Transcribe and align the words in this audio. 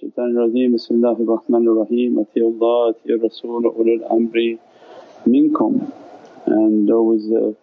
Shaitan 0.00 0.32
Rajeem 0.32 0.72
Bismillahir 0.72 1.26
Rahmanir 1.26 1.76
Raheem 1.76 2.16
Atiullah, 2.16 2.94
Atiur 2.94 3.22
Rasul, 3.22 3.64
Ulul 3.64 4.00
Amri 4.10 4.58
Minkum. 5.26 5.92
And 6.46 6.90
always 6.90 7.30
a 7.30 7.54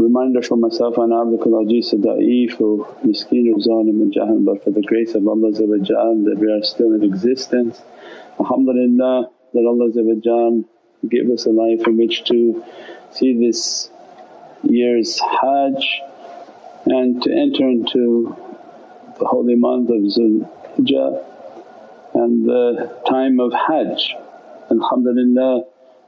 reminder 0.00 0.40
for 0.40 0.56
myself, 0.56 0.98
and 0.98 1.12
Abdul 1.12 1.64
Ajiz 1.64 1.94
Da'i 1.94 2.48
for 2.48 2.86
Miskeen 3.04 3.52
of 3.52 3.60
Zalim 3.60 4.02
and 4.02 4.12
Jahan, 4.12 4.44
but 4.44 4.62
for 4.62 4.70
the 4.70 4.82
grace 4.82 5.16
of 5.16 5.26
Allah 5.26 5.50
that 5.50 6.36
we 6.38 6.52
are 6.52 6.62
still 6.62 6.92
in 6.94 7.02
existence. 7.02 7.82
Alhamdulillah 8.38 9.28
that 9.52 9.66
Allah 9.66 10.62
gave 11.08 11.28
us 11.28 11.46
a 11.46 11.50
life 11.50 11.84
in 11.88 11.96
which 11.96 12.22
to 12.26 12.64
see 13.10 13.36
this 13.44 13.90
year's 14.62 15.18
Hajj 15.18 16.02
and 16.86 17.20
to 17.20 17.32
enter 17.32 17.68
into 17.68 18.36
the 19.18 19.26
holy 19.26 19.56
month 19.56 19.90
of 19.90 20.02
Zulhijjah 20.02 21.24
and 22.18 22.44
the 22.44 23.00
time 23.08 23.38
of 23.38 23.52
Hajj. 23.52 24.14
And 24.70 24.82
alhamdulillah 24.82 25.64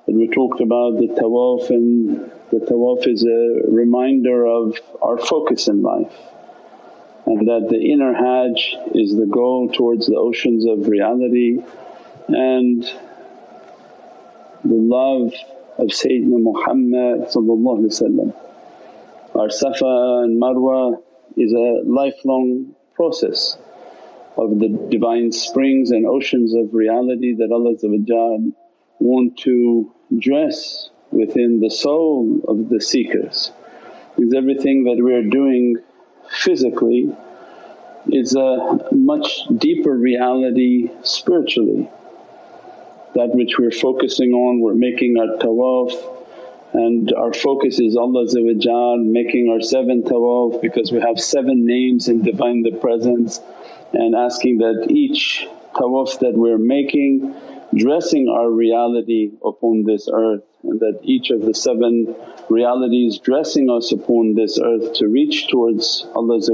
that 0.07 0.15
we 0.15 0.27
talked 0.29 0.61
about 0.61 0.99
the 0.99 1.09
tawaf 1.21 1.71
and 1.71 2.31
the 2.51 2.59
tawaf 2.67 3.07
is 3.07 3.25
a 3.25 3.71
reminder 3.71 4.45
of 4.45 4.77
our 5.03 5.19
focus 5.19 5.69
in 5.69 5.83
life 5.83 6.13
and 7.27 7.47
that 7.47 7.69
the 7.71 7.81
inner 7.93 8.13
Hajj 8.13 8.77
is 8.93 9.17
the 9.17 9.27
goal 9.27 9.71
towards 9.71 10.07
the 10.07 10.17
oceans 10.17 10.67
of 10.67 10.89
reality 10.89 11.59
and 12.29 12.83
the 14.65 14.81
love 14.97 15.33
of 15.79 15.89
Sayyidina 15.89 16.41
Muhammad 16.43 17.21
Our 19.37 19.51
Safa 19.51 20.23
and 20.25 20.43
Marwa 20.43 21.01
is 21.37 21.53
a 21.53 21.83
lifelong 21.89 22.75
process 22.95 23.57
of 24.41 24.59
the 24.59 24.69
divine 24.91 25.31
springs 25.31 25.91
and 25.91 26.07
oceans 26.07 26.55
of 26.55 26.73
reality 26.73 27.35
that 27.35 27.53
Allah 27.53 27.75
want 28.99 29.37
to 29.39 29.93
dress 30.19 30.89
within 31.11 31.61
the 31.61 31.71
soul 31.71 32.41
of 32.49 32.71
the 32.71 32.81
seekers. 32.81 33.53
Because 34.17 34.33
everything 34.35 34.85
that 34.85 35.03
we 35.03 35.13
are 35.15 35.23
doing 35.23 35.77
physically 36.31 37.15
is 38.07 38.35
a 38.35 38.79
much 38.93 39.47
deeper 39.59 39.95
reality 39.95 40.91
spiritually. 41.03 41.91
That 43.15 43.35
which 43.35 43.59
we're 43.59 43.73
focusing 43.73 44.33
on, 44.33 44.61
we're 44.61 44.75
making 44.75 45.17
our 45.19 45.37
tawaf 45.37 45.93
and 46.73 47.13
our 47.15 47.35
focus 47.35 47.81
is 47.81 47.97
Allah 47.97 48.27
making 48.99 49.51
our 49.51 49.61
seven 49.61 50.03
tawaf 50.03 50.63
because 50.63 50.93
we 50.93 51.01
have 51.01 51.19
seven 51.19 51.67
names 51.67 52.09
in 52.09 52.23
Divine 52.23 52.63
the 52.63 52.71
Presence 52.79 53.41
and 53.93 54.15
asking 54.15 54.59
that 54.59 54.87
each 54.91 55.47
tawaf 55.75 56.19
that 56.21 56.35
we're 56.35 56.59
making 56.59 57.35
dressing 57.75 58.29
our 58.29 58.51
reality 58.51 59.31
upon 59.45 59.85
this 59.85 60.09
earth 60.13 60.43
and 60.65 60.81
that 60.81 60.99
each 61.03 61.31
of 61.31 61.43
the 61.43 61.55
seven 61.55 62.15
realities 62.49 63.19
dressing 63.19 63.71
us 63.71 63.93
upon 63.93 64.35
this 64.35 64.59
earth 64.63 64.95
to 64.95 65.07
reach 65.07 65.49
towards 65.49 66.07
Allah's 66.15 66.51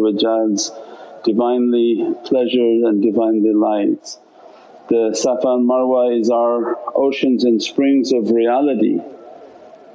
Divinely 1.24 2.14
pleasures 2.24 2.84
and 2.84 3.02
Divinely 3.02 3.52
lights. 3.52 4.20
The 4.88 5.12
Safa 5.12 5.54
and 5.54 5.68
Marwa 5.68 6.20
is 6.20 6.30
our 6.30 6.78
oceans 6.94 7.42
and 7.42 7.60
springs 7.60 8.12
of 8.12 8.30
reality 8.30 9.00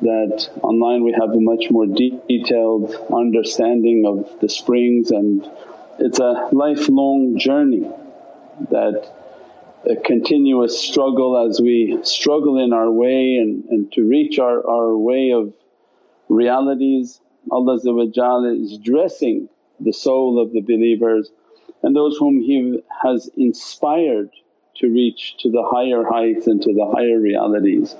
that 0.01 0.49
online 0.63 1.03
we 1.03 1.13
have 1.13 1.29
a 1.29 1.39
much 1.39 1.69
more 1.69 1.85
detailed 1.85 2.93
understanding 3.13 4.03
of 4.05 4.41
the 4.41 4.49
springs 4.49 5.11
and 5.11 5.49
it's 5.99 6.19
a 6.19 6.49
lifelong 6.51 7.37
journey 7.37 7.89
that 8.69 9.11
a 9.89 9.95
continuous 9.95 10.79
struggle 10.79 11.49
as 11.49 11.59
we 11.59 11.99
struggle 12.03 12.59
in 12.59 12.71
our 12.71 12.91
way 12.91 13.35
and, 13.35 13.65
and 13.65 13.91
to 13.93 14.07
reach 14.07 14.37
our, 14.37 14.67
our 14.67 14.95
way 14.95 15.31
of 15.31 15.53
realities. 16.29 17.19
Allah 17.51 17.75
is 17.75 18.77
dressing 18.77 19.49
the 19.79 19.91
soul 19.91 20.39
of 20.39 20.53
the 20.53 20.61
believers 20.61 21.31
and 21.81 21.95
those 21.95 22.17
whom 22.17 22.41
He 22.41 22.83
has 23.01 23.29
inspired 23.35 24.29
to 24.75 24.87
reach 24.87 25.35
to 25.39 25.49
the 25.49 25.63
higher 25.63 26.03
heights 26.03 26.47
and 26.47 26.61
to 26.61 26.73
the 26.73 26.91
higher 26.95 27.19
realities. 27.19 27.95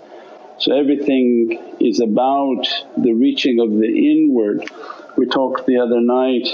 So 0.60 0.76
everything 0.76 1.60
is 1.80 2.00
about 2.00 2.68
the 2.96 3.14
reaching 3.14 3.60
of 3.60 3.72
the 3.72 4.12
inward. 4.12 4.70
We 5.18 5.26
talked 5.26 5.66
the 5.66 5.78
other 5.78 6.00
night 6.00 6.48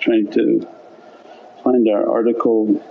trying 0.00 0.30
to 0.32 0.66
find 1.62 1.88
our 1.88 2.08
article 2.08 2.82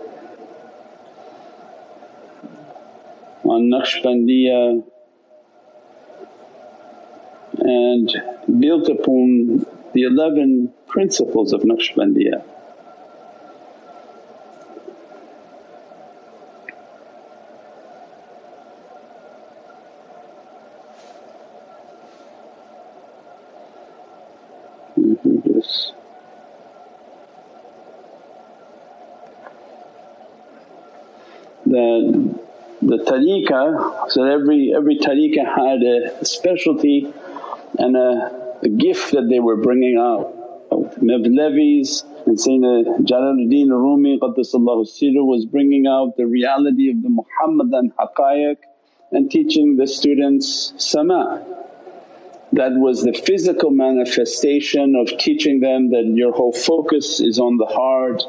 on 3.43 3.69
Naqshbandiya 3.69 4.83
and 7.59 8.59
built 8.59 8.89
upon 8.89 9.65
the 9.93 10.03
11 10.03 10.73
principles 10.87 11.53
of 11.53 11.61
Naqshbandiya. 11.61 12.43
The 32.97 33.11
tariqah, 33.11 34.09
so 34.09 34.23
every, 34.23 34.73
every 34.75 34.97
tariqah 34.97 35.45
had 35.45 35.83
a 35.83 36.25
specialty 36.25 37.11
and 37.77 37.95
a, 37.95 38.59
a 38.63 38.69
gift 38.69 39.11
that 39.11 39.27
they 39.29 39.39
were 39.39 39.57
bringing 39.57 39.97
out. 39.97 40.33
Mevlevis 40.99 42.03
and 42.27 42.37
Sayyidina 42.37 42.99
Jalaluddin 42.99 43.69
Rumi 43.69 44.19
Qaddasallahu 44.19 44.85
Sirru 44.85 45.25
was 45.25 45.45
bringing 45.45 45.87
out 45.87 46.17
the 46.17 46.25
reality 46.25 46.91
of 46.91 47.01
the 47.01 47.09
Muhammadan 47.09 47.93
haqqaiq 47.97 48.57
and 49.11 49.31
teaching 49.31 49.77
the 49.77 49.87
students 49.87 50.73
sama. 50.77 51.45
That 52.53 52.73
was 52.73 53.03
the 53.03 53.13
physical 53.13 53.71
manifestation 53.71 54.95
of 54.95 55.17
teaching 55.17 55.59
them 55.59 55.91
that 55.91 56.05
your 56.05 56.31
whole 56.31 56.53
focus 56.53 57.19
is 57.19 57.39
on 57.39 57.57
the 57.57 57.65
heart, 57.65 58.23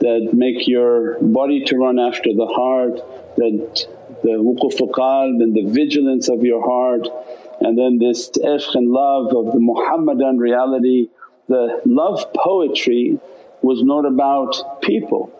that 0.00 0.30
make 0.32 0.66
your 0.66 1.18
body 1.20 1.64
to 1.64 1.76
run 1.76 1.98
after 1.98 2.32
the 2.34 2.46
heart, 2.46 2.96
that 3.36 3.86
the 4.22 4.30
wuquful 4.30 4.90
qalb 4.90 5.42
and 5.42 5.54
the 5.54 5.64
vigilance 5.64 6.28
of 6.28 6.42
your 6.42 6.62
heart 6.64 7.08
and 7.60 7.78
then 7.78 7.98
this 7.98 8.30
ishq 8.30 8.74
and 8.74 8.90
love 8.90 9.34
of 9.34 9.52
the 9.52 9.60
Muhammadan 9.60 10.38
reality. 10.38 11.08
The 11.48 11.80
love 11.84 12.32
poetry 12.34 13.18
was 13.62 13.82
not 13.82 14.04
about 14.04 14.82
people. 14.82 15.32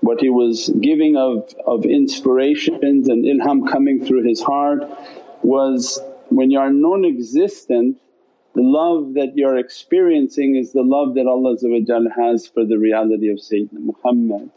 What 0.00 0.20
he 0.20 0.30
was 0.30 0.70
giving 0.80 1.16
of, 1.16 1.54
of 1.66 1.84
inspirations 1.84 3.08
and 3.08 3.24
ilham 3.24 3.70
coming 3.70 4.04
through 4.04 4.24
his 4.26 4.40
heart 4.42 4.84
was 5.42 6.00
when 6.28 6.50
you 6.50 6.58
are 6.58 6.70
non-existent 6.70 7.98
the 8.54 8.62
love 8.62 9.14
that 9.14 9.34
you're 9.34 9.56
experiencing 9.56 10.56
is 10.56 10.72
the 10.72 10.82
love 10.82 11.14
that 11.14 11.26
Allah 11.26 11.56
has 12.16 12.46
for 12.46 12.66
the 12.66 12.78
reality 12.78 13.30
of 13.30 13.38
Sayyidina 13.38 13.80
Muhammad 13.80 14.50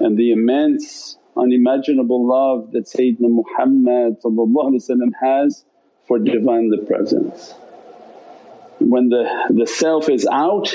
and 0.00 0.18
the 0.18 0.32
immense 0.32 1.18
unimaginable 1.36 2.26
love 2.26 2.72
that 2.72 2.86
Sayyidina 2.86 3.30
Muhammad 3.30 4.16
has 5.22 5.64
for 6.06 6.18
Divinely 6.18 6.78
Presence. 6.86 7.54
When 8.78 9.08
the, 9.08 9.24
the 9.50 9.66
self 9.66 10.08
is 10.08 10.26
out 10.30 10.68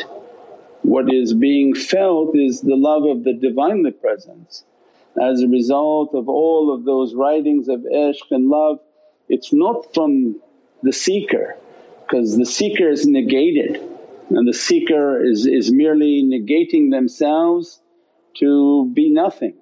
what 0.82 1.14
is 1.14 1.34
being 1.34 1.76
felt 1.76 2.36
is 2.36 2.62
the 2.62 2.76
love 2.76 3.04
of 3.04 3.24
the 3.24 3.34
Divinely 3.34 3.92
Presence. 3.92 4.64
As 5.22 5.42
a 5.42 5.48
result 5.48 6.16
of 6.16 6.30
all 6.30 6.74
of 6.74 6.86
those 6.86 7.14
writings 7.14 7.68
of 7.68 7.82
ishq 7.82 8.32
and 8.32 8.50
love 8.50 8.80
it's 9.28 9.54
not 9.54 9.94
from 9.94 10.42
the 10.82 10.92
seeker 10.92 11.56
because 12.02 12.38
the 12.38 12.46
seeker 12.46 12.90
is 12.90 13.06
negated 13.06 13.80
and 14.32 14.48
the 14.48 14.54
seeker 14.54 15.24
is, 15.24 15.46
is 15.46 15.72
merely 15.72 16.24
negating 16.24 16.92
themselves 16.92 17.82
to 18.38 18.92
be 18.94 19.12
nothing. 19.12 19.59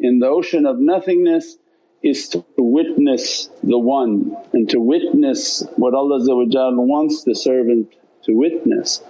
In 0.00 0.20
the 0.20 0.28
ocean 0.28 0.64
of 0.64 0.78
nothingness 0.78 1.58
is 2.04 2.28
to 2.28 2.44
witness 2.56 3.50
the 3.64 3.78
One 3.78 4.36
and 4.52 4.70
to 4.70 4.78
witness 4.78 5.64
what 5.76 5.92
Allah 5.92 6.18
wants 6.24 7.24
the 7.24 7.34
servant 7.34 7.92
to 8.22 8.32
witness. 8.32 9.02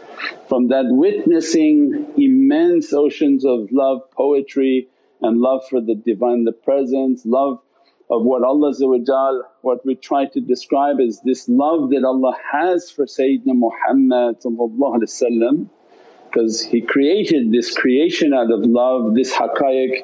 From 0.49 0.69
that 0.69 0.87
witnessing 0.89 2.07
immense 2.17 2.95
oceans 2.95 3.45
of 3.45 3.71
love, 3.71 4.11
poetry 4.13 4.89
and 5.21 5.41
love 5.41 5.63
for 5.69 5.83
the 5.83 5.95
Divine 5.95 6.45
the 6.45 6.53
Presence, 6.53 7.27
love 7.27 7.61
of 8.11 8.25
what 8.25 8.43
Allah 8.43 8.73
what 9.61 9.85
we 9.85 9.95
try 9.95 10.25
to 10.25 10.41
describe 10.41 11.01
is 11.01 11.21
this 11.23 11.49
love 11.51 11.91
that 11.91 12.05
Allah 12.05 12.35
has 12.53 12.91
for 12.91 13.05
Sayyidina 13.05 13.55
Muhammad 13.55 14.41
because 16.31 16.63
He 16.63 16.81
created 16.81 17.53
this 17.53 17.77
creation 17.77 18.35
out 18.35 18.51
of 18.51 18.61
love, 18.65 19.15
this 19.15 19.33
haqqaiq 19.33 20.03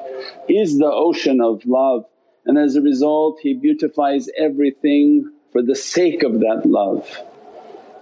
is 0.49 0.77
the 0.77 0.91
ocean 0.91 1.41
of 1.41 1.65
love. 1.65 2.05
And 2.45 2.57
as 2.57 2.75
a 2.75 2.81
result 2.81 3.39
He 3.41 3.53
beautifies 3.53 4.27
everything 4.37 5.31
for 5.51 5.61
the 5.61 5.75
sake 5.75 6.23
of 6.23 6.39
that 6.39 6.63
love. 6.65 7.07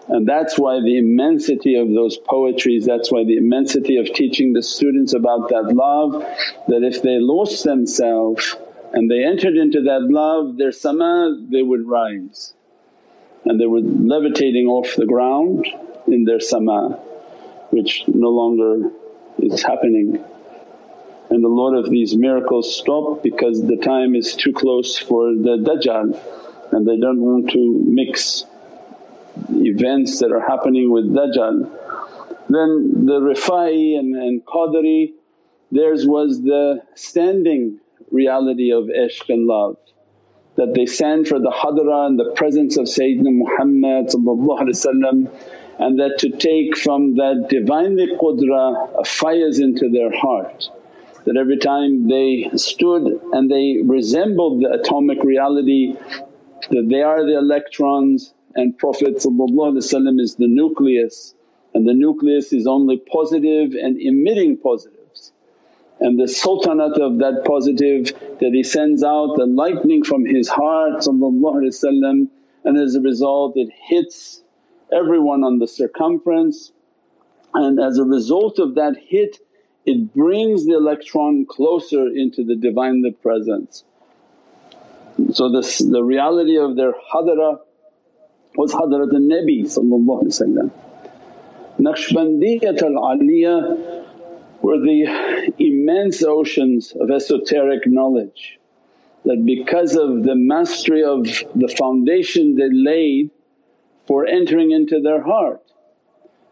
And 0.10 0.28
that's 0.28 0.60
why 0.60 0.82
the 0.82 0.98
immensity 0.98 1.76
of 1.76 1.94
those 1.94 2.18
poetries, 2.18 2.86
that's 2.86 3.12
why 3.12 3.24
the 3.24 3.38
immensity 3.38 3.98
of 3.98 4.14
teaching 4.14 4.52
the 4.52 4.62
students 4.62 5.14
about 5.14 5.50
that 5.50 5.74
love 5.74 6.14
that 6.68 6.84
if 6.84 7.02
they 7.02 7.20
lost 7.20 7.64
themselves 7.64 8.56
and 8.92 9.10
they 9.10 9.24
entered 9.24 9.56
into 9.56 9.82
that 9.84 10.02
love 10.02 10.58
their 10.58 10.74
sama 10.74 11.40
they 11.50 11.62
would 11.62 11.88
rise. 11.88 12.54
And 13.46 13.60
they 13.60 13.66
were 13.66 13.80
levitating 13.82 14.68
off 14.68 14.96
the 14.96 15.06
ground 15.06 15.68
in 16.08 16.26
their 16.26 16.42
sama 16.42 17.00
which 17.74 18.04
no 18.08 18.30
longer 18.30 18.92
is 19.40 19.64
happening. 19.64 20.24
And 21.30 21.44
a 21.44 21.48
lot 21.48 21.74
of 21.74 21.90
these 21.90 22.16
miracles 22.16 22.76
stop 22.76 23.24
because 23.24 23.66
the 23.66 23.78
time 23.78 24.14
is 24.16 24.36
too 24.36 24.54
close 24.54 24.98
for 24.98 25.34
the 25.34 25.58
Dajjal 25.58 26.08
and 26.72 26.88
they 26.88 27.00
don't 27.00 27.22
want 27.22 27.50
to 27.52 27.84
mix 27.86 28.46
events 29.50 30.20
that 30.20 30.32
are 30.32 30.46
happening 30.48 30.92
with 30.92 31.06
Dajjal. 31.06 31.70
Then 32.50 33.06
the 33.06 33.20
Rifai 33.20 33.98
and, 33.98 34.16
and 34.16 34.46
Qadri 34.46 35.14
theirs 35.72 36.06
was 36.06 36.42
the 36.44 36.84
standing 36.94 37.80
reality 38.12 38.72
of 38.72 38.84
ishq 38.86 39.28
and 39.30 39.48
love 39.48 39.78
that 40.56 40.74
they 40.76 40.86
stand 40.86 41.28
for 41.28 41.40
the 41.40 41.50
hadra 41.50 42.06
and 42.06 42.20
the 42.20 42.32
presence 42.36 42.78
of 42.78 42.86
Sayyidina 42.86 43.34
Muhammad 43.44 44.10
and 45.80 46.00
that 46.00 46.18
to 46.20 46.30
take 46.30 46.78
from 46.78 47.16
that 47.16 47.48
Divinely 47.50 48.08
qudra 48.20 49.06
fires 49.06 49.60
into 49.60 49.90
their 49.90 50.12
heart. 50.16 50.70
That 51.26 51.38
every 51.38 51.58
time 51.58 52.08
they 52.08 52.50
stood 52.56 53.20
and 53.32 53.50
they 53.50 53.82
resembled 53.86 54.62
the 54.62 54.72
atomic 54.72 55.24
reality 55.24 55.96
that 56.70 56.88
they 56.90 57.02
are 57.02 57.26
the 57.26 57.38
electrons 57.38 58.34
and 58.56 58.78
Prophet 58.78 59.16
is 59.16 60.36
the 60.36 60.48
nucleus 60.48 61.34
and 61.74 61.88
the 61.88 61.94
nucleus 61.94 62.54
is 62.54 62.68
only 62.68 62.98
positive 62.98 63.74
and 63.74 64.00
emitting 64.00 64.58
positives. 64.58 65.32
And 66.00 66.20
the 66.20 66.28
sultanate 66.28 67.00
of 67.00 67.18
that 67.20 67.44
positive 67.46 68.08
that 68.40 68.52
he 68.54 68.64
sends 68.64 69.04
out 69.04 69.36
the 69.38 69.46
lightning 69.46 70.04
from 70.04 70.26
his 70.26 70.50
heart 70.50 71.08
and 72.66 72.78
as 72.78 72.96
a 72.96 73.02
result 73.02 73.54
it 73.56 73.70
hits 73.88 74.43
everyone 74.94 75.44
on 75.44 75.60
the 75.60 75.68
circumference 75.68 76.72
and 77.54 77.80
as 77.80 77.98
a 77.98 78.04
result 78.04 78.60
of 78.60 78.76
that 78.76 78.96
hit 78.98 79.38
it 79.86 80.14
brings 80.14 80.66
the 80.66 80.74
electron 80.74 81.46
closer 81.46 82.08
into 82.08 82.44
the 82.44 82.56
Divinely 82.56 83.12
Presence. 83.12 83.84
So 85.34 85.52
this, 85.52 85.80
the 85.80 86.02
reality 86.02 86.58
of 86.58 86.76
their 86.76 86.94
hadara 86.94 87.60
was 88.56 88.74
Hadrat 88.74 89.14
al-Nabi 89.14 89.68
Naqshbandiyat 91.80 92.82
al-Aliyah 92.82 94.06
were 94.62 94.80
the 94.80 95.54
immense 95.60 96.24
oceans 96.24 96.94
of 97.00 97.12
esoteric 97.12 97.86
knowledge 97.86 98.60
that 99.26 99.44
because 99.46 99.96
of 99.96 100.24
the 100.24 100.36
mastery 100.36 101.04
of 101.04 101.26
the 101.56 101.74
foundation 101.78 102.56
they 102.56 102.70
laid 102.72 103.32
for 104.08 104.26
entering 104.26 104.72
into 104.72 105.02
their 105.02 105.24
heart. 105.24 105.62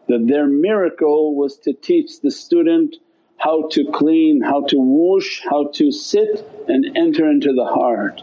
That 0.08 0.26
their 0.26 0.46
miracle 0.46 1.36
was 1.36 1.58
to 1.58 1.72
teach 1.72 2.20
the 2.20 2.30
student 2.30 2.96
how 3.38 3.68
to 3.70 3.84
clean, 3.92 4.40
how 4.42 4.64
to 4.66 4.76
wash, 4.78 5.42
how 5.48 5.68
to 5.74 5.90
sit 5.90 6.48
and 6.68 6.96
enter 6.96 7.28
into 7.28 7.52
the 7.52 7.64
heart. 7.64 8.22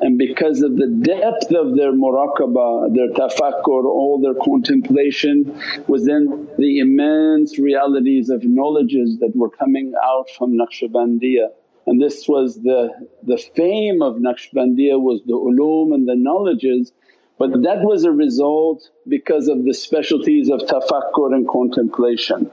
And 0.00 0.18
because 0.18 0.62
of 0.62 0.76
the 0.76 0.88
depth 0.88 1.54
of 1.54 1.76
their 1.76 1.92
muraqabah, 1.92 2.92
their 2.92 3.10
tafakkur, 3.10 3.84
all 3.84 4.20
their 4.20 4.34
contemplation 4.34 5.56
was 5.86 6.04
then 6.04 6.48
the 6.58 6.80
immense 6.80 7.56
realities 7.56 8.28
of 8.28 8.42
knowledges 8.42 9.18
that 9.20 9.30
were 9.36 9.50
coming 9.50 9.94
out 10.02 10.28
from 10.36 10.58
Naqshbandiyah. 10.58 11.50
And 11.86 12.02
this 12.02 12.26
was 12.26 12.56
the, 12.62 12.90
the 13.22 13.38
fame 13.54 14.02
of 14.02 14.16
Naqshbandiyah 14.16 15.00
was 15.00 15.22
the 15.24 15.34
ulum 15.34 15.94
and 15.94 16.08
the 16.08 16.16
knowledges 16.16 16.92
but 17.38 17.50
that 17.62 17.82
was 17.82 18.04
a 18.04 18.12
result 18.12 18.90
because 19.08 19.48
of 19.48 19.64
the 19.64 19.74
specialties 19.74 20.48
of 20.50 20.60
tafakkur 20.60 21.34
and 21.34 21.48
contemplation 21.48 22.50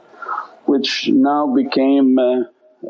which 0.65 1.09
now 1.09 1.51
became 1.51 2.19
uh, 2.19 2.41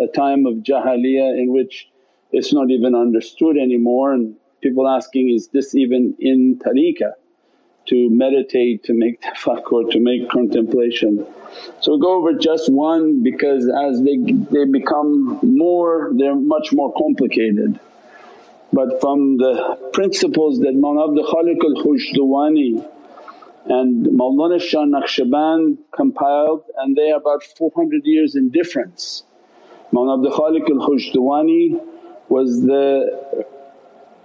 a 0.04 0.08
time 0.14 0.46
of 0.46 0.56
jahiliyyah 0.56 1.40
in 1.40 1.54
which 1.54 1.90
it's 2.32 2.54
not 2.54 2.70
even 2.70 2.94
understood 2.94 3.58
anymore 3.58 4.14
and 4.14 4.36
people 4.62 4.88
asking, 4.88 5.30
is 5.34 5.48
this 5.50 5.74
even 5.76 6.16
in 6.20 6.60
tariqah 6.60 7.14
to 7.88 8.10
meditate, 8.10 8.84
to 8.84 8.94
make 8.94 9.22
tafakkur, 9.24 9.90
to 9.92 10.00
make 10.00 10.30
contemplation. 10.30 11.26
So 11.80 11.98
go 11.98 12.18
over 12.18 12.34
just 12.34 12.72
one 12.72 13.24
because 13.24 13.64
as 13.88 14.02
they, 14.04 14.18
they 14.52 14.66
become 14.66 15.40
more 15.42 16.12
they're 16.18 16.36
much 16.36 16.72
more 16.72 16.94
complicated. 16.94 17.80
But 18.72 19.02
from 19.02 19.38
the 19.38 19.90
principles 19.94 20.60
that 20.60 20.76
Mawlana 20.76 21.10
Abdul 21.10 21.26
Khaliq 21.26 21.60
al-Khujdawani 21.64 22.88
and 23.66 24.06
Mawlana 24.08 24.62
Shah 24.62 24.86
Naqshband 24.86 25.78
compiled 25.92 26.64
and 26.78 26.96
they 26.96 27.12
are 27.12 27.18
about 27.18 27.44
400 27.44 28.02
years 28.06 28.36
in 28.36 28.50
difference. 28.50 29.24
Mawlana 29.92 30.18
Abdul 30.18 30.40
Khaliq 30.40 30.70
al-Khujdawani 30.70 31.82
was 32.30 32.62
the 32.62 33.46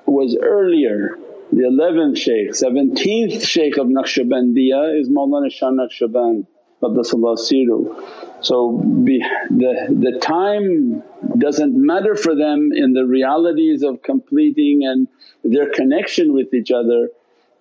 was 0.06 0.36
earlier 0.42 1.16
the 1.50 1.62
11th 1.62 2.18
shaykh, 2.18 2.50
17th 2.50 3.46
shaykh 3.46 3.78
of 3.78 3.86
Naqshbandiyah 3.86 5.00
is 5.00 5.08
Mawlana 5.08 5.50
Shah 5.50 5.70
Naqshband 5.70 6.46
Qaddasallahu 6.84 7.38
Siru. 7.38 8.44
So 8.44 8.72
be, 9.04 9.24
the, 9.50 9.86
the 9.90 10.18
time 10.20 11.02
doesn't 11.38 11.74
matter 11.74 12.14
for 12.14 12.34
them 12.34 12.70
in 12.74 12.92
the 12.92 13.06
realities 13.06 13.82
of 13.82 14.02
completing 14.02 14.84
and 14.84 15.08
their 15.42 15.70
connection 15.70 16.34
with 16.34 16.52
each 16.52 16.70
other 16.70 17.08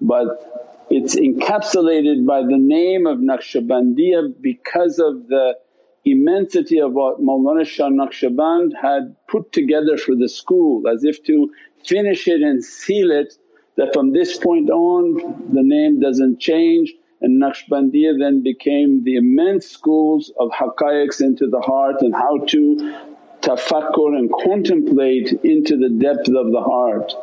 but 0.01 0.85
it's 0.89 1.15
encapsulated 1.15 2.25
by 2.25 2.41
the 2.41 2.57
name 2.57 3.07
of 3.07 3.19
Naqshbandiyah 3.19 4.41
because 4.41 4.99
of 4.99 5.27
the 5.27 5.55
immensity 6.05 6.79
of 6.79 6.93
what 6.93 7.21
Mawlana 7.21 7.65
Shah 7.65 7.89
Naqshband 7.89 8.71
had 8.79 9.15
put 9.27 9.51
together 9.53 9.97
for 9.97 10.15
the 10.15 10.27
school 10.27 10.87
as 10.87 11.03
if 11.03 11.23
to 11.23 11.49
finish 11.85 12.27
it 12.27 12.41
and 12.41 12.63
seal 12.63 13.11
it 13.11 13.33
that 13.77 13.93
from 13.93 14.11
this 14.11 14.37
point 14.37 14.69
on 14.69 15.15
the 15.53 15.63
name 15.63 15.99
doesn't 15.99 16.39
change 16.39 16.93
and 17.23 17.41
Naqshbandiyah 17.41 18.19
then 18.19 18.43
became 18.43 19.05
the 19.05 19.15
immense 19.15 19.65
schools 19.67 20.31
of 20.37 20.51
haqqaiqs 20.51 21.21
into 21.21 21.47
the 21.49 21.61
heart 21.61 22.01
and 22.01 22.13
how 22.13 22.39
to 22.47 22.95
tafakkur 23.39 24.17
and 24.17 24.29
contemplate 24.43 25.31
into 25.43 25.77
the 25.77 25.89
depth 25.89 26.27
of 26.27 26.51
the 26.51 26.61
heart. 26.61 27.13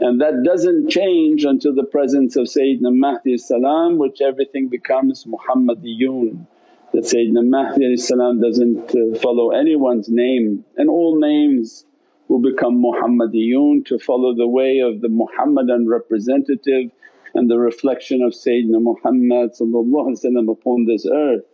And 0.00 0.20
that 0.20 0.42
doesn't 0.44 0.90
change 0.90 1.44
until 1.44 1.74
the 1.74 1.84
presence 1.84 2.36
of 2.36 2.46
Sayyidina 2.46 2.94
Mahdi 2.94 3.38
salam 3.38 3.96
which 3.96 4.20
everything 4.20 4.68
becomes 4.68 5.24
Muhammadiyun. 5.24 6.46
That 6.92 7.04
Sayyidina 7.04 7.48
Mahdi 7.48 7.96
salam 7.96 8.42
doesn't 8.42 8.94
uh, 8.94 9.18
follow 9.18 9.50
anyone's 9.50 10.10
name 10.10 10.62
and 10.76 10.90
all 10.90 11.18
names 11.18 11.86
will 12.28 12.40
become 12.40 12.82
Muhammadiyun 12.82 13.86
to 13.86 13.98
follow 13.98 14.34
the 14.34 14.46
way 14.46 14.80
of 14.80 15.00
the 15.00 15.08
Muhammadan 15.08 15.88
representative 15.88 16.90
and 17.36 17.50
the 17.50 17.58
reflection 17.58 18.22
of 18.22 18.32
Sayyidina 18.32 18.80
Muhammad 18.82 19.50
upon 20.48 20.86
this 20.86 21.06
earth. 21.06 21.44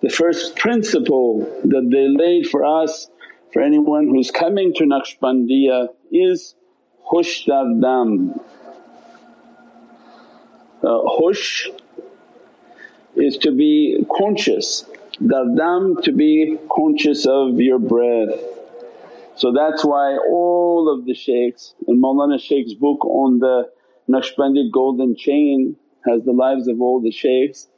The 0.00 0.08
first 0.08 0.54
principle 0.56 1.40
that 1.64 1.88
they 1.90 2.06
laid 2.08 2.48
for 2.48 2.64
us 2.64 3.08
for 3.52 3.62
anyone 3.62 4.08
who's 4.08 4.30
coming 4.30 4.72
to 4.74 4.84
Naqshbandiyah 4.84 5.88
is 6.12 6.54
hush 7.04 7.46
dardam. 7.46 8.40
Uh, 10.84 11.00
hush 11.18 11.68
is 13.16 13.36
to 13.38 13.50
be 13.52 14.04
conscious, 14.16 14.84
dardam 15.20 16.02
to 16.04 16.12
be 16.12 16.58
conscious 16.74 17.26
of 17.26 17.60
your 17.60 17.78
breath. 17.78 18.38
So 19.34 19.52
that's 19.52 19.84
why 19.84 20.16
all 20.16 20.92
of 20.92 21.06
the 21.06 21.14
shaykhs 21.14 21.74
and 21.88 22.02
Mawlana 22.02 22.40
Shaykh's 22.40 22.74
book 22.74 23.04
on 23.04 23.38
the 23.38 23.70
Naqshbandi 24.08 24.70
golden 24.72 25.16
chain 25.16 25.76
has 26.04 26.22
the 26.24 26.32
lives 26.32 26.68
of 26.68 26.80
all 26.80 27.00
the 27.00 27.12
shaykhs 27.12 27.68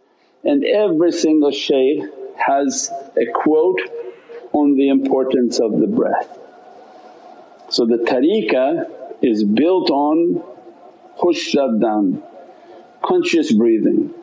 and 0.45 0.65
every 0.65 1.13
single 1.13 1.51
shaykh 1.51 2.03
has 2.37 2.91
a 3.17 3.27
quote 3.33 3.81
on 4.53 4.77
the 4.77 4.89
importance 4.89 5.59
of 5.61 5.79
the 5.79 5.87
breath. 5.87 6.39
So 7.71 7.87
the 7.87 7.97
tariqah 7.97 9.23
is 9.23 9.43
built 9.43 9.91
on 9.91 10.43
hush 11.17 11.55
conscious 13.03 13.53
breathing. 13.53 14.15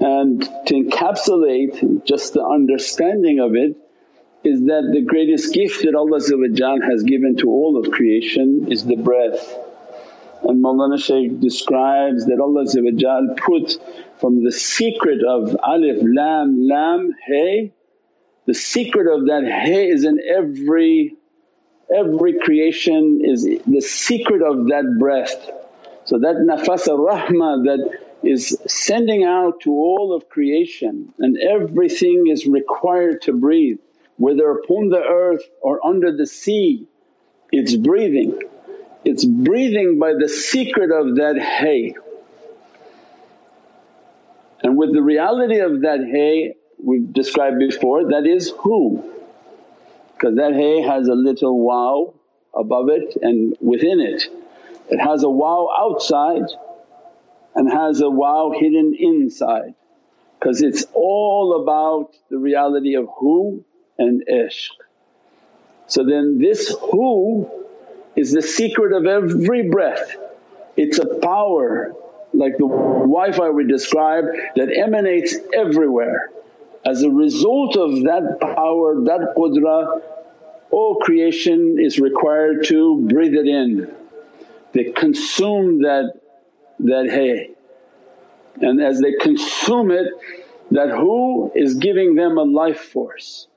And 0.00 0.42
to 0.42 0.74
encapsulate 0.74 2.04
just 2.04 2.34
the 2.34 2.44
understanding 2.44 3.40
of 3.40 3.54
it 3.54 3.76
is 4.44 4.60
that 4.66 4.90
the 4.92 5.02
greatest 5.02 5.54
gift 5.54 5.82
that 5.84 5.94
Allah 5.94 6.20
has 6.90 7.02
given 7.02 7.36
to 7.38 7.48
all 7.48 7.78
of 7.78 7.90
creation 7.90 8.68
is 8.70 8.84
the 8.84 8.96
breath. 8.96 9.58
And 10.44 10.62
Mawlana 10.62 11.02
Shaykh 11.02 11.40
describes 11.40 12.26
that 12.26 12.38
Allah 12.40 12.64
put 13.36 13.78
from 14.20 14.44
the 14.44 14.52
secret 14.52 15.24
of 15.24 15.56
alif, 15.66 16.02
lam, 16.02 16.66
lam, 16.68 17.12
hay, 17.26 17.72
the 18.46 18.54
secret 18.54 19.12
of 19.12 19.26
that 19.26 19.44
hay 19.44 19.88
is 19.88 20.04
in 20.04 20.18
every, 20.28 21.16
every 21.94 22.38
creation 22.40 23.20
is 23.24 23.44
the 23.66 23.80
secret 23.80 24.42
of 24.42 24.66
that 24.68 24.96
breath. 24.98 25.50
So 26.04 26.18
that 26.18 26.36
nafas 26.36 26.88
ar-rahmah 26.88 27.64
that 27.64 27.98
is 28.22 28.58
sending 28.66 29.24
out 29.24 29.60
to 29.60 29.70
all 29.70 30.14
of 30.14 30.28
creation 30.28 31.12
and 31.18 31.38
everything 31.38 32.26
is 32.28 32.46
required 32.46 33.22
to 33.22 33.32
breathe 33.32 33.78
whether 34.16 34.50
upon 34.50 34.90
the 34.90 35.02
earth 35.02 35.42
or 35.60 35.84
under 35.84 36.14
the 36.16 36.26
sea, 36.26 36.86
it's 37.50 37.76
breathing. 37.76 38.38
It's 39.04 39.24
breathing 39.24 39.98
by 39.98 40.14
the 40.18 40.28
secret 40.28 40.90
of 40.90 41.16
that 41.16 41.38
hay. 41.38 41.94
And 44.62 44.78
with 44.78 44.94
the 44.94 45.02
reality 45.02 45.58
of 45.58 45.82
that 45.82 46.00
hay 46.00 46.54
we've 46.82 47.12
described 47.12 47.58
before 47.58 48.10
that 48.10 48.26
is 48.26 48.52
who 48.58 49.10
because 50.14 50.36
that 50.36 50.54
hay 50.54 50.80
has 50.80 51.06
a 51.08 51.14
little 51.14 51.60
wow 51.60 52.14
above 52.54 52.88
it 52.88 53.16
and 53.20 53.56
within 53.60 54.00
it. 54.00 54.24
It 54.88 54.98
has 54.98 55.22
a 55.22 55.28
wow 55.28 55.68
outside 55.78 56.48
and 57.54 57.70
has 57.70 58.00
a 58.00 58.08
wow 58.08 58.52
hidden 58.58 58.94
inside 58.98 59.74
because 60.38 60.62
it's 60.62 60.84
all 60.94 61.62
about 61.62 62.16
the 62.30 62.38
reality 62.38 62.94
of 62.94 63.08
who 63.18 63.64
and 63.98 64.24
ishq. 64.26 64.70
So 65.86 66.04
then 66.04 66.38
this 66.38 66.74
who 66.90 67.50
is 68.16 68.32
the 68.32 68.42
secret 68.42 68.92
of 68.92 69.06
every 69.06 69.68
breath. 69.68 70.16
It's 70.76 70.98
a 70.98 71.06
power 71.20 71.94
like 72.32 72.56
the 72.58 72.66
Wi-Fi 72.66 73.50
we 73.50 73.66
described 73.66 74.28
that 74.56 74.76
emanates 74.76 75.36
everywhere. 75.52 76.30
As 76.84 77.02
a 77.02 77.10
result 77.10 77.76
of 77.76 78.02
that 78.02 78.38
power, 78.40 79.00
that 79.04 79.34
qudra, 79.36 80.00
all 80.70 80.96
creation 80.96 81.76
is 81.78 81.98
required 81.98 82.64
to 82.66 83.06
breathe 83.08 83.34
it 83.34 83.46
in. 83.46 83.94
They 84.72 84.92
consume 84.92 85.82
that, 85.82 86.20
that 86.80 87.08
hay 87.08 87.54
and 88.60 88.80
as 88.80 89.00
they 89.00 89.12
consume 89.12 89.90
it 89.90 90.06
that 90.70 90.90
who 90.90 91.52
is 91.54 91.74
giving 91.74 92.14
them 92.14 92.38
a 92.38 92.42
life 92.42 92.80
force. 92.80 93.48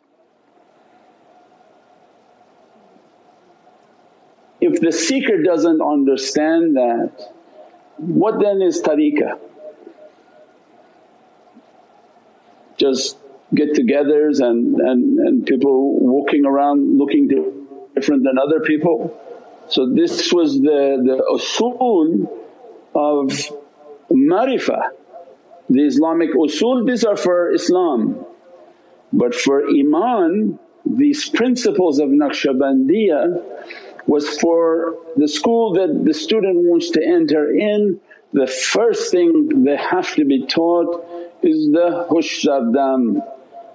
If 4.59 4.81
the 4.81 4.91
seeker 4.91 5.41
doesn't 5.43 5.81
understand 5.81 6.75
that, 6.75 7.11
what 7.97 8.39
then 8.39 8.61
is 8.61 8.81
tariqah? 8.81 9.39
Just 12.77 13.17
get 13.53 13.73
togethers 13.73 14.39
and, 14.39 14.75
and, 14.75 15.19
and 15.19 15.45
people 15.45 15.99
walking 15.99 16.45
around 16.45 16.97
looking 16.97 17.27
different 17.95 18.23
than 18.23 18.37
other 18.37 18.59
people. 18.59 19.19
So 19.69 19.93
this 19.93 20.31
was 20.31 20.59
the, 20.61 21.01
the 21.03 21.23
usul 21.33 22.29
of 22.93 23.31
marifah. 24.11 24.89
The 25.69 25.85
Islamic 25.85 26.33
usul 26.33 26.85
these 26.85 27.03
are 27.03 27.17
for 27.17 27.51
Islam 27.51 28.25
but 29.13 29.33
for 29.33 29.65
iman 29.67 30.59
these 30.85 31.29
principles 31.29 31.99
of 31.99 32.09
Naqshbandiyah 32.09 33.86
was 34.07 34.39
for 34.39 34.97
the 35.17 35.27
school 35.27 35.73
that 35.73 36.03
the 36.05 36.13
student 36.13 36.55
wants 36.63 36.89
to 36.91 37.05
enter 37.05 37.51
in, 37.51 37.99
the 38.33 38.47
first 38.47 39.11
thing 39.11 39.63
they 39.63 39.75
have 39.75 40.15
to 40.15 40.25
be 40.25 40.45
taught 40.45 41.05
is 41.43 41.71
the 41.71 42.07
hushadam, 42.09 43.21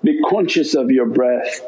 be 0.02 0.20
conscious 0.28 0.74
of 0.74 0.90
your 0.90 1.06
breath. 1.06 1.60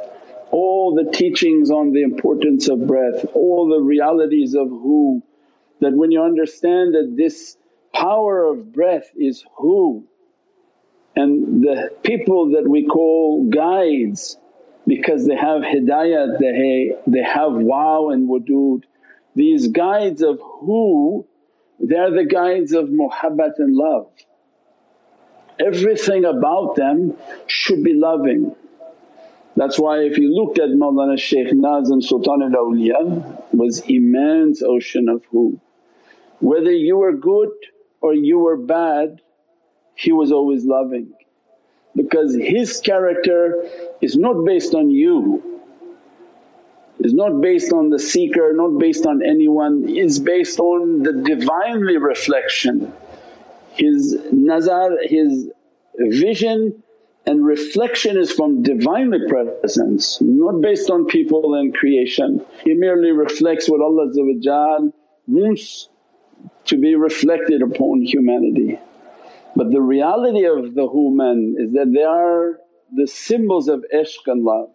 All 0.50 0.94
the 0.94 1.10
teachings 1.10 1.70
on 1.70 1.92
the 1.92 2.02
importance 2.02 2.68
of 2.68 2.86
breath, 2.86 3.26
all 3.34 3.68
the 3.68 3.80
realities 3.80 4.54
of 4.54 4.68
who, 4.68 5.22
that 5.80 5.92
when 5.92 6.10
you 6.10 6.22
understand 6.22 6.94
that 6.94 7.14
this 7.16 7.56
power 7.92 8.44
of 8.44 8.72
breath 8.72 9.10
is 9.16 9.44
who 9.56 10.06
and 11.16 11.62
the 11.62 11.90
people 12.02 12.52
that 12.52 12.68
we 12.68 12.86
call 12.86 13.48
guides 13.48 14.36
because 14.86 15.26
they 15.26 15.36
have 15.36 15.62
hidayat, 15.62 16.38
they, 16.38 16.92
they 17.06 17.22
have 17.22 17.52
wow 17.52 18.10
and 18.10 18.28
wudud. 18.28 18.82
These 19.34 19.68
guides 19.68 20.22
of 20.22 20.38
who, 20.40 21.26
they're 21.80 22.10
the 22.10 22.24
guides 22.24 22.72
of 22.72 22.88
muhabbat 22.88 23.58
and 23.58 23.74
love. 23.74 24.10
Everything 25.58 26.24
about 26.24 26.76
them 26.76 27.16
should 27.46 27.82
be 27.82 27.94
loving. 27.94 28.54
That's 29.56 29.78
why 29.78 30.00
if 30.00 30.18
you 30.18 30.34
looked 30.34 30.58
at 30.58 30.70
Mawlana 30.70 31.18
Shaykh 31.18 31.52
Nazim 31.52 32.02
Sultan 32.02 32.42
al-Awliya 32.42 33.52
was 33.52 33.80
immense 33.86 34.62
ocean 34.62 35.08
of 35.08 35.24
who. 35.30 35.60
Whether 36.40 36.72
you 36.72 36.96
were 36.96 37.16
good 37.16 37.52
or 38.00 38.14
you 38.14 38.40
were 38.40 38.56
bad, 38.56 39.20
he 39.94 40.10
was 40.10 40.32
always 40.32 40.64
loving 40.64 41.12
because 41.96 42.34
his 42.34 42.80
character 42.80 43.64
is 44.00 44.16
not 44.16 44.44
based 44.44 44.74
on 44.74 44.90
you, 44.90 45.42
is 47.00 47.14
not 47.14 47.40
based 47.40 47.72
on 47.72 47.90
the 47.90 47.98
seeker, 47.98 48.52
not 48.54 48.78
based 48.78 49.06
on 49.06 49.22
anyone, 49.22 49.88
is 49.88 50.18
based 50.18 50.58
on 50.58 51.02
the 51.02 51.12
Divinely 51.12 51.96
reflection. 51.98 52.92
His 53.74 54.16
nazar, 54.32 54.90
his 55.02 55.50
vision 55.98 56.82
and 57.26 57.44
reflection 57.44 58.18
is 58.18 58.30
from 58.32 58.62
Divinely 58.62 59.20
presence, 59.28 60.18
not 60.20 60.60
based 60.60 60.90
on 60.90 61.06
people 61.06 61.54
and 61.54 61.74
creation. 61.74 62.44
He 62.64 62.74
merely 62.74 63.12
reflects 63.12 63.68
what 63.68 63.80
Allah 63.80 64.10
wants 65.26 65.88
to 66.66 66.76
be 66.76 66.94
reflected 66.94 67.62
upon 67.62 68.02
humanity. 68.02 68.78
But 69.56 69.70
the 69.70 69.80
reality 69.80 70.44
of 70.46 70.74
the 70.74 70.88
human 70.88 71.56
is 71.58 71.72
that 71.72 71.92
they 71.94 72.02
are 72.02 72.58
the 72.92 73.06
symbols 73.06 73.68
of 73.68 73.84
ishq 73.94 74.26
and 74.26 74.44
love, 74.44 74.70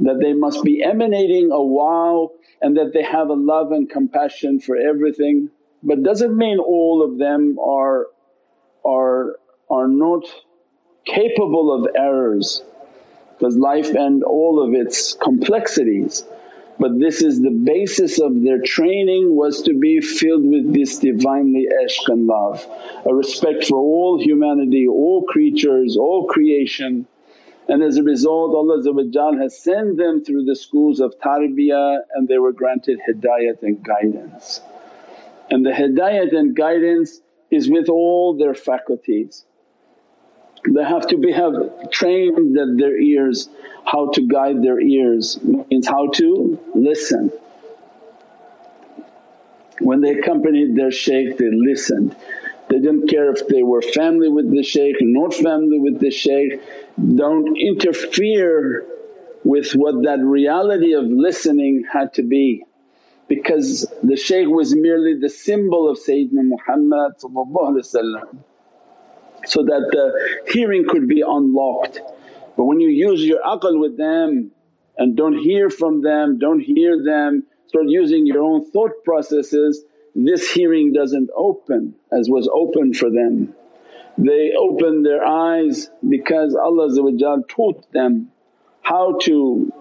that 0.00 0.20
they 0.20 0.32
must 0.32 0.64
be 0.64 0.82
emanating 0.82 1.50
a 1.52 1.62
wow 1.62 2.30
and 2.62 2.76
that 2.76 2.92
they 2.92 3.02
have 3.02 3.28
a 3.28 3.34
love 3.34 3.72
and 3.72 3.88
compassion 3.88 4.60
for 4.60 4.76
everything. 4.76 5.50
But 5.82 6.02
doesn't 6.02 6.36
mean 6.36 6.58
all 6.58 7.02
of 7.02 7.18
them 7.18 7.58
are, 7.58 8.06
are, 8.84 9.36
are 9.70 9.88
not 9.88 10.24
capable 11.04 11.72
of 11.72 11.94
errors 11.94 12.62
because 13.32 13.56
life 13.56 13.90
and 13.94 14.24
all 14.24 14.62
of 14.62 14.72
its 14.72 15.12
complexities 15.12 16.24
but 16.78 16.98
this 16.98 17.22
is 17.22 17.40
the 17.40 17.50
basis 17.50 18.20
of 18.20 18.42
their 18.42 18.60
training 18.60 19.36
was 19.36 19.62
to 19.62 19.74
be 19.78 20.00
filled 20.00 20.44
with 20.44 20.72
this 20.74 20.98
Divinely 20.98 21.68
ishq 21.84 22.08
and 22.08 22.26
love, 22.26 22.66
a 23.06 23.14
respect 23.14 23.64
for 23.64 23.78
all 23.78 24.20
humanity, 24.20 24.86
all 24.86 25.22
creatures, 25.22 25.96
all 25.96 26.26
creation. 26.26 27.06
And 27.68 27.82
as 27.82 27.96
a 27.96 28.02
result 28.02 28.54
Allah 28.54 29.38
has 29.38 29.58
sent 29.58 29.96
them 29.96 30.22
through 30.24 30.44
the 30.44 30.56
schools 30.56 31.00
of 31.00 31.14
tarbiyah 31.18 32.00
and 32.14 32.28
they 32.28 32.38
were 32.38 32.52
granted 32.52 33.00
hidayat 33.08 33.62
and 33.62 33.82
guidance. 33.82 34.60
And 35.50 35.64
the 35.64 35.70
hidayat 35.70 36.36
and 36.36 36.54
guidance 36.56 37.20
is 37.50 37.70
with 37.70 37.88
all 37.88 38.36
their 38.36 38.54
faculties. 38.54 39.44
They 40.66 40.84
have 40.84 41.06
to 41.08 41.18
be 41.18 41.32
have 41.32 41.90
trained 41.90 42.56
that 42.56 42.76
their 42.78 42.98
ears 42.98 43.48
how 43.84 44.10
to 44.12 44.26
guide 44.26 44.62
their 44.62 44.80
ears 44.80 45.38
means 45.42 45.86
how 45.86 46.08
to 46.08 46.58
listen. 46.74 47.30
When 49.80 50.00
they 50.00 50.18
accompanied 50.18 50.76
their 50.76 50.90
shaykh 50.90 51.36
they 51.36 51.50
listened. 51.50 52.16
They 52.70 52.78
didn't 52.78 53.08
care 53.08 53.30
if 53.30 53.46
they 53.48 53.62
were 53.62 53.82
family 53.82 54.28
with 54.28 54.50
the 54.50 54.62
shaykh, 54.62 54.96
not 55.00 55.34
family 55.34 55.78
with 55.78 56.00
the 56.00 56.10
shaykh, 56.10 56.62
don't 57.14 57.56
interfere 57.58 58.86
with 59.44 59.72
what 59.72 60.02
that 60.04 60.20
reality 60.20 60.94
of 60.94 61.04
listening 61.04 61.84
had 61.92 62.14
to 62.14 62.22
be 62.22 62.64
because 63.28 63.86
the 64.02 64.16
shaykh 64.16 64.48
was 64.48 64.74
merely 64.74 65.18
the 65.18 65.28
symbol 65.28 65.90
of 65.90 65.98
Sayyidina 65.98 66.42
Muhammad 66.42 67.12
so 69.46 69.62
that 69.62 69.88
the 69.90 70.52
hearing 70.52 70.86
could 70.88 71.08
be 71.08 71.22
unlocked. 71.26 72.00
But 72.56 72.64
when 72.64 72.80
you 72.80 72.88
use 72.88 73.24
your 73.24 73.40
aql 73.42 73.80
with 73.80 73.96
them 73.96 74.50
and 74.96 75.16
don't 75.16 75.38
hear 75.38 75.70
from 75.70 76.02
them, 76.02 76.38
don't 76.38 76.60
hear 76.60 77.02
them, 77.02 77.44
start 77.66 77.86
using 77.88 78.26
your 78.26 78.42
own 78.42 78.70
thought 78.70 79.04
processes, 79.04 79.84
this 80.14 80.52
hearing 80.52 80.92
doesn't 80.92 81.30
open 81.36 81.94
as 82.12 82.28
was 82.30 82.48
open 82.52 82.94
for 82.94 83.10
them. 83.10 83.54
They 84.16 84.52
opened 84.56 85.04
their 85.04 85.24
eyes 85.24 85.90
because 86.08 86.54
Allah 86.54 86.88
taught 87.48 87.92
them 87.92 88.30
how 88.82 89.18
to 89.22 89.72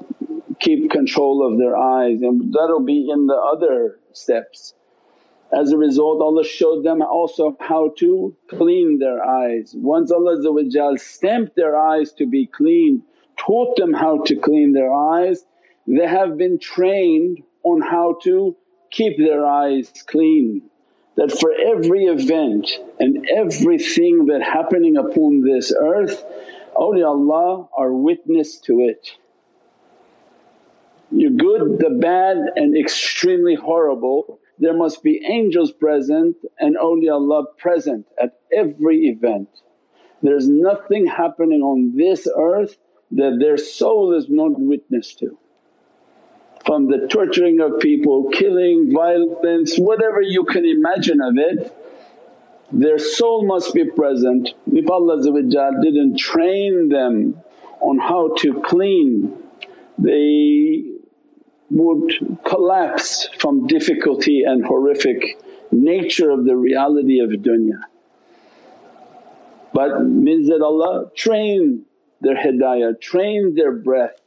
keep 0.60 0.89
control 0.89 1.46
of 1.51 1.60
their 1.60 1.77
eyes 1.77 2.22
and 2.22 2.51
that'll 2.53 2.86
be 2.86 3.10
in 3.12 3.27
the 3.27 3.36
other 3.36 4.00
steps. 4.13 4.74
As 5.55 5.72
a 5.72 5.77
result 5.77 6.22
Allah 6.22 6.43
showed 6.43 6.83
them 6.83 7.01
also 7.01 7.55
how 7.60 7.89
to 7.98 8.36
clean 8.50 8.98
their 8.98 9.24
eyes. 9.24 9.75
Once 9.77 10.12
Allah 10.12 10.98
stamped 10.98 11.55
their 11.55 11.77
eyes 11.77 12.12
to 12.13 12.25
be 12.25 12.48
clean, 12.48 13.03
taught 13.38 13.75
them 13.77 13.93
how 13.93 14.24
to 14.24 14.36
clean 14.36 14.72
their 14.74 14.91
eyes, 14.91 15.45
they 15.86 16.07
have 16.07 16.38
been 16.38 16.57
trained 16.57 17.43
on 17.63 17.81
how 17.81 18.17
to 18.24 18.55
keep 18.89 19.17
their 19.17 19.45
eyes 19.45 19.91
clean. 20.07 20.63
That 21.17 21.31
for 21.31 21.51
every 21.51 22.05
event 22.05 22.72
and 23.00 23.29
everything 23.29 24.25
that 24.27 24.41
happening 24.41 24.98
upon 24.98 25.41
this 25.41 25.72
earth 25.77 26.24
awliyaullah 26.75 27.69
are 27.77 27.93
witness 27.93 28.57
to 28.62 28.79
it. 28.79 29.12
You're 31.12 31.29
good, 31.29 31.77
the 31.77 31.91
bad 31.91 32.38
and 32.55 32.75
extremely 32.75 33.53
horrible 33.53 34.39
there 34.63 34.75
must 34.75 35.03
be 35.03 35.22
angels 35.29 35.72
present 35.72 36.38
and 36.58 36.77
awliyaullah 36.77 37.58
present 37.58 38.05
at 38.22 38.39
every 38.51 39.08
event. 39.08 39.50
There's 40.22 40.48
nothing 40.48 41.05
happening 41.05 41.62
on 41.62 41.98
this 41.98 42.27
earth 42.34 42.77
that 43.12 43.38
their 43.39 43.58
soul 43.58 44.13
is 44.13 44.27
not 44.29 44.58
witness 44.58 45.13
to. 45.15 45.38
From 46.65 46.88
the 46.89 47.08
torturing 47.10 47.60
of 47.60 47.79
people, 47.79 48.29
killing, 48.32 48.93
violence, 48.93 49.75
whatever 49.77 50.22
you 50.22 50.46
can 50.46 50.65
imagine 50.65 51.20
of 51.22 51.34
it, 51.36 51.77
their 52.72 52.98
soul 52.98 53.46
must 53.46 53.74
be 53.74 53.84
present. 53.91 54.50
If 54.72 54.89
Allah 54.89 55.22
didn't 55.22 56.17
train 56.17 56.88
them 56.88 57.41
on 57.82 58.00
how 58.00 58.34
to 58.38 58.62
clean, 58.62 59.38
they 59.98 60.92
would 61.74 62.39
collapse 62.46 63.27
from 63.39 63.65
difficulty 63.65 64.44
and 64.44 64.63
horrific 64.63 65.39
nature 65.72 66.30
of 66.30 66.46
the 66.46 66.56
reality 66.56 67.20
of 67.20 67.32
dunya. 67.32 67.82
But 69.74 70.03
means 70.06 70.50
that 70.50 70.62
Allah 70.62 71.10
train 71.15 71.86
their 72.22 72.36
hidayah, 72.36 73.01
train 73.01 73.56
their 73.56 73.72
breath, 73.72 74.22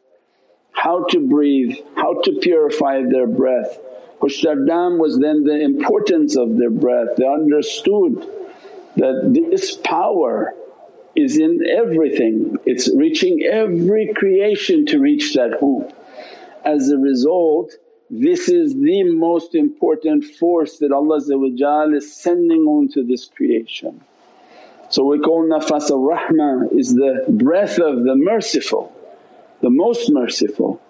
how 0.72 1.04
to 1.10 1.20
breathe, 1.20 1.76
how 1.94 2.20
to 2.20 2.38
purify 2.42 3.02
their 3.02 3.28
breath. 3.28 3.78
Hushdardam 4.20 4.98
was 4.98 5.18
then 5.18 5.44
the 5.44 5.60
importance 5.60 6.36
of 6.36 6.56
their 6.56 6.70
breath, 6.70 7.16
they 7.16 7.26
understood 7.26 8.26
that 8.96 9.48
this 9.50 9.76
power 9.76 10.52
is 11.14 11.38
in 11.38 11.60
everything, 11.66 12.56
it's 12.66 12.92
reaching 12.94 13.42
every 13.44 14.12
creation 14.14 14.84
to 14.86 14.98
reach 14.98 15.34
that 15.34 15.58
hu. 15.60 15.88
As 16.74 16.90
a 16.90 16.98
result 16.98 17.72
this 18.10 18.48
is 18.48 18.74
the 18.74 19.02
most 19.02 19.54
important 19.54 20.24
force 20.24 20.78
that 20.78 20.92
Allah 20.92 21.16
is 21.96 22.14
sending 22.14 22.60
onto 22.60 23.04
this 23.04 23.26
creation. 23.26 24.00
So 24.90 25.04
we 25.04 25.18
call 25.18 25.42
nafas 25.42 25.90
al-rahmah 25.90 26.78
is 26.78 26.94
the 26.94 27.24
breath 27.28 27.78
of 27.80 28.04
the 28.04 28.14
merciful, 28.14 28.92
the 29.60 29.70
most 29.70 30.12
merciful. 30.12 30.80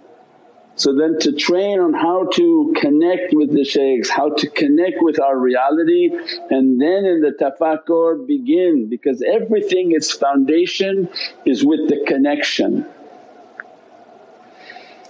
So 0.75 0.95
then 0.95 1.18
to 1.21 1.33
train 1.33 1.80
on 1.80 1.95
how 1.95 2.28
to 2.35 2.75
connect 2.76 3.33
with 3.33 3.50
the 3.54 3.64
shaykhs, 3.64 4.11
how 4.11 4.35
to 4.35 4.50
connect 4.50 4.99
with 5.00 5.18
our 5.18 5.38
reality 5.38 6.11
and 6.50 6.78
then 6.78 7.06
in 7.06 7.23
the 7.23 7.33
tafakkur 7.40 8.26
begin 8.26 8.88
because 8.90 9.25
everything 9.26 9.93
its 9.93 10.12
foundation 10.12 11.08
is 11.47 11.65
with 11.65 11.89
the 11.89 12.04
connection. 12.06 12.84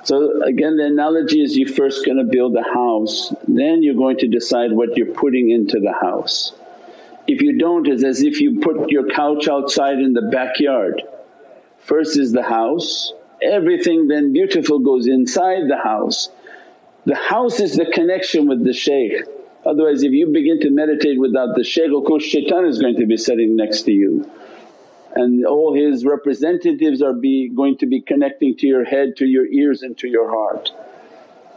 So 0.06 0.40
again 0.44 0.76
the 0.76 0.84
analogy 0.84 1.42
is 1.42 1.56
you 1.56 1.66
first 1.66 2.06
going 2.06 2.18
to 2.18 2.30
build 2.30 2.54
a 2.54 2.62
house 2.62 3.34
then 3.48 3.82
you're 3.82 3.96
going 3.96 4.18
to 4.18 4.28
decide 4.28 4.70
what 4.70 4.96
you're 4.96 5.12
putting 5.12 5.50
into 5.50 5.80
the 5.80 5.92
house. 6.00 6.52
If 7.26 7.42
you 7.42 7.58
don't 7.58 7.88
it's 7.88 8.04
as 8.04 8.22
if 8.22 8.40
you 8.40 8.60
put 8.60 8.88
your 8.88 9.08
couch 9.08 9.48
outside 9.48 9.98
in 9.98 10.12
the 10.12 10.28
backyard. 10.30 11.02
First 11.80 12.16
is 12.16 12.30
the 12.30 12.44
house, 12.44 13.12
everything 13.42 14.06
then 14.06 14.32
beautiful 14.32 14.78
goes 14.78 15.08
inside 15.08 15.68
the 15.68 15.82
house. 15.82 16.28
The 17.04 17.16
house 17.16 17.58
is 17.58 17.74
the 17.74 17.86
connection 17.86 18.46
with 18.46 18.64
the 18.64 18.72
shaykh 18.72 19.24
otherwise 19.66 20.04
if 20.04 20.12
you 20.12 20.28
begin 20.28 20.60
to 20.60 20.70
meditate 20.70 21.18
without 21.18 21.56
the 21.56 21.64
shaykh 21.64 21.90
of 21.92 22.04
course 22.04 22.22
shaitan 22.22 22.64
is 22.64 22.78
going 22.78 22.94
to 22.94 23.06
be 23.06 23.16
sitting 23.16 23.56
next 23.56 23.82
to 23.82 23.90
you 23.90 24.30
and 25.16 25.46
all 25.46 25.74
his 25.74 26.04
representatives 26.04 27.00
are 27.00 27.14
be 27.14 27.48
going 27.48 27.78
to 27.78 27.86
be 27.86 28.02
connecting 28.02 28.54
to 28.58 28.66
your 28.66 28.84
head, 28.84 29.16
to 29.16 29.24
your 29.24 29.46
ears 29.46 29.82
and 29.82 29.96
to 29.98 30.08
your 30.08 30.28
heart. 30.28 30.70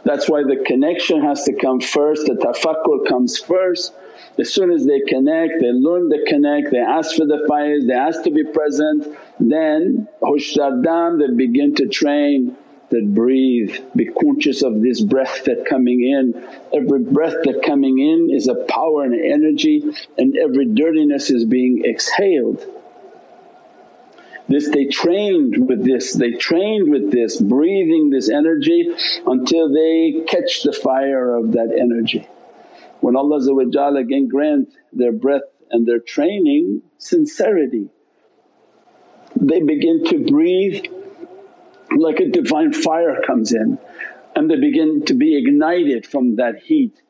That's 0.02 0.30
why 0.30 0.42
the 0.42 0.64
connection 0.64 1.20
has 1.22 1.44
to 1.44 1.52
come 1.52 1.80
first, 1.80 2.26
the 2.26 2.32
tafakkur 2.32 3.06
comes 3.06 3.38
first. 3.38 3.92
As 4.38 4.50
soon 4.50 4.70
as 4.70 4.86
they 4.86 5.00
connect, 5.00 5.60
they 5.60 5.72
learn 5.72 6.08
the 6.08 6.24
connect, 6.26 6.70
they 6.70 6.78
ask 6.78 7.14
for 7.14 7.26
the 7.26 7.46
faiz, 7.50 7.86
they 7.86 7.92
ask 7.92 8.22
to 8.22 8.30
be 8.30 8.44
present, 8.44 9.06
then 9.38 10.08
hushdardam 10.22 11.18
they 11.20 11.34
begin 11.34 11.74
to 11.74 11.86
train 11.88 12.56
that 12.88 13.14
breathe, 13.14 13.76
be 13.94 14.06
conscious 14.06 14.62
of 14.62 14.80
this 14.80 15.02
breath 15.02 15.44
that 15.44 15.66
coming 15.68 16.02
in. 16.02 16.34
Every 16.72 17.00
breath 17.00 17.36
that 17.44 17.62
coming 17.64 17.98
in 17.98 18.34
is 18.34 18.48
a 18.48 18.54
power 18.54 19.04
and 19.04 19.14
energy 19.14 19.84
and 20.16 20.34
every 20.36 20.64
dirtiness 20.64 21.30
is 21.30 21.44
being 21.44 21.84
exhaled. 21.84 22.66
This 24.50 24.68
they 24.68 24.86
trained 24.86 25.68
with 25.68 25.84
this, 25.84 26.12
they 26.14 26.32
trained 26.32 26.90
with 26.90 27.12
this, 27.12 27.40
breathing 27.40 28.10
this 28.10 28.28
energy 28.28 28.90
until 29.24 29.72
they 29.72 30.24
catch 30.26 30.64
the 30.64 30.72
fire 30.72 31.36
of 31.36 31.52
that 31.52 31.70
energy. 31.78 32.28
When 32.98 33.14
Allah 33.14 33.38
again 33.96 34.26
grant 34.26 34.74
their 34.92 35.12
breath 35.12 35.48
and 35.70 35.86
their 35.86 36.00
training 36.00 36.82
sincerity, 36.98 37.90
they 39.36 39.60
begin 39.60 40.04
to 40.06 40.18
breathe 40.18 40.84
like 41.96 42.18
a 42.18 42.28
divine 42.28 42.72
fire 42.72 43.22
comes 43.24 43.52
in 43.52 43.78
and 44.34 44.50
they 44.50 44.56
begin 44.56 45.04
to 45.04 45.14
be 45.14 45.38
ignited 45.38 46.08
from 46.08 46.34
that 46.36 46.58
heat. 46.58 47.00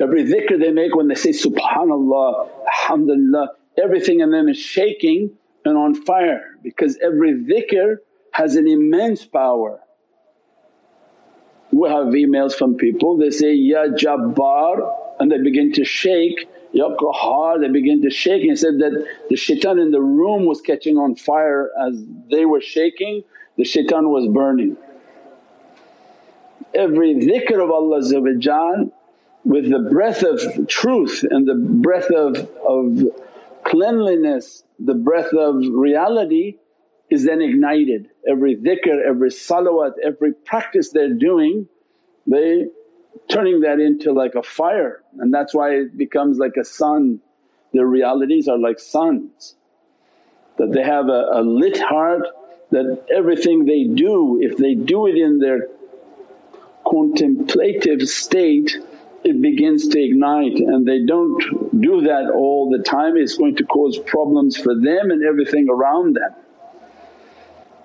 Every 0.00 0.24
dhikr 0.24 0.58
they 0.58 0.72
make 0.72 0.96
when 0.96 1.06
they 1.06 1.14
say, 1.14 1.30
Subhanallah, 1.30 2.48
Alhamdulillah, 2.66 3.50
everything 3.78 4.18
in 4.18 4.32
them 4.32 4.48
is 4.48 4.58
shaking 4.58 5.38
and 5.64 5.76
on 5.76 5.94
fire 5.94 6.56
because 6.62 6.98
every 7.02 7.32
dhikr 7.34 7.96
has 8.32 8.56
an 8.56 8.66
immense 8.68 9.24
power. 9.24 9.80
We 11.70 11.88
have 11.88 12.06
emails 12.06 12.54
from 12.54 12.76
people, 12.76 13.16
they 13.16 13.30
say, 13.30 13.54
Ya 13.54 13.86
Jabbar 13.86 15.18
and 15.20 15.30
they 15.30 15.38
begin 15.38 15.72
to 15.72 15.84
shake, 15.84 16.48
Ya 16.72 16.88
Qahar, 16.96 17.60
they 17.60 17.68
begin 17.68 18.02
to 18.02 18.10
shake 18.10 18.42
and 18.44 18.58
said 18.58 18.78
that 18.78 19.06
the 19.28 19.36
shaitan 19.36 19.78
in 19.78 19.90
the 19.90 20.00
room 20.00 20.46
was 20.46 20.60
catching 20.60 20.96
on 20.98 21.14
fire 21.14 21.70
as 21.80 22.02
they 22.30 22.44
were 22.44 22.60
shaking, 22.60 23.22
the 23.56 23.64
shaitan 23.64 24.08
was 24.08 24.26
burning. 24.28 24.76
Every 26.74 27.14
dhikr 27.14 27.62
of 27.62 27.70
Allah 27.70 28.90
with 29.44 29.70
the 29.70 29.88
breath 29.90 30.22
of 30.22 30.66
truth 30.68 31.24
and 31.28 31.46
the 31.46 31.54
breath 31.54 32.10
of, 32.10 32.36
of 32.66 33.10
cleanliness, 33.64 34.64
the 34.84 34.94
breath 34.94 35.32
of 35.32 35.56
reality 35.70 36.56
is 37.10 37.24
then 37.24 37.42
ignited. 37.42 38.08
Every 38.28 38.56
dhikr, 38.56 39.04
every 39.06 39.30
salawat, 39.30 39.92
every 40.02 40.32
practice 40.32 40.90
they're 40.90 41.14
doing 41.14 41.68
they 42.26 42.66
turning 43.28 43.60
that 43.60 43.80
into 43.80 44.12
like 44.12 44.34
a 44.34 44.42
fire 44.42 45.02
and 45.18 45.32
that's 45.32 45.54
why 45.54 45.70
it 45.70 45.96
becomes 45.96 46.38
like 46.38 46.56
a 46.56 46.64
sun. 46.64 47.20
Their 47.72 47.86
realities 47.86 48.48
are 48.48 48.58
like 48.58 48.78
suns 48.78 49.54
that 50.58 50.72
they 50.72 50.82
have 50.82 51.08
a, 51.08 51.28
a 51.32 51.42
lit 51.42 51.78
heart 51.80 52.26
that 52.70 53.04
everything 53.14 53.64
they 53.64 53.84
do 53.84 54.38
if 54.40 54.56
they 54.56 54.74
do 54.74 55.06
it 55.06 55.16
in 55.16 55.38
their 55.38 55.68
contemplative 56.88 58.08
state 58.08 58.78
it 59.24 59.40
begins 59.40 59.88
to 59.88 60.02
ignite 60.02 60.56
and 60.56 60.86
they 60.86 61.04
don't 61.04 61.38
do 61.80 62.00
that 62.02 62.30
all 62.34 62.70
the 62.70 62.82
time 62.82 63.16
it's 63.16 63.36
going 63.36 63.56
to 63.56 63.64
cause 63.64 63.98
problems 64.06 64.56
for 64.56 64.74
them 64.74 65.10
and 65.10 65.24
everything 65.24 65.68
around 65.70 66.16
them. 66.16 66.34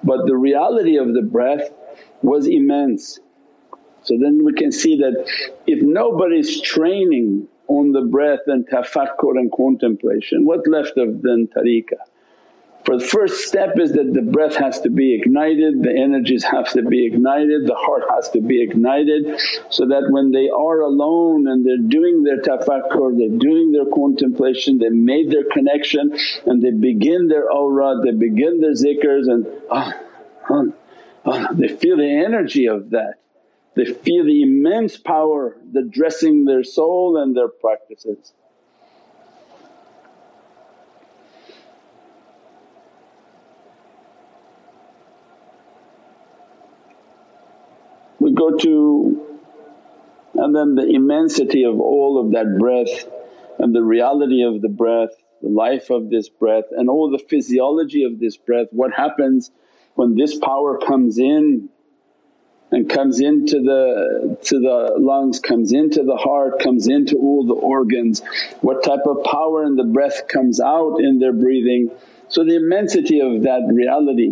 But 0.04 0.26
the 0.26 0.36
reality 0.36 0.98
of 0.98 1.14
the 1.14 1.22
breath 1.22 1.70
was 2.22 2.48
immense. 2.48 3.20
So 4.04 4.18
then 4.20 4.44
we 4.44 4.54
can 4.54 4.72
see 4.72 4.98
that 4.98 5.26
if 5.68 5.82
nobody's 5.82 6.62
training 6.62 7.48
on 7.68 7.92
the 7.92 8.02
breath 8.02 8.40
and 8.48 8.68
tafakkur 8.68 9.32
and 9.32 9.52
contemplation 9.52 10.46
what 10.46 10.66
left 10.68 10.98
of 10.98 11.22
then 11.22 11.50
tariqah? 11.56 12.00
For 12.88 12.98
the 12.98 13.06
first 13.06 13.46
step 13.46 13.78
is 13.78 13.92
that 13.92 14.14
the 14.14 14.22
breath 14.22 14.56
has 14.56 14.80
to 14.80 14.90
be 14.90 15.14
ignited, 15.14 15.84
the 15.84 15.94
energies 15.94 16.46
have 16.46 16.72
to 16.72 16.84
be 16.84 17.06
ignited, 17.06 17.68
the 17.68 17.76
heart 17.76 18.04
has 18.16 18.30
to 18.30 18.40
be 18.40 18.64
ignited 18.64 19.42
so 19.70 19.86
that 19.88 20.08
when 20.10 20.32
they 20.32 20.48
are 20.48 20.80
alone 20.80 21.50
and 21.50 21.66
they're 21.66 21.86
doing 21.86 22.24
their 22.24 22.40
tafakkur, 22.40 23.18
they're 23.18 23.38
doing 23.38 23.74
their 23.74 23.92
contemplation, 23.94 24.78
they 24.78 24.88
made 24.88 25.30
their 25.30 25.44
connection 25.52 26.18
and 26.46 26.62
they 26.64 26.72
begin 26.72 27.28
their 27.28 27.50
awrad, 27.50 28.06
they 28.06 28.18
begin 28.18 28.62
their 28.62 28.72
zikrs 28.72 29.28
and 29.28 29.46
ah, 29.70 29.94
ah, 30.50 30.64
ah, 31.26 31.48
they 31.52 31.68
feel 31.68 31.98
the 31.98 32.24
energy 32.26 32.68
of 32.68 32.92
that. 32.92 33.16
They 33.76 33.84
feel 33.84 34.24
the 34.24 34.44
immense 34.44 34.96
power 34.96 35.58
that 35.74 35.92
dressing 35.92 36.46
their 36.46 36.64
soul 36.64 37.18
and 37.22 37.36
their 37.36 37.50
practices. 37.50 38.32
Go 48.38 48.58
to 48.58 49.28
and 50.36 50.56
then 50.56 50.76
the 50.76 50.88
immensity 50.88 51.64
of 51.64 51.80
all 51.80 52.24
of 52.24 52.32
that 52.32 52.58
breath 52.60 53.12
and 53.60 53.74
the 53.74 53.82
reality 53.82 54.44
of 54.44 54.62
the 54.62 54.70
breath, 54.70 55.10
the 55.42 55.50
life 55.50 55.90
of 55.90 56.10
this 56.10 56.30
breath 56.30 56.66
and 56.72 56.90
all 56.90 57.10
the 57.10 57.24
physiology 57.28 58.04
of 58.04 58.20
this 58.20 58.38
breath, 58.38 58.68
what 58.72 58.94
happens 58.94 59.52
when 59.96 60.16
this 60.16 60.38
power 60.38 60.78
comes 60.78 61.18
in 61.18 61.70
and 62.72 62.90
comes 62.90 63.20
into 63.20 63.62
the 63.62 64.38
to 64.44 64.60
the 64.60 64.96
lungs, 65.00 65.40
comes 65.40 65.72
into 65.72 66.04
the 66.04 66.18
heart, 66.18 66.60
comes 66.60 66.88
into 66.88 67.16
all 67.18 67.46
the 67.46 67.54
organs, 67.54 68.22
what 68.62 68.84
type 68.84 69.06
of 69.08 69.24
power 69.24 69.64
in 69.64 69.76
the 69.76 69.86
breath 69.86 70.28
comes 70.28 70.60
out 70.60 70.98
in 71.00 71.18
their 71.18 71.34
breathing. 71.34 71.90
So 72.28 72.44
the 72.44 72.58
immensity 72.58 73.22
of 73.22 73.44
that 73.44 73.68
reality. 73.74 74.32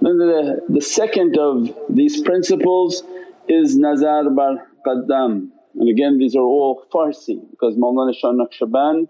Then 0.00 0.16
the, 0.16 0.62
the 0.68 0.80
second 0.80 1.36
of 1.36 1.76
these 1.88 2.22
principles 2.22 3.02
is 3.48 3.76
Nazar 3.76 4.30
bar 4.30 4.66
Qadam 4.86 5.48
and 5.74 5.88
again 5.88 6.18
these 6.18 6.34
are 6.36 6.42
all 6.42 6.84
Farsi 6.92 7.40
because 7.50 7.76
Mawlana 7.76 8.14
Shah 8.14 8.32
Naqshband 8.32 9.08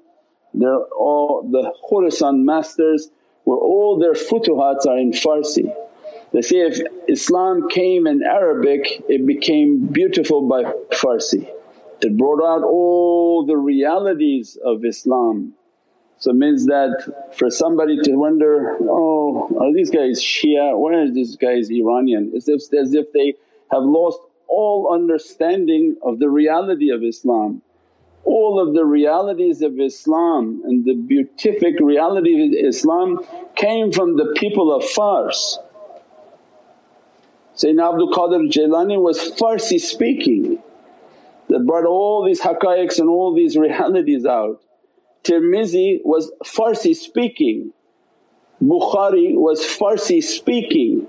they're 0.55 0.77
all 0.77 1.49
the 1.51 1.73
Khurasan 1.89 2.45
masters 2.45 3.11
where 3.45 3.59
all 3.59 3.99
their 3.99 4.13
futuhats 4.15 4.87
are 4.87 4.99
in 4.99 5.13
Farsi. 5.13 5.75
They 6.33 6.43
say 6.43 6.59
if 6.59 6.81
Islam 7.09 7.69
came 7.69 8.07
in 8.07 8.23
Arabic 8.23 9.03
it 9.09 9.27
became 9.27 9.87
beautiful 9.87 10.49
by 10.49 10.65
Farsi. 10.91 11.49
It 12.01 12.17
brought 12.17 12.43
out 12.45 12.63
all 12.65 13.47
the 13.47 13.57
realities 13.57 14.59
of 14.65 14.85
Islam. 14.85 15.55
So 16.19 16.31
it 16.31 16.35
means 16.35 16.67
that 16.67 17.35
for 17.37 17.51
somebody 17.51 17.99
to 18.03 18.15
wonder, 18.15 18.77
oh 18.83 19.57
are 19.61 19.73
these 19.73 19.91
guys 19.91 20.21
Shia, 20.23 20.77
why 20.77 20.95
are 20.95 21.11
these 21.11 21.37
guys 21.37 21.71
Iranian? 21.71 22.33
If, 22.35 22.49
as 22.49 22.95
if 22.95 23.13
they 23.13 23.35
have 23.71 23.83
lost 23.83 24.19
all 24.49 24.93
understanding 24.93 25.97
of 26.03 26.19
the 26.19 26.29
reality 26.29 26.91
of 26.91 27.03
Islam. 27.03 27.63
All 28.25 28.61
of 28.61 28.75
the 28.75 28.85
realities 28.85 29.63
of 29.63 29.79
Islam 29.79 30.63
and 30.65 30.85
the 30.85 30.95
beatific 30.95 31.75
reality 31.81 32.35
of 32.45 32.67
Islam 32.69 33.21
came 33.55 33.93
from 33.93 34.17
the 34.17 34.35
people 34.37 34.75
of 34.75 34.85
Fars. 34.85 35.59
Sayyidina 37.57 37.93
Abdul 37.93 38.13
Qadir 38.13 38.51
Jailani 38.53 39.01
was 39.01 39.19
Farsi 39.39 39.81
speaking 39.81 40.63
that 41.49 41.67
brought 41.67 41.87
all 41.87 42.25
these 42.25 42.41
haqqaiqs 42.41 42.99
and 42.99 43.09
all 43.09 43.35
these 43.35 43.57
realities 43.57 44.27
out. 44.27 44.61
Tirmizi 45.25 46.01
was 46.05 46.31
Farsi 46.45 46.95
speaking, 46.95 47.73
Bukhari 48.63 49.35
was 49.35 49.61
Farsi 49.61 50.23
speaking, 50.23 51.07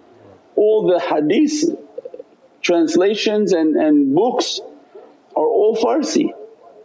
all 0.55 0.87
the 0.87 0.99
hadith 0.99 1.77
translations 2.61 3.53
and, 3.53 3.75
and 3.75 4.15
books 4.15 4.59
are 5.35 5.45
all 5.45 5.75
Farsi 5.75 6.31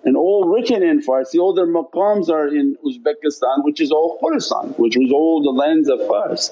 and 0.04 0.16
all 0.16 0.48
written 0.48 0.82
in 0.82 1.00
Farsi, 1.00 1.38
all 1.38 1.54
their 1.54 1.66
maqams 1.66 2.28
are 2.28 2.48
in 2.48 2.76
Uzbekistan 2.84 3.64
which 3.64 3.80
is 3.80 3.90
all 3.90 4.18
Khurasan 4.22 4.78
which 4.78 4.96
was 4.96 5.10
all 5.12 5.42
the 5.42 5.50
lands 5.50 5.88
of 5.88 6.06
Fars. 6.06 6.50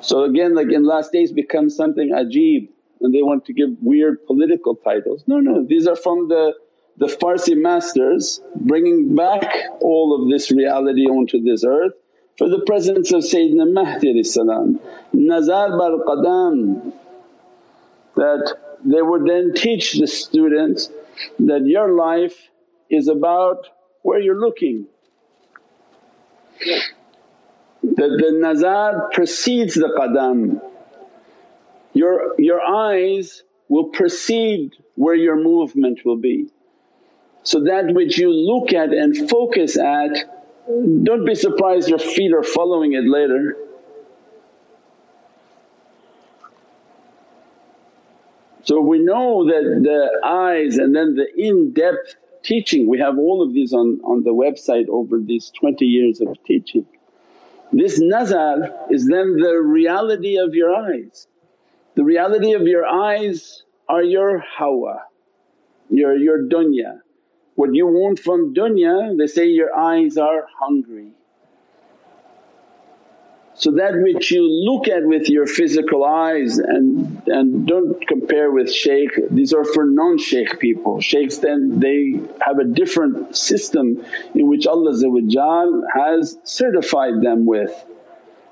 So 0.00 0.24
again 0.24 0.54
like 0.54 0.70
in 0.70 0.84
last 0.84 1.12
days 1.12 1.32
becomes 1.32 1.74
something 1.76 2.10
ajib 2.10 2.68
and 3.00 3.14
they 3.14 3.22
want 3.22 3.44
to 3.46 3.52
give 3.52 3.70
weird 3.80 4.24
political 4.26 4.76
titles. 4.76 5.24
No, 5.26 5.38
no 5.38 5.64
these 5.64 5.86
are 5.86 5.96
from 5.96 6.28
the, 6.28 6.54
the 6.98 7.06
Farsi 7.06 7.56
masters 7.56 8.40
bringing 8.54 9.14
back 9.14 9.50
all 9.80 10.20
of 10.20 10.30
this 10.30 10.50
reality 10.50 11.06
onto 11.06 11.42
this 11.42 11.64
earth 11.64 11.94
for 12.36 12.48
the 12.48 12.60
presence 12.60 13.12
of 13.12 13.22
Sayyidina 13.22 13.72
Mahdi 13.72 14.12
Nazar 15.12 15.78
bar 15.78 15.92
qadam 16.06 16.92
that 18.16 18.56
they 18.84 19.02
would 19.02 19.26
then 19.26 19.52
teach 19.54 19.94
the 19.94 20.06
students 20.06 20.90
that 21.38 21.62
your 21.64 21.92
life 21.92 22.50
is 22.90 23.08
about 23.08 23.68
where 24.02 24.20
you're 24.20 24.40
looking. 24.40 24.86
That 27.82 28.18
the 28.22 28.38
nazar 28.40 29.10
precedes 29.12 29.74
the 29.74 29.88
qadam. 29.98 30.60
Your, 31.92 32.34
your 32.38 32.60
eyes 32.60 33.42
will 33.68 33.84
precede 33.84 34.74
where 34.96 35.14
your 35.14 35.36
movement 35.36 36.00
will 36.04 36.16
be. 36.16 36.48
So 37.42 37.62
that 37.64 37.92
which 37.94 38.18
you 38.18 38.30
look 38.30 38.72
at 38.72 38.90
and 38.90 39.28
focus 39.28 39.78
at, 39.78 40.10
don't 41.02 41.26
be 41.26 41.34
surprised 41.34 41.88
your 41.88 41.98
feet 41.98 42.32
are 42.32 42.42
following 42.42 42.94
it 42.94 43.04
later. 43.04 43.56
So 48.64 48.80
we 48.80 48.98
know 48.98 49.44
that 49.44 49.80
the 49.82 50.26
eyes 50.26 50.78
and 50.78 50.96
then 50.96 51.16
the 51.16 51.26
in-depth 51.36 52.16
teaching, 52.42 52.88
we 52.88 52.98
have 52.98 53.18
all 53.18 53.42
of 53.42 53.52
these 53.52 53.72
on, 53.74 54.00
on 54.04 54.24
the 54.24 54.30
website 54.30 54.88
over 54.88 55.18
these 55.18 55.52
20 55.60 55.84
years 55.84 56.20
of 56.20 56.36
teaching. 56.44 56.86
This 57.72 58.00
nazar 58.00 58.70
is 58.90 59.06
then 59.06 59.36
the 59.36 59.60
reality 59.60 60.38
of 60.38 60.54
your 60.54 60.74
eyes. 60.74 61.26
The 61.94 62.04
reality 62.04 62.52
of 62.52 62.62
your 62.62 62.86
eyes 62.86 63.64
are 63.88 64.02
your 64.02 64.38
hawa, 64.38 65.02
your, 65.90 66.16
your 66.16 66.44
dunya. 66.44 67.00
What 67.56 67.74
you 67.74 67.86
want 67.86 68.18
from 68.18 68.54
dunya 68.54 69.16
they 69.18 69.26
say 69.26 69.46
your 69.46 69.76
eyes 69.76 70.16
are 70.16 70.46
hungry. 70.58 71.12
So 73.56 73.70
that 73.72 73.92
which 73.94 74.32
you 74.32 74.42
look 74.42 74.88
at 74.88 75.04
with 75.04 75.28
your 75.28 75.46
physical 75.46 76.04
eyes 76.04 76.58
and, 76.58 77.22
and 77.28 77.66
don't 77.66 78.06
compare 78.08 78.50
with 78.50 78.72
shaykh, 78.72 79.10
these 79.30 79.52
are 79.52 79.64
for 79.64 79.86
non-shaykh 79.86 80.58
people. 80.58 81.00
Shaykhs 81.00 81.38
then 81.38 81.78
they 81.78 82.20
have 82.44 82.58
a 82.58 82.64
different 82.64 83.36
system 83.36 84.04
in 84.34 84.48
which 84.48 84.66
Allah 84.66 84.92
has 85.94 86.36
certified 86.42 87.22
them 87.22 87.46
with 87.46 87.72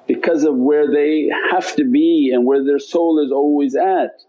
because 0.07 0.45
of 0.45 0.55
where 0.55 0.93
they 0.93 1.29
have 1.51 1.75
to 1.77 1.85
be 1.85 2.31
and 2.33 2.47
where 2.47 2.65
their 2.65 2.79
soul 2.79 3.25
is 3.25 3.33
always 3.33 3.75
at. 3.75 4.23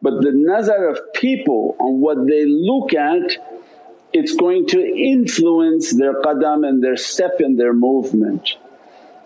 But 0.00 0.22
the 0.22 0.32
nazar 0.32 0.88
of 0.88 1.00
people 1.14 1.76
on 1.78 2.00
what 2.00 2.26
they 2.26 2.46
look 2.46 2.94
at 2.94 3.36
it's 4.14 4.34
going 4.36 4.66
to 4.68 4.78
influence 4.78 5.92
their 5.92 6.22
qadam 6.22 6.66
and 6.66 6.82
their 6.82 6.96
step 6.96 7.40
and 7.40 7.58
their 7.58 7.72
movement 7.74 8.56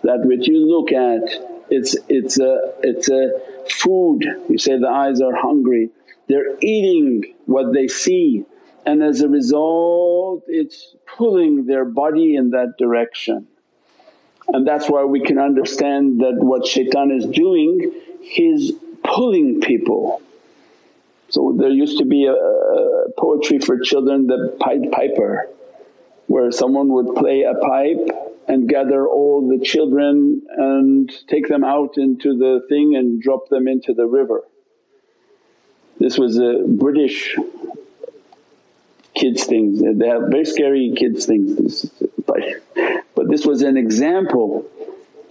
that 0.03 0.21
which 0.23 0.47
you 0.47 0.65
look 0.67 0.91
at 0.91 1.45
it's, 1.71 1.95
it's, 2.07 2.39
a, 2.39 2.73
it's 2.81 3.09
a 3.09 3.31
food, 3.69 4.25
you 4.49 4.57
say 4.57 4.79
the 4.79 4.87
eyes 4.87 5.21
are 5.21 5.35
hungry, 5.35 5.89
they're 6.27 6.57
eating 6.61 7.35
what 7.45 7.73
they 7.73 7.87
see 7.87 8.45
and 8.85 9.03
as 9.03 9.21
a 9.21 9.29
result 9.29 10.43
it's 10.47 10.95
pulling 11.05 11.65
their 11.65 11.85
body 11.85 12.35
in 12.35 12.51
that 12.51 12.75
direction. 12.77 13.47
And 14.47 14.67
that's 14.67 14.89
why 14.89 15.03
we 15.03 15.21
can 15.21 15.37
understand 15.37 16.21
that 16.21 16.37
what 16.39 16.65
shaitan 16.65 17.11
is 17.11 17.25
doing, 17.27 17.91
he's 18.21 18.71
pulling 19.03 19.61
people. 19.61 20.21
So 21.29 21.55
there 21.55 21.69
used 21.69 21.99
to 21.99 22.05
be 22.05 22.25
a, 22.25 22.33
a 22.33 23.11
poetry 23.15 23.59
for 23.59 23.79
children, 23.79 24.25
the 24.25 24.57
Pied 24.59 24.91
Piper, 24.91 25.49
where 26.25 26.51
someone 26.51 26.89
would 26.89 27.15
play 27.15 27.43
a 27.43 27.53
pipe 27.53 28.38
and 28.49 28.67
gather 28.67 29.07
all 29.07 29.47
the 29.47 29.63
children 29.63 30.41
and 30.57 31.11
take 31.27 31.47
them 31.47 31.63
out 31.63 31.97
into 31.97 32.37
the 32.37 32.65
thing 32.67 32.95
and 32.95 33.21
drop 33.21 33.47
them 33.49 33.67
into 33.67 33.93
the 33.93 34.05
river. 34.05 34.43
This 35.99 36.17
was 36.17 36.37
a 36.37 36.63
British 36.67 37.37
kids 39.13 39.45
things, 39.45 39.81
they 39.81 40.07
have 40.07 40.23
very 40.29 40.45
scary 40.45 40.93
kids 40.95 41.25
things 41.25 41.91
but, 42.29 42.41
but 43.15 43.29
this 43.29 43.45
was 43.45 43.63
an 43.63 43.75
example 43.75 44.65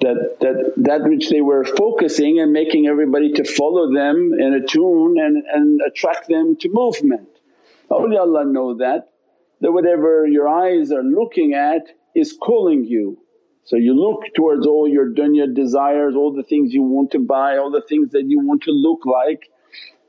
that, 0.00 0.37
that 0.40 0.72
that 0.76 1.04
which 1.04 1.31
they 1.31 1.40
were 1.40 1.64
focusing 1.64 2.40
and 2.40 2.52
making 2.52 2.87
everybody 2.87 3.33
to 3.33 3.44
follow 3.44 3.92
them 3.92 4.33
in 4.38 4.54
a 4.54 4.66
tune 4.66 5.16
and, 5.18 5.44
and 5.52 5.81
attract 5.87 6.28
them 6.28 6.57
to 6.57 6.68
movement. 6.72 7.28
Allah 7.90 8.44
know 8.44 8.76
that, 8.78 9.11
that 9.61 9.72
whatever 9.72 10.26
your 10.26 10.48
eyes 10.48 10.92
are 10.92 11.02
looking 11.02 11.54
at 11.54 11.88
is 12.18 12.37
calling 12.40 12.85
you. 12.85 13.18
So 13.64 13.76
you 13.76 13.94
look 13.94 14.22
towards 14.35 14.66
all 14.66 14.88
your 14.88 15.12
dunya 15.12 15.54
desires, 15.54 16.14
all 16.16 16.33
the 16.33 16.42
things 16.42 16.72
you 16.72 16.83
want 16.83 17.11
to 17.12 17.18
buy, 17.18 17.59
all 17.59 17.70
the 17.70 17.85
things 17.88 18.12
that 18.12 18.24
you 18.26 18.40
want 18.40 18.62
to 18.62 18.70
look 18.70 19.04
like. 19.04 19.50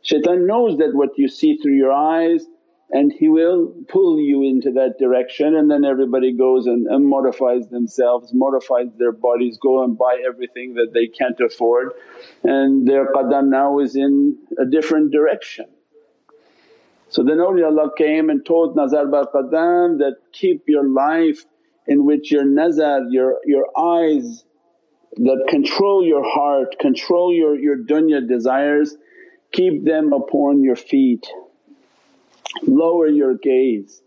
Shaitan 0.02 0.48
knows 0.48 0.78
that 0.78 0.91
what 0.93 1.10
you 1.17 1.28
see 1.28 1.58
through 1.58 1.76
your 1.76 1.91
eyes 1.91 2.45
and 2.91 3.12
he 3.12 3.28
will 3.28 3.74
pull 3.88 4.19
you 4.19 4.43
into 4.43 4.72
that 4.72 4.95
direction 4.98 5.56
and 5.56 5.69
then 5.69 5.86
everybody 5.86 6.32
goes 6.32 6.65
and, 6.65 6.88
and 6.88 7.06
modifies 7.06 7.67
themselves, 7.67 8.32
modifies 8.34 8.88
their 8.98 9.12
bodies, 9.12 9.60
go 9.62 9.84
and 9.84 9.98
buy 9.98 10.24
everything 10.26 10.74
that 10.76 10.93
they 10.93 11.08
can't 11.08 11.39
afford 11.39 11.91
and 12.43 12.88
their 12.88 13.12
qadam 13.13 13.50
now 13.50 13.80
is 13.80 13.95
in 13.95 14.38
a 14.58 14.65
different 14.65 15.12
direction. 15.12 15.65
So 17.10 17.24
then 17.24 17.38
awliyaullah 17.38 17.95
came 17.98 18.30
and 18.30 18.45
told 18.45 18.76
Nazar 18.76 19.08
bar 19.08 19.28
Qadam 19.34 19.98
that, 19.98 20.17
keep 20.32 20.63
your 20.67 20.88
life 20.88 21.43
in 21.89 22.06
which 22.06 22.32
your 22.32 22.45
nazar, 22.45 23.02
your, 23.10 23.39
your 23.45 23.65
eyes 23.78 24.45
that 25.17 25.45
control 25.49 26.06
your 26.06 26.23
heart, 26.23 26.78
control 26.80 27.34
your, 27.34 27.60
your 27.60 27.78
dunya 27.78 28.25
desires, 28.25 28.95
keep 29.52 29.84
them 29.84 30.13
upon 30.13 30.63
your 30.63 30.75
feet. 30.75 31.28
Lower 32.62 33.08
your 33.08 33.36
gaze, 33.36 34.02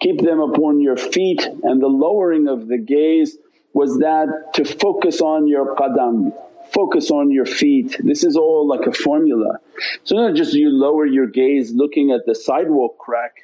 keep 0.00 0.20
them 0.20 0.40
upon 0.40 0.80
your 0.80 0.96
feet 0.96 1.42
and 1.62 1.80
the 1.80 1.86
lowering 1.86 2.48
of 2.48 2.66
the 2.66 2.78
gaze 2.78 3.36
was 3.72 3.98
that 3.98 4.26
to 4.54 4.64
focus 4.64 5.20
on 5.20 5.46
your 5.46 5.76
qadam, 5.76 6.32
focus 6.72 7.10
on 7.10 7.30
your 7.30 7.46
feet. 7.46 7.96
This 8.02 8.24
is 8.24 8.36
all 8.36 8.66
like 8.66 8.86
a 8.86 8.92
formula. 8.92 9.58
So 10.02 10.16
not 10.16 10.34
just 10.34 10.52
you 10.52 10.68
lower 10.68 11.06
your 11.06 11.26
gaze 11.26 11.72
looking 11.72 12.10
at 12.10 12.26
the 12.26 12.34
sidewalk 12.34 12.98
crack 12.98 13.34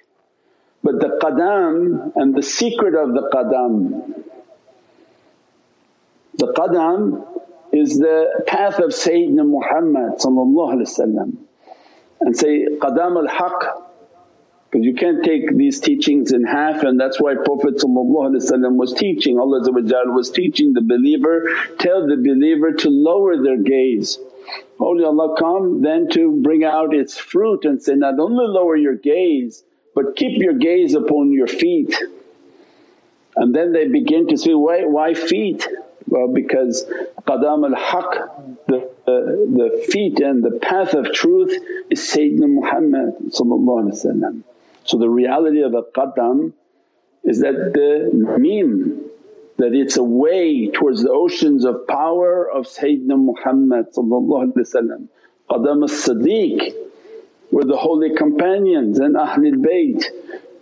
but 0.82 1.00
the 1.00 1.18
qadam 1.22 2.12
and 2.16 2.34
the 2.34 2.42
secret 2.42 2.94
of 2.94 3.12
the 3.12 3.28
qadam. 3.32 4.24
The 6.38 6.52
qadam 6.54 7.26
is 7.72 7.98
the 7.98 8.42
path 8.46 8.78
of 8.78 8.90
Sayyidina 8.90 9.46
Muhammad 9.46 10.12
and 12.22 12.36
say, 12.36 12.66
qadam 12.78 13.16
al-haq 13.16 13.86
because 14.70 14.86
you 14.86 14.94
can't 14.94 15.24
take 15.24 15.56
these 15.56 15.80
teachings 15.80 16.32
in 16.32 16.44
half 16.44 16.84
and 16.84 16.98
that's 16.98 17.20
why 17.20 17.34
Prophet 17.34 17.74
was 17.82 18.94
teaching, 18.94 19.38
Allah 19.38 19.60
was 20.12 20.30
teaching 20.30 20.72
the 20.74 20.80
believer, 20.80 21.48
tell 21.78 22.06
the 22.06 22.16
believer 22.16 22.72
to 22.72 22.88
lower 22.88 23.42
their 23.42 23.58
gaze. 23.58 24.18
Allah 24.80 25.34
come 25.38 25.82
then 25.82 26.08
to 26.10 26.40
bring 26.42 26.62
out 26.64 26.94
its 26.94 27.18
fruit 27.18 27.64
and 27.64 27.82
say, 27.82 27.96
not 27.96 28.18
only 28.20 28.46
lower 28.46 28.76
your 28.76 28.94
gaze 28.94 29.64
but 29.94 30.16
keep 30.16 30.40
your 30.42 30.54
gaze 30.54 30.94
upon 30.94 31.32
your 31.32 31.46
feet. 31.46 31.96
And 33.36 33.54
then 33.54 33.72
they 33.72 33.88
begin 33.88 34.28
to 34.28 34.36
say, 34.36 34.54
why, 34.54 34.84
why 34.84 35.14
feet? 35.14 35.66
Well 36.06 36.28
because 36.28 36.84
qadam 37.26 37.70
al-haq, 37.70 38.66
the, 38.66 38.76
uh, 38.78 38.88
the 39.06 39.86
feet 39.90 40.18
and 40.20 40.42
the 40.42 40.58
path 40.58 40.94
of 40.94 41.12
truth 41.12 41.56
is 41.88 42.00
Sayyidina 42.00 42.48
Muhammad 42.48 43.32
So 43.32 44.98
the 44.98 45.08
reality 45.08 45.62
of 45.62 45.74
a 45.74 45.82
qadam 45.82 46.52
is 47.22 47.40
that 47.40 47.72
the 47.74 48.10
mim, 48.38 49.04
that 49.58 49.72
it's 49.72 49.96
a 49.98 50.02
way 50.02 50.68
towards 50.70 51.02
the 51.02 51.10
oceans 51.10 51.64
of 51.64 51.86
power 51.86 52.50
of 52.50 52.66
Sayyidina 52.66 53.16
Muhammad 53.16 53.92
Qadam 53.94 55.84
as-Siddiq 55.84 56.74
were 57.50 57.64
the 57.64 57.76
holy 57.76 58.14
companions 58.14 58.98
and 58.98 59.16
Ahlul 59.16 59.56
Bayt 59.64 60.04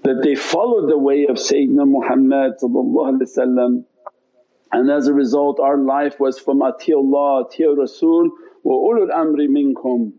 that 0.05 0.23
they 0.23 0.35
followed 0.35 0.89
the 0.91 0.99
way 0.99 1.27
of 1.27 1.37
Sayyidina 1.37 1.87
Muhammad 1.87 2.55
and 4.71 4.91
as 4.91 5.07
a 5.07 5.13
result 5.15 5.61
our 5.61 5.79
life 5.79 6.21
was 6.21 6.39
from 6.39 6.61
atiullah, 6.61 7.51
atiyu 7.51 7.77
Rasul 7.77 8.31
wa 8.63 8.75
ulul 8.75 9.11
amri 9.11 9.49
minkum. 9.49 10.13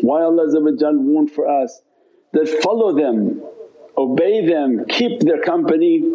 Why 0.00 0.22
Allah 0.22 0.46
warned 0.50 1.30
for 1.30 1.48
us 1.48 1.80
that 2.32 2.48
follow 2.62 2.94
them, 2.94 3.42
obey 3.96 4.46
them, 4.46 4.84
keep 4.88 5.20
their 5.20 5.42
company 5.42 6.12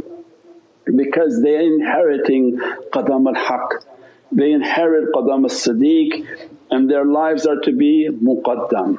because 0.86 1.42
they're 1.42 1.62
inheriting 1.62 2.60
qadam 2.94 3.36
al-haq, 3.36 3.86
they 4.32 4.52
inherit 4.52 5.12
qadam 5.14 5.44
al-siddiq 5.44 6.26
and 6.72 6.90
their 6.90 7.06
lives 7.06 7.46
are 7.46 7.60
to 7.62 7.72
be 7.72 8.10
muqaddam. 8.12 8.98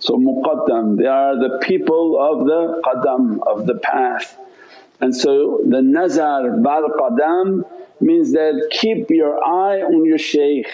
So 0.00 0.14
muqaddam, 0.14 0.98
they 0.98 1.06
are 1.06 1.36
the 1.36 1.58
people 1.62 2.18
of 2.20 2.46
the 2.46 2.82
qadam, 2.84 3.38
of 3.46 3.66
the 3.66 3.76
path. 3.76 4.36
And 5.00 5.14
so 5.14 5.60
the 5.66 5.82
nazar 5.82 6.56
bar 6.58 6.82
qadam 6.82 7.64
means 8.00 8.32
that 8.32 8.68
keep 8.70 9.10
your 9.10 9.42
eye 9.44 9.82
on 9.82 10.04
your 10.04 10.18
shaykh 10.18 10.68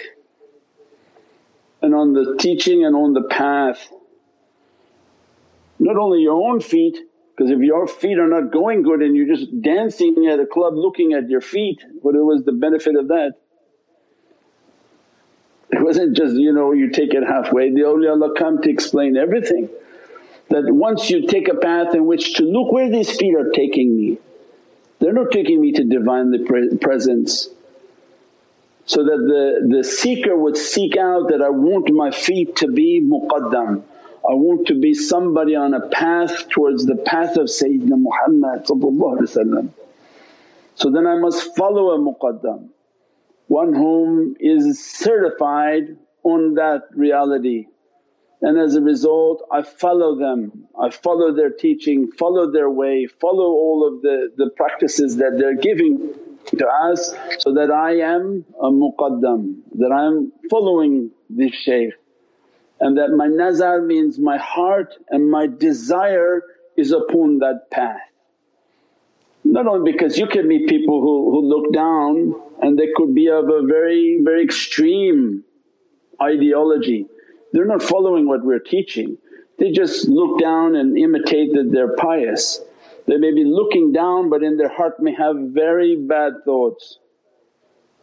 and 1.81 1.93
on 1.95 2.13
the 2.13 2.35
teaching 2.39 2.85
and 2.85 2.95
on 2.95 3.13
the 3.13 3.23
path. 3.23 3.91
Not 5.79 5.97
only 5.97 6.21
your 6.21 6.41
own 6.49 6.61
feet 6.61 6.97
because 7.35 7.51
if 7.51 7.59
your 7.59 7.87
feet 7.87 8.19
are 8.19 8.27
not 8.27 8.51
going 8.51 8.83
good 8.83 9.01
and 9.01 9.15
you're 9.15 9.35
just 9.35 9.61
dancing 9.61 10.27
at 10.31 10.39
a 10.39 10.45
club 10.45 10.73
looking 10.75 11.13
at 11.13 11.29
your 11.29 11.41
feet, 11.41 11.83
what 12.01 12.13
was 12.13 12.43
the 12.43 12.51
benefit 12.51 12.95
of 12.95 13.07
that? 13.07 13.33
It 15.71 15.81
wasn't 15.81 16.17
just 16.17 16.35
you 16.35 16.53
know 16.53 16.73
you 16.73 16.89
take 16.89 17.13
it 17.13 17.23
halfway, 17.23 17.71
the 17.71 17.81
awliyaullah 17.81 18.37
come 18.37 18.61
to 18.61 18.69
explain 18.69 19.15
everything. 19.15 19.69
That 20.49 20.65
once 20.67 21.09
you 21.09 21.27
take 21.27 21.47
a 21.47 21.55
path 21.55 21.95
in 21.95 22.05
which 22.05 22.33
to 22.35 22.43
look 22.43 22.73
where 22.73 22.89
these 22.89 23.15
feet 23.15 23.35
are 23.35 23.51
taking 23.51 23.95
me, 23.95 24.17
they're 24.99 25.13
not 25.13 25.31
taking 25.31 25.61
me 25.61 25.71
to 25.71 25.85
Divinely 25.85 26.39
pre- 26.45 26.77
Presence. 26.77 27.47
So 28.85 29.05
that 29.05 29.17
the, 29.17 29.77
the 29.77 29.83
seeker 29.83 30.35
would 30.35 30.57
seek 30.57 30.97
out 30.97 31.29
that 31.29 31.41
I 31.41 31.49
want 31.49 31.89
my 31.93 32.11
feet 32.11 32.57
to 32.57 32.67
be 32.67 32.99
muqaddam, 33.01 33.83
I 34.29 34.33
want 34.33 34.67
to 34.67 34.79
be 34.79 34.93
somebody 34.93 35.55
on 35.55 35.73
a 35.73 35.87
path 35.87 36.49
towards 36.49 36.85
the 36.85 36.97
path 36.97 37.37
of 37.37 37.45
Sayyidina 37.47 37.97
Muhammad 37.97 38.67
So 40.75 40.91
then 40.91 41.07
I 41.07 41.17
must 41.17 41.55
follow 41.55 41.91
a 41.91 41.99
muqaddam 41.99 42.69
one 43.51 43.73
whom 43.73 44.33
is 44.39 44.81
certified 44.81 45.97
on 46.23 46.53
that 46.53 46.83
reality. 46.95 47.65
And 48.41 48.57
as 48.57 48.75
a 48.75 48.81
result 48.81 49.43
I 49.51 49.61
follow 49.61 50.17
them, 50.17 50.69
I 50.81 50.89
follow 50.89 51.35
their 51.35 51.49
teaching, 51.49 52.09
follow 52.13 52.49
their 52.49 52.69
way, 52.69 53.07
follow 53.19 53.49
all 53.63 53.85
of 53.85 54.01
the, 54.03 54.31
the 54.37 54.51
practices 54.55 55.17
that 55.17 55.35
they're 55.37 55.57
giving 55.57 56.13
to 56.59 56.65
us 56.65 57.13
so 57.39 57.53
that 57.53 57.69
I 57.71 57.97
am 57.97 58.45
a 58.57 58.71
muqaddam, 58.71 59.57
that 59.79 59.91
I 59.91 60.05
am 60.05 60.31
following 60.49 61.11
this 61.29 61.53
shaykh. 61.53 61.93
And 62.79 62.97
that 62.97 63.09
my 63.09 63.27
nazar 63.27 63.81
means 63.81 64.17
my 64.17 64.37
heart 64.37 64.95
and 65.09 65.29
my 65.29 65.47
desire 65.47 66.41
is 66.77 66.93
upon 66.93 67.39
that 67.39 67.69
path. 67.69 68.10
Not 69.43 69.67
only 69.67 69.91
because 69.91 70.17
you 70.17 70.27
can 70.27 70.47
meet 70.47 70.69
people 70.69 71.01
who, 71.01 71.31
who 71.31 71.41
look 71.47 71.73
down 71.73 72.33
and 72.61 72.77
they 72.77 72.87
could 72.95 73.13
be 73.15 73.27
of 73.27 73.45
a 73.45 73.65
very, 73.65 74.19
very 74.23 74.43
extreme 74.43 75.43
ideology. 76.21 77.07
They're 77.51 77.65
not 77.65 77.81
following 77.81 78.27
what 78.27 78.45
we're 78.45 78.59
teaching, 78.59 79.17
they 79.57 79.71
just 79.71 80.07
look 80.07 80.39
down 80.39 80.75
and 80.75 80.97
imitate 80.97 81.53
that 81.53 81.69
they're 81.71 81.95
pious. 81.95 82.61
They 83.07 83.17
may 83.17 83.33
be 83.33 83.43
looking 83.43 83.91
down 83.91 84.29
but 84.29 84.43
in 84.43 84.57
their 84.57 84.69
heart 84.69 84.99
may 84.99 85.13
have 85.13 85.35
very 85.37 85.95
bad 85.95 86.33
thoughts. 86.45 86.99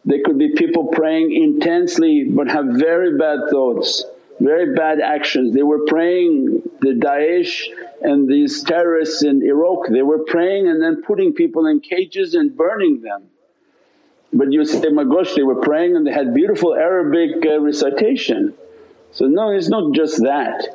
They 0.05 0.19
could 0.19 0.37
be 0.37 0.53
people 0.55 0.87
praying 0.87 1.33
intensely 1.33 2.25
but 2.29 2.47
have 2.49 2.65
very 2.67 3.17
bad 3.17 3.49
thoughts 3.49 4.05
very 4.39 4.73
bad 4.73 4.99
actions. 5.01 5.53
They 5.53 5.63
were 5.63 5.85
praying 5.85 6.61
the 6.81 6.93
Daesh 6.93 7.65
and 8.01 8.27
these 8.27 8.63
terrorists 8.63 9.23
in 9.23 9.43
Iraq, 9.43 9.89
they 9.89 10.01
were 10.01 10.23
praying 10.25 10.67
and 10.67 10.81
then 10.81 11.01
putting 11.01 11.33
people 11.33 11.67
in 11.67 11.81
cages 11.81 12.33
and 12.33 12.55
burning 12.55 13.01
them. 13.01 13.23
But 14.31 14.51
you 14.51 14.63
say, 14.63 14.89
my 14.89 15.03
gosh 15.03 15.33
they 15.35 15.43
were 15.43 15.61
praying 15.61 15.95
and 15.95 16.07
they 16.07 16.11
had 16.11 16.33
beautiful 16.33 16.73
Arabic 16.73 17.45
uh, 17.45 17.59
recitation. 17.59 18.53
So 19.11 19.25
no 19.25 19.49
it's 19.49 19.69
not 19.69 19.93
just 19.93 20.21
that. 20.23 20.67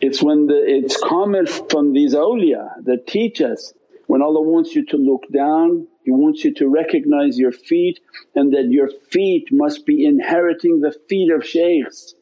It's 0.00 0.22
when 0.22 0.46
the 0.46 0.62
it's 0.64 0.96
comment 1.02 1.48
from 1.70 1.92
these 1.92 2.14
awliya 2.14 2.84
that 2.84 3.06
teach 3.08 3.40
us 3.40 3.72
when 4.06 4.22
Allah 4.22 4.40
wants 4.40 4.74
you 4.74 4.86
to 4.86 4.96
look 4.96 5.24
down, 5.32 5.86
He 6.04 6.12
wants 6.12 6.44
you 6.44 6.54
to 6.54 6.68
recognize 6.68 7.38
your 7.38 7.52
feet 7.52 7.98
and 8.34 8.52
that 8.54 8.68
your 8.70 8.88
feet 9.10 9.48
must 9.50 9.84
be 9.84 10.04
inheriting 10.04 10.80
the 10.80 10.94
feet 11.08 11.32
of 11.32 11.44
shaykhs 11.44 12.14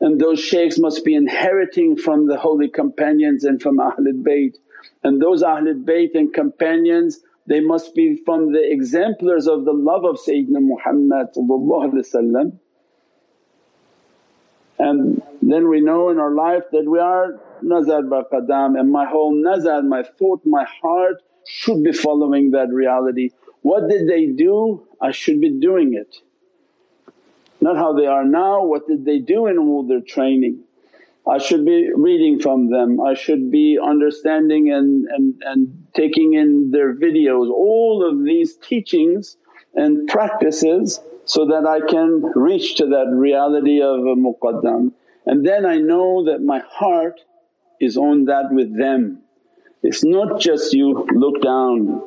and 0.00 0.20
those 0.20 0.40
shaykhs 0.40 0.78
must 0.78 1.04
be 1.04 1.14
inheriting 1.14 1.96
from 1.96 2.26
the 2.26 2.38
holy 2.38 2.68
companions 2.68 3.44
and 3.44 3.60
from 3.60 3.78
Ahlul 3.78 4.22
Bayt. 4.22 4.54
And 5.02 5.20
those 5.20 5.42
Ahlul 5.42 5.84
Bayt 5.84 6.14
and 6.14 6.32
companions 6.32 7.20
they 7.48 7.60
must 7.60 7.94
be 7.94 8.20
from 8.26 8.52
the 8.52 8.60
exemplars 8.70 9.48
of 9.48 9.64
the 9.64 9.72
love 9.72 10.04
of 10.04 10.16
Sayyidina 10.16 10.60
Muhammad 10.60 11.28
And 14.78 15.22
then 15.40 15.68
we 15.68 15.80
know 15.80 16.10
in 16.10 16.18
our 16.18 16.34
life 16.34 16.64
that 16.72 16.84
we 16.84 16.98
are 16.98 17.40
nazar 17.62 18.02
ba 18.02 18.24
qadam 18.30 18.78
and 18.78 18.92
my 18.92 19.06
whole 19.06 19.34
nazar, 19.34 19.82
my 19.82 20.02
thought, 20.18 20.42
my 20.44 20.64
heart 20.82 21.22
should 21.46 21.82
be 21.82 21.92
following 21.92 22.50
that 22.50 22.68
reality. 22.68 23.30
What 23.62 23.88
did 23.88 24.06
they 24.06 24.26
do? 24.26 24.86
I 25.00 25.10
should 25.12 25.40
be 25.40 25.58
doing 25.58 25.94
it. 25.94 26.16
Not 27.60 27.76
how 27.76 27.92
they 27.92 28.06
are 28.06 28.24
now, 28.24 28.64
what 28.64 28.86
did 28.86 29.04
they 29.04 29.18
do 29.18 29.46
in 29.46 29.58
all 29.58 29.86
their 29.86 30.00
training? 30.00 30.64
I 31.28 31.38
should 31.38 31.66
be 31.66 31.90
reading 31.94 32.40
from 32.40 32.70
them, 32.70 33.00
I 33.00 33.14
should 33.14 33.50
be 33.50 33.78
understanding 33.82 34.72
and, 34.72 35.06
and, 35.08 35.34
and 35.44 35.86
taking 35.94 36.32
in 36.32 36.70
their 36.70 36.94
videos, 36.94 37.50
all 37.50 38.08
of 38.08 38.24
these 38.24 38.56
teachings 38.56 39.36
and 39.74 40.08
practices 40.08 41.00
so 41.24 41.44
that 41.46 41.66
I 41.66 41.86
can 41.86 42.22
reach 42.34 42.76
to 42.76 42.86
that 42.86 43.10
reality 43.12 43.82
of 43.82 44.00
a 44.00 44.16
muqaddam. 44.16 44.92
And 45.26 45.46
then 45.46 45.66
I 45.66 45.76
know 45.76 46.24
that 46.24 46.40
my 46.40 46.60
heart 46.60 47.20
is 47.80 47.98
on 47.98 48.24
that 48.24 48.50
with 48.50 48.76
them. 48.78 49.20
It's 49.82 50.02
not 50.02 50.40
just 50.40 50.72
you 50.72 51.06
look 51.12 51.42
down, 51.42 52.02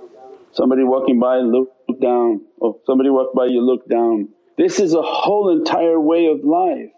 somebody 0.52 0.84
walking 0.84 1.20
by 1.20 1.38
look 1.38 1.70
down, 2.02 2.42
or 2.58 2.78
somebody 2.86 3.12
walk 3.12 3.34
by 3.36 3.46
you 3.46 3.62
look 3.62 3.88
down. 3.88 4.30
This 4.58 4.80
is 4.80 4.94
a 4.94 5.02
whole 5.02 5.50
entire 5.50 6.00
way 6.00 6.28
of 6.28 6.44
life 6.44 6.92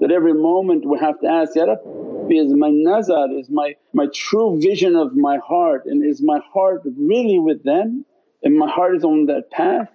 that 0.00 0.12
every 0.12 0.34
moment 0.34 0.86
we 0.86 0.98
have 0.98 1.20
to 1.20 1.26
ask, 1.26 1.54
Ya 1.54 1.64
Rabbi 1.64 2.34
is 2.34 2.52
my 2.54 2.70
nazar, 2.70 3.30
is 3.32 3.50
my, 3.50 3.76
my 3.92 4.06
true 4.14 4.58
vision 4.60 4.96
of 4.96 5.16
my 5.16 5.38
heart 5.38 5.84
and 5.86 6.04
is 6.04 6.22
my 6.22 6.40
heart 6.52 6.82
really 6.84 7.38
with 7.38 7.64
them 7.64 8.04
and 8.42 8.56
my 8.56 8.70
heart 8.70 8.96
is 8.96 9.04
on 9.04 9.26
that 9.26 9.50
path 9.50 9.88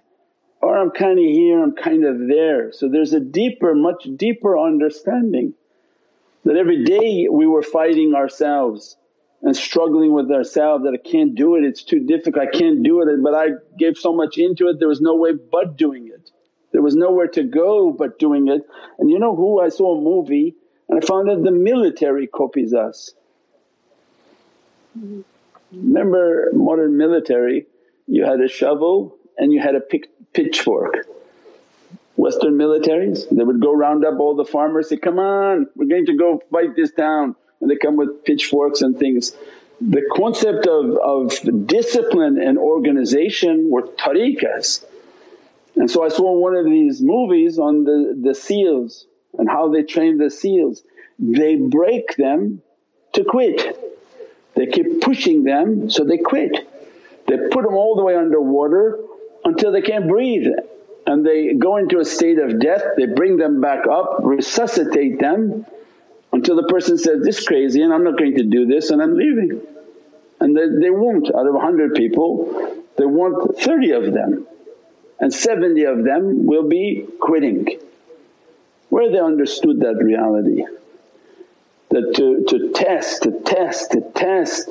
or 0.60 0.76
I'm 0.76 0.90
kind 0.90 1.18
of 1.18 1.24
here, 1.24 1.62
I'm 1.62 1.74
kind 1.74 2.04
of 2.04 2.28
there. 2.28 2.72
So 2.72 2.88
there's 2.88 3.12
a 3.12 3.20
deeper, 3.20 3.74
much 3.74 4.08
deeper 4.16 4.58
understanding 4.58 5.54
that 6.44 6.56
every 6.56 6.84
day 6.84 7.28
we 7.30 7.46
were 7.46 7.62
fighting 7.62 8.14
ourselves 8.14 8.96
and 9.42 9.56
struggling 9.56 10.12
with 10.12 10.30
ourselves 10.30 10.84
that 10.84 10.94
I 10.94 11.08
can't 11.08 11.34
do 11.34 11.56
it, 11.56 11.64
it's 11.64 11.84
too 11.84 12.00
difficult, 12.00 12.48
I 12.48 12.58
can't 12.58 12.82
do 12.82 13.02
it 13.02 13.22
but 13.22 13.34
I 13.34 13.48
gave 13.78 13.96
so 13.96 14.12
much 14.12 14.38
into 14.38 14.68
it 14.68 14.78
there 14.78 14.88
was 14.88 15.00
no 15.00 15.14
way 15.14 15.32
but 15.32 15.76
doing 15.76 16.08
it. 16.08 16.25
There 16.72 16.82
was 16.82 16.94
nowhere 16.94 17.28
to 17.28 17.42
go 17.42 17.90
but 17.90 18.18
doing 18.18 18.48
it. 18.48 18.66
And 18.98 19.10
you 19.10 19.18
know 19.18 19.34
who 19.34 19.60
I 19.60 19.68
saw 19.68 19.98
a 19.98 20.00
movie 20.00 20.54
and 20.88 21.02
I 21.02 21.06
found 21.06 21.28
that 21.28 21.42
the 21.42 21.50
military 21.50 22.26
copies 22.26 22.74
us. 22.74 23.12
Remember 25.72 26.50
modern 26.52 26.96
military, 26.96 27.66
you 28.06 28.24
had 28.24 28.40
a 28.40 28.48
shovel 28.48 29.16
and 29.36 29.52
you 29.52 29.60
had 29.60 29.74
a 29.74 29.82
pitchfork. 30.32 31.06
Western 32.16 32.54
militaries, 32.54 33.28
they 33.30 33.44
would 33.44 33.60
go 33.60 33.74
round 33.74 34.04
up 34.04 34.18
all 34.18 34.34
the 34.34 34.44
farmers, 34.44 34.88
say, 34.88 34.96
come 34.96 35.18
on 35.18 35.66
we're 35.74 35.86
going 35.86 36.06
to 36.06 36.16
go 36.16 36.42
fight 36.50 36.74
this 36.74 36.90
town 36.92 37.36
and 37.60 37.70
they 37.70 37.76
come 37.76 37.96
with 37.96 38.24
pitchforks 38.24 38.80
and 38.80 38.98
things. 38.98 39.36
The 39.80 40.02
concept 40.14 40.66
of, 40.66 40.96
of 40.96 41.66
discipline 41.66 42.40
and 42.40 42.56
organization 42.58 43.70
were 43.70 43.82
tariqas 43.82 44.84
and 45.76 45.90
so 45.90 46.04
I 46.04 46.08
saw 46.08 46.32
one 46.32 46.56
of 46.56 46.64
these 46.64 47.02
movies 47.02 47.58
on 47.58 47.84
the, 47.84 48.18
the 48.20 48.34
seals 48.34 49.06
and 49.38 49.48
how 49.48 49.70
they 49.70 49.82
train 49.82 50.16
the 50.16 50.30
seals. 50.30 50.82
They 51.18 51.56
break 51.56 52.16
them 52.16 52.62
to 53.12 53.24
quit. 53.24 53.78
They 54.54 54.66
keep 54.66 55.02
pushing 55.02 55.44
them 55.44 55.90
so 55.90 56.04
they 56.04 56.16
quit. 56.16 56.68
They 57.26 57.36
put 57.50 57.64
them 57.64 57.74
all 57.74 57.94
the 57.96 58.04
way 58.04 58.16
underwater 58.16 58.98
until 59.44 59.70
they 59.70 59.82
can't 59.82 60.08
breathe 60.08 60.46
and 61.06 61.24
they 61.24 61.54
go 61.54 61.76
into 61.76 62.00
a 62.00 62.04
state 62.04 62.38
of 62.38 62.58
death, 62.58 62.82
they 62.96 63.06
bring 63.06 63.36
them 63.36 63.60
back 63.60 63.86
up, 63.86 64.18
resuscitate 64.22 65.20
them 65.20 65.66
until 66.32 66.56
the 66.56 66.66
person 66.68 66.98
says, 66.98 67.22
this 67.22 67.38
is 67.38 67.46
crazy 67.46 67.82
and 67.82 67.92
I'm 67.92 68.02
not 68.02 68.18
going 68.18 68.34
to 68.36 68.44
do 68.44 68.66
this 68.66 68.90
and 68.90 69.02
I'm 69.02 69.16
leaving. 69.16 69.60
And 70.40 70.56
they, 70.56 70.66
they 70.80 70.90
won't, 70.90 71.28
out 71.34 71.46
of 71.46 71.54
100 71.54 71.94
people 71.94 72.82
they 72.96 73.04
want 73.04 73.58
30 73.58 73.90
of 73.90 74.12
them 74.14 74.46
and 75.18 75.32
70 75.32 75.82
of 75.84 76.04
them 76.04 76.46
will 76.46 76.68
be 76.68 77.06
quitting. 77.20 77.80
Where 78.90 79.10
they 79.10 79.18
understood 79.18 79.80
that 79.80 80.02
reality. 80.02 80.64
That 81.90 82.14
to, 82.16 82.44
to 82.48 82.72
test, 82.72 83.22
to 83.22 83.40
test, 83.44 83.92
to 83.92 84.00
test. 84.14 84.70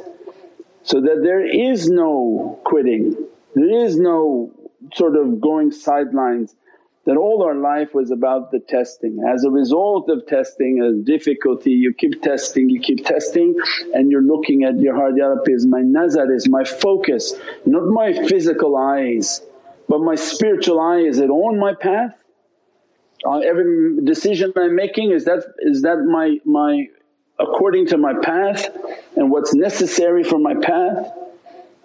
So 0.83 1.01
that 1.01 1.21
there 1.23 1.45
is 1.45 1.89
no 1.89 2.59
quitting, 2.63 3.15
there 3.55 3.85
is 3.85 3.97
no 3.97 4.51
sort 4.93 5.15
of 5.15 5.41
going 5.41 5.71
sidelines. 5.71 6.55
That 7.05 7.17
all 7.17 7.43
our 7.43 7.53
life 7.53 7.93
was 7.93 8.09
about 8.09 8.51
the 8.51 8.59
testing. 8.59 9.23
As 9.31 9.43
a 9.43 9.51
result 9.51 10.09
of 10.09 10.25
testing 10.25 10.81
a 10.81 10.91
difficulty 10.91 11.71
you 11.71 11.93
keep 11.93 12.21
testing, 12.23 12.67
you 12.67 12.79
keep 12.79 13.05
testing 13.05 13.55
and 13.93 14.11
you're 14.11 14.23
looking 14.23 14.63
at 14.63 14.79
your 14.79 14.95
heart, 14.95 15.15
Ya 15.15 15.27
Rabbi 15.27 15.51
is 15.51 15.67
my 15.67 15.81
nazar, 15.81 16.31
is 16.33 16.49
my 16.49 16.63
focus, 16.63 17.35
not 17.65 17.83
my 17.83 18.11
physical 18.27 18.75
eyes 18.75 19.41
but 19.87 19.99
my 19.99 20.15
spiritual 20.15 20.79
eye 20.79 20.99
is 20.99 21.19
it 21.19 21.29
on 21.29 21.59
my 21.59 21.73
path? 21.73 22.13
On 23.25 23.43
every 23.43 24.03
decision 24.03 24.53
I'm 24.55 24.75
making 24.75 25.11
is 25.11 25.25
that 25.25 25.43
is 25.59 25.81
that 25.83 25.97
my 25.97 26.37
my 26.45 26.87
according 27.39 27.87
to 27.87 27.97
my 27.97 28.13
path 28.21 28.69
and 29.15 29.31
what's 29.31 29.53
necessary 29.53 30.23
for 30.23 30.39
my 30.39 30.55
path? 30.55 31.11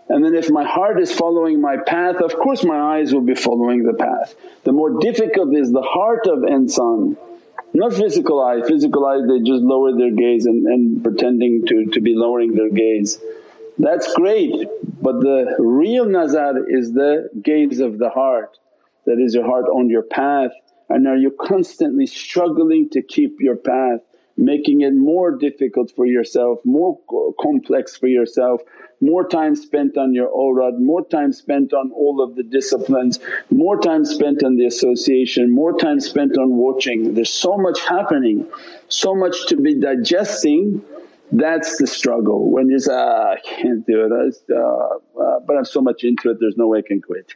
And 0.09 0.25
then 0.25 0.35
if 0.35 0.51
my 0.51 0.65
heart 0.65 1.01
is 1.01 1.13
following 1.13 1.61
my 1.61 1.77
path 1.77 2.17
of 2.17 2.35
course 2.37 2.65
my 2.65 2.99
eyes 2.99 3.15
will 3.15 3.23
be 3.23 3.35
following 3.35 3.85
the 3.85 3.95
path. 3.95 4.35
The 4.65 4.73
more 4.73 4.99
difficult 4.99 5.55
is 5.57 5.71
the 5.71 5.83
heart 5.83 6.27
of 6.27 6.41
insan 6.41 7.17
not 7.73 7.93
physical 7.93 8.41
eyes, 8.41 8.67
physical 8.67 9.07
eyes 9.07 9.23
they 9.29 9.39
just 9.39 9.63
lower 9.63 9.97
their 9.97 10.11
gaze 10.11 10.47
and, 10.47 10.67
and 10.67 11.03
pretending 11.03 11.65
to, 11.67 11.87
to 11.93 12.01
be 12.01 12.15
lowering 12.15 12.55
their 12.55 12.71
gaze. 12.71 13.19
That's 13.79 14.13
great. 14.15 14.69
But 15.03 15.21
the 15.21 15.57
real 15.59 16.07
nazar 16.07 16.69
is 16.69 16.93
the 16.93 17.31
gaze 17.43 17.81
of 17.81 17.99
the 17.99 18.11
heart. 18.11 18.59
That 19.07 19.19
is 19.19 19.35
your 19.35 19.47
heart 19.47 19.67
on 19.67 19.89
your 19.89 20.03
path. 20.03 20.53
And 20.89 21.07
are 21.07 21.17
you 21.17 21.31
constantly 21.41 22.07
struggling 22.07 22.91
to 22.91 23.03
keep 23.03 23.41
your 23.41 23.57
path 23.57 24.01
making 24.41 24.81
it 24.81 24.95
more 24.95 25.37
difficult 25.37 25.93
for 25.95 26.07
yourself, 26.07 26.59
more 26.65 26.99
complex 27.41 27.97
for 27.97 28.07
yourself, 28.07 28.63
more 29.01 29.27
time 29.27 29.55
spent 29.55 29.97
on 29.97 30.15
your 30.15 30.29
awrad, 30.29 30.81
more 30.81 31.05
time 31.07 31.33
spent 31.33 31.73
on 31.73 31.91
all 31.93 32.23
of 32.23 32.35
the 32.37 32.43
disciplines, 32.43 33.19
more 33.51 33.79
time 33.79 34.05
spent 34.05 34.43
on 34.43 34.57
the 34.57 34.67
association, 34.67 35.55
more 35.55 35.77
time 35.79 36.01
spent 36.01 36.37
on 36.39 36.57
watching. 36.57 37.15
There's 37.15 37.33
so 37.33 37.57
much 37.57 37.81
happening, 37.87 38.47
so 38.89 39.15
much 39.15 39.47
to 39.49 39.57
be 39.57 39.79
digesting 39.79 40.83
that's 41.33 41.79
the 41.79 41.87
struggle 41.87 42.51
when 42.51 42.69
you 42.69 42.79
say, 42.79 42.93
ah, 42.93 43.33
I 43.33 43.37
can't 43.45 43.87
do 43.87 44.05
it, 44.05 44.13
I, 44.13 44.55
uh, 44.55 45.23
uh, 45.23 45.41
but 45.47 45.57
I'm 45.57 45.65
so 45.65 45.81
much 45.81 46.05
into 46.05 46.31
it 46.31 46.39
there's 46.41 46.57
no 46.57 46.69
way 46.69 46.79
I 46.79 46.83
can 46.83 47.01
quit. 47.01 47.35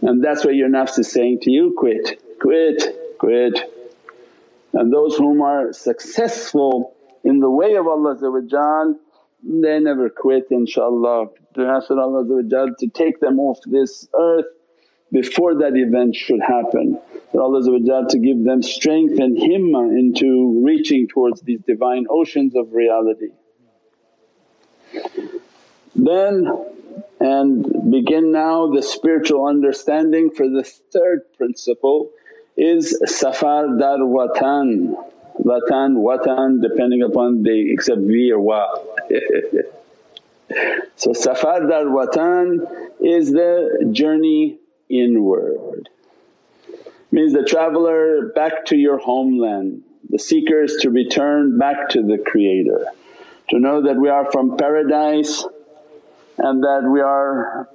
And 0.00 0.22
that's 0.22 0.44
what 0.44 0.54
your 0.54 0.68
nafs 0.68 0.98
is 0.98 1.10
saying 1.10 1.40
to 1.42 1.50
you, 1.50 1.74
quit, 1.76 2.20
quit, 2.40 3.18
quit. 3.18 3.58
And 4.72 4.92
those 4.92 5.16
whom 5.16 5.42
are 5.42 5.72
successful 5.72 6.94
in 7.24 7.40
the 7.40 7.50
way 7.50 7.76
of 7.76 7.86
Allah 7.86 8.16
they 9.44 9.80
never 9.80 10.08
quit 10.08 10.50
inshaAllah. 10.50 11.30
To 11.54 11.66
ask 11.66 11.90
Allah 11.90 12.24
to 12.24 12.88
take 12.88 13.20
them 13.20 13.38
off 13.38 13.58
this 13.66 14.08
earth 14.18 14.46
before 15.12 15.54
that 15.56 15.76
event 15.76 16.16
should 16.16 16.40
happen. 16.40 16.98
That 17.32 17.40
Allah 17.40 18.08
to 18.08 18.18
give 18.18 18.44
them 18.44 18.62
strength 18.62 19.18
and 19.18 19.36
himmah 19.36 19.98
into 19.98 20.62
reaching 20.64 21.06
towards 21.06 21.42
these 21.42 21.60
divine 21.66 22.06
oceans 22.10 22.56
of 22.56 22.72
reality. 22.72 23.30
Then 25.94 26.48
and 27.20 27.90
begin 27.90 28.32
now 28.32 28.72
the 28.72 28.82
spiritual 28.82 29.46
understanding 29.46 30.30
for 30.30 30.48
the 30.48 30.64
third 30.92 31.20
principle 31.36 32.10
is 32.56 32.98
safar 33.06 33.78
dar 33.78 33.98
watan, 33.98 34.94
watan, 35.38 35.96
watan 36.02 36.60
depending 36.60 37.02
upon 37.02 37.42
the 37.44 37.72
except 37.72 38.00
V 38.00 38.32
or 38.32 38.40
Wa. 38.40 38.66
so 40.96 41.12
safar 41.12 41.60
dar 41.68 41.84
watan 41.84 42.58
is 43.00 43.30
the 43.30 43.88
journey 43.92 44.58
inward. 44.92 45.88
Means 47.10 47.32
the 47.32 47.44
traveller 47.44 48.32
back 48.34 48.66
to 48.66 48.76
your 48.76 48.98
homeland, 48.98 49.82
the 50.08 50.18
seeker 50.18 50.62
is 50.62 50.76
to 50.82 50.90
return 50.90 51.58
back 51.58 51.90
to 51.90 52.02
the 52.02 52.18
Creator, 52.18 52.86
to 53.50 53.58
know 53.58 53.82
that 53.82 53.96
we 53.96 54.08
are 54.08 54.30
from 54.30 54.56
paradise 54.56 55.44
and 56.38 56.62
that 56.62 56.88
we 56.90 57.00
are 57.00 57.68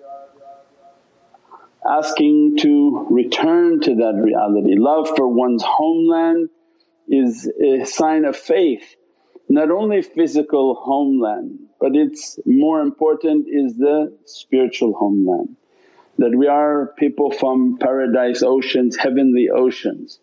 asking 1.89 2.57
to 2.57 3.07
return 3.09 3.80
to 3.82 3.95
that 3.95 4.20
reality. 4.22 4.76
Love 4.76 5.09
for 5.15 5.28
one's 5.28 5.63
homeland 5.63 6.49
is 7.07 7.49
a 7.63 7.86
sign 7.86 8.26
of 8.26 8.36
faith, 8.36 8.95
not 9.47 9.72
only 9.72 10.01
physical 10.01 10.76
homeland 10.76 11.68
but 11.80 11.95
it's 11.95 12.39
more 12.45 12.82
important 12.82 13.47
is 13.47 13.78
the 13.78 14.15
spiritual 14.26 14.93
homeland 14.93 15.55
that 16.18 16.36
we 16.36 16.47
are 16.47 16.93
people 16.97 17.32
from 17.32 17.78
paradise 17.80 18.43
oceans, 18.43 18.95
heavenly 18.97 19.49
oceans 19.49 20.20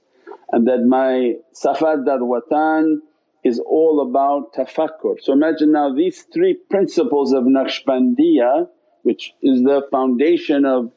and 0.55 0.69
that 0.69 0.85
my 0.85 1.35
safar 1.53 1.97
dar 2.05 2.21
watan 2.21 2.99
is 3.43 3.59
all 3.59 4.01
about 4.09 4.55
tafakkur. 4.55 5.21
So 5.21 5.33
imagine 5.33 5.73
now 5.73 5.93
these 5.93 6.23
three 6.23 6.55
principles 6.55 7.33
of 7.33 7.45
Naqshbandiya 7.45 8.69
which 9.03 9.35
is 9.43 9.63
the 9.63 9.83
foundation 9.91 10.65
of 10.65 10.93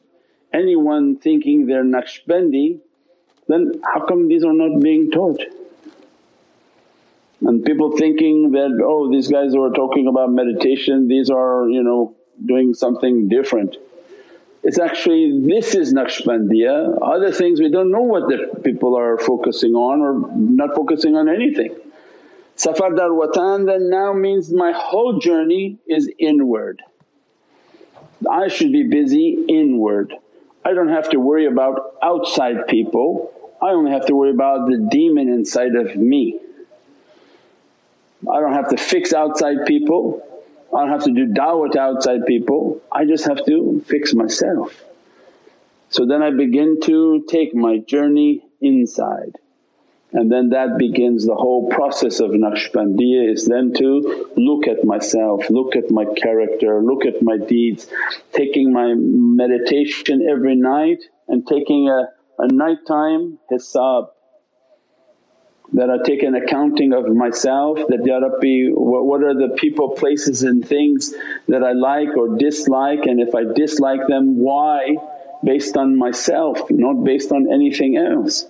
anyone 0.52 1.18
thinking 1.18 1.66
they're 1.66 1.84
Naqshbandi 1.84 2.80
then 3.48 3.80
how 3.84 4.06
come 4.06 4.28
these 4.28 4.44
are 4.44 4.52
not 4.52 4.80
being 4.80 5.10
taught? 5.10 5.40
And 7.40 7.64
people 7.64 7.96
thinking 7.96 8.52
that, 8.52 8.80
oh 8.84 9.10
these 9.10 9.28
guys 9.28 9.52
who 9.54 9.62
are 9.62 9.72
talking 9.72 10.06
about 10.06 10.30
meditation 10.30 11.08
these 11.08 11.30
are 11.30 11.68
you 11.68 11.82
know 11.82 12.14
doing 12.46 12.74
something 12.74 13.28
different. 13.28 13.76
It's 14.62 14.78
actually 14.78 15.40
this 15.46 15.74
is 15.74 15.94
Naqshbandiya, 15.94 16.98
other 17.00 17.32
things 17.32 17.60
we 17.60 17.70
don't 17.70 17.90
know 17.90 18.02
what 18.02 18.28
the 18.28 18.60
people 18.62 18.96
are 18.96 19.16
focusing 19.18 19.74
on 19.74 20.00
or 20.00 20.36
not 20.36 20.74
focusing 20.74 21.16
on 21.16 21.28
anything. 21.28 21.76
Safar 22.56 22.94
dar 22.94 23.10
watan 23.10 23.66
then 23.66 23.88
now 23.88 24.12
means 24.12 24.52
my 24.52 24.72
whole 24.72 25.20
journey 25.20 25.78
is 25.86 26.10
inward. 26.18 26.82
I 28.28 28.48
should 28.48 28.72
be 28.72 28.82
busy 28.82 29.44
inward. 29.48 30.12
I 30.64 30.74
don't 30.74 30.88
have 30.88 31.08
to 31.10 31.18
worry 31.18 31.46
about 31.46 31.94
outside 32.02 32.66
people, 32.66 33.32
I 33.62 33.70
only 33.70 33.90
have 33.92 34.06
to 34.06 34.14
worry 34.14 34.30
about 34.30 34.68
the 34.68 34.88
demon 34.90 35.28
inside 35.28 35.74
of 35.74 35.96
me. 35.96 36.40
I 38.30 38.40
don't 38.40 38.52
have 38.52 38.68
to 38.70 38.76
fix 38.76 39.12
outside 39.12 39.66
people, 39.66 40.22
I 40.74 40.80
don't 40.80 40.90
have 40.90 41.04
to 41.04 41.12
do 41.12 41.26
da'wah 41.26 41.72
to 41.72 41.80
outside 41.80 42.26
people, 42.26 42.80
I 42.92 43.04
just 43.04 43.26
have 43.26 43.44
to 43.46 43.82
fix 43.86 44.14
myself. 44.14 44.84
So 45.90 46.06
then 46.06 46.22
I 46.22 46.30
begin 46.30 46.80
to 46.82 47.24
take 47.28 47.54
my 47.54 47.78
journey 47.78 48.44
inside. 48.60 49.36
And 50.12 50.32
then 50.32 50.50
that 50.50 50.78
begins 50.78 51.26
the 51.26 51.34
whole 51.34 51.68
process 51.68 52.20
of 52.20 52.30
Naqshbandiya 52.30 53.30
is 53.32 53.46
then 53.46 53.72
to 53.74 54.30
look 54.36 54.66
at 54.66 54.84
myself, 54.84 55.50
look 55.50 55.76
at 55.76 55.90
my 55.90 56.06
character, 56.06 56.82
look 56.82 57.04
at 57.04 57.20
my 57.22 57.36
deeds, 57.36 57.88
taking 58.32 58.72
my 58.72 58.94
meditation 58.96 60.26
every 60.30 60.56
night 60.56 60.98
and 61.28 61.46
taking 61.46 61.88
a, 61.88 62.08
a 62.38 62.48
nighttime 62.48 63.38
hisab 63.50 64.08
that 65.74 65.90
I 65.90 66.02
take 66.02 66.22
an 66.22 66.34
accounting 66.34 66.92
of 66.92 67.06
myself 67.14 67.78
that, 67.88 68.04
Ya 68.04 68.18
Rabbi 68.18 68.70
what, 68.72 69.04
what 69.04 69.22
are 69.22 69.34
the 69.34 69.54
people, 69.56 69.90
places 69.90 70.42
and 70.42 70.66
things 70.66 71.14
that 71.46 71.62
I 71.62 71.72
like 71.72 72.16
or 72.16 72.36
dislike? 72.38 73.04
And 73.04 73.20
if 73.20 73.34
I 73.34 73.44
dislike 73.54 74.06
them 74.08 74.38
why? 74.38 74.96
Based 75.44 75.76
on 75.76 75.96
myself 75.96 76.70
not 76.70 77.04
based 77.04 77.32
on 77.32 77.52
anything 77.52 77.96
else. 77.96 78.46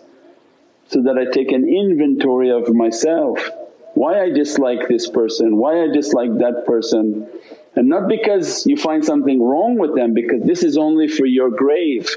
So 0.88 1.02
that 1.02 1.18
I 1.18 1.30
take 1.30 1.52
an 1.52 1.68
inventory 1.68 2.50
of 2.50 2.72
myself. 2.72 3.46
Why 3.94 4.22
I 4.22 4.30
dislike 4.30 4.88
this 4.88 5.08
person, 5.08 5.56
why 5.56 5.82
I 5.82 5.88
dislike 5.92 6.38
that 6.38 6.64
person? 6.66 7.28
And 7.74 7.88
not 7.88 8.08
because 8.08 8.64
you 8.64 8.76
find 8.76 9.04
something 9.04 9.42
wrong 9.42 9.76
with 9.76 9.94
them 9.96 10.14
because 10.14 10.42
this 10.44 10.62
is 10.62 10.78
only 10.78 11.08
for 11.08 11.26
your 11.26 11.50
grave. 11.50 12.08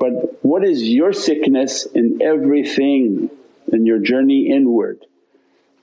But 0.00 0.42
what 0.42 0.64
is 0.64 0.82
your 0.82 1.12
sickness 1.12 1.86
in 1.86 2.20
everything 2.22 3.30
in 3.72 3.86
your 3.86 3.98
journey 3.98 4.50
inward? 4.50 5.04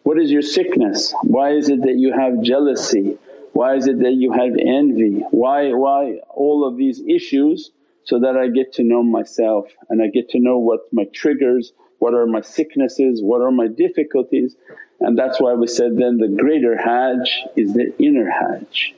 What 0.03 0.19
is 0.19 0.31
your 0.31 0.41
sickness? 0.41 1.13
Why 1.23 1.51
is 1.51 1.69
it 1.69 1.81
that 1.81 1.97
you 1.97 2.13
have 2.13 2.41
jealousy? 2.41 3.17
Why 3.53 3.75
is 3.75 3.87
it 3.87 3.99
that 3.99 4.13
you 4.13 4.31
have 4.31 4.55
envy? 4.57 5.23
Why, 5.31 5.73
why 5.73 6.19
all 6.29 6.67
of 6.67 6.77
these 6.77 7.01
issues 7.01 7.71
so 8.05 8.19
that 8.19 8.35
I 8.35 8.47
get 8.47 8.73
to 8.73 8.83
know 8.83 9.03
myself 9.03 9.67
and 9.89 10.01
I 10.01 10.07
get 10.07 10.29
to 10.29 10.39
know 10.39 10.57
what 10.57 10.81
my 10.91 11.05
triggers, 11.13 11.73
what 11.99 12.13
are 12.13 12.25
my 12.25 12.41
sicknesses, 12.41 13.21
what 13.21 13.41
are 13.41 13.51
my 13.51 13.67
difficulties 13.67 14.55
and 14.99 15.17
that's 15.17 15.39
why 15.39 15.53
we 15.53 15.67
said 15.67 15.97
then 15.97 16.17
the 16.17 16.27
greater 16.27 16.77
Hajj 16.77 17.45
is 17.55 17.73
the 17.73 17.93
inner 17.99 18.29
Hajj 18.29 18.95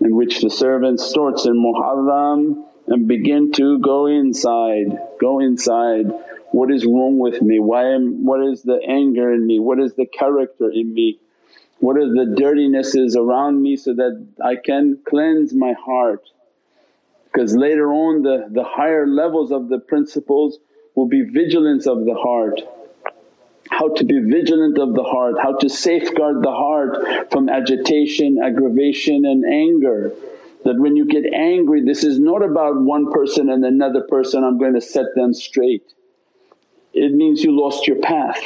in 0.00 0.16
which 0.16 0.40
the 0.40 0.50
servant 0.50 1.00
starts 1.00 1.46
in 1.46 1.54
Muharram 1.54 2.64
and 2.88 3.06
begin 3.06 3.52
to 3.52 3.78
go 3.78 4.06
inside, 4.06 4.98
go 5.20 5.40
inside 5.40 6.06
what 6.50 6.70
is 6.70 6.86
wrong 6.86 7.18
with 7.18 7.42
me, 7.42 7.58
why 7.58 7.84
am, 7.92 8.24
what 8.24 8.40
is 8.40 8.62
the 8.62 8.80
anger 8.88 9.32
in 9.32 9.46
me, 9.46 9.58
what 9.58 9.78
is 9.78 9.94
the 9.94 10.06
character 10.06 10.70
in 10.70 10.94
me, 10.94 11.18
what 11.80 11.96
are 11.96 12.08
the 12.08 12.34
dirtinesses 12.36 13.16
around 13.16 13.62
me 13.62 13.76
so 13.76 13.94
that 13.94 14.26
I 14.42 14.56
can 14.56 14.98
cleanse 15.08 15.54
my 15.54 15.74
heart. 15.74 16.22
Because 17.24 17.54
later 17.54 17.92
on 17.92 18.22
the, 18.22 18.48
the 18.50 18.64
higher 18.64 19.06
levels 19.06 19.52
of 19.52 19.68
the 19.68 19.78
principles 19.78 20.58
will 20.94 21.06
be 21.06 21.22
vigilance 21.22 21.86
of 21.86 22.04
the 22.04 22.14
heart, 22.14 22.60
how 23.70 23.94
to 23.94 24.04
be 24.04 24.18
vigilant 24.18 24.78
of 24.78 24.94
the 24.94 25.04
heart, 25.04 25.36
how 25.40 25.56
to 25.58 25.68
safeguard 25.68 26.42
the 26.42 26.50
heart 26.50 27.30
from 27.30 27.48
agitation, 27.48 28.38
aggravation 28.42 29.24
and 29.24 29.44
anger. 29.44 30.12
That 30.64 30.80
when 30.80 30.96
you 30.96 31.06
get 31.06 31.24
angry 31.32 31.84
this 31.84 32.02
is 32.02 32.18
not 32.18 32.42
about 32.42 32.80
one 32.80 33.12
person 33.12 33.48
and 33.48 33.64
another 33.64 34.02
person 34.08 34.42
I'm 34.42 34.58
going 34.58 34.74
to 34.74 34.80
set 34.80 35.06
them 35.14 35.32
straight. 35.32 35.84
It 36.98 37.12
means 37.12 37.42
you 37.42 37.58
lost 37.58 37.86
your 37.86 38.00
path. 38.00 38.40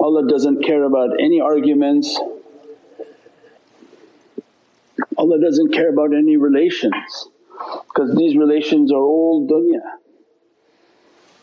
Allah 0.00 0.28
doesn't 0.28 0.64
care 0.64 0.82
about 0.82 1.20
any 1.20 1.40
arguments, 1.40 2.18
Allah 5.16 5.40
doesn't 5.40 5.72
care 5.72 5.88
about 5.88 6.12
any 6.14 6.36
relations 6.36 7.28
because 7.88 8.14
these 8.16 8.36
relations 8.36 8.92
are 8.92 9.02
all 9.02 9.48
dunya. 9.48 9.80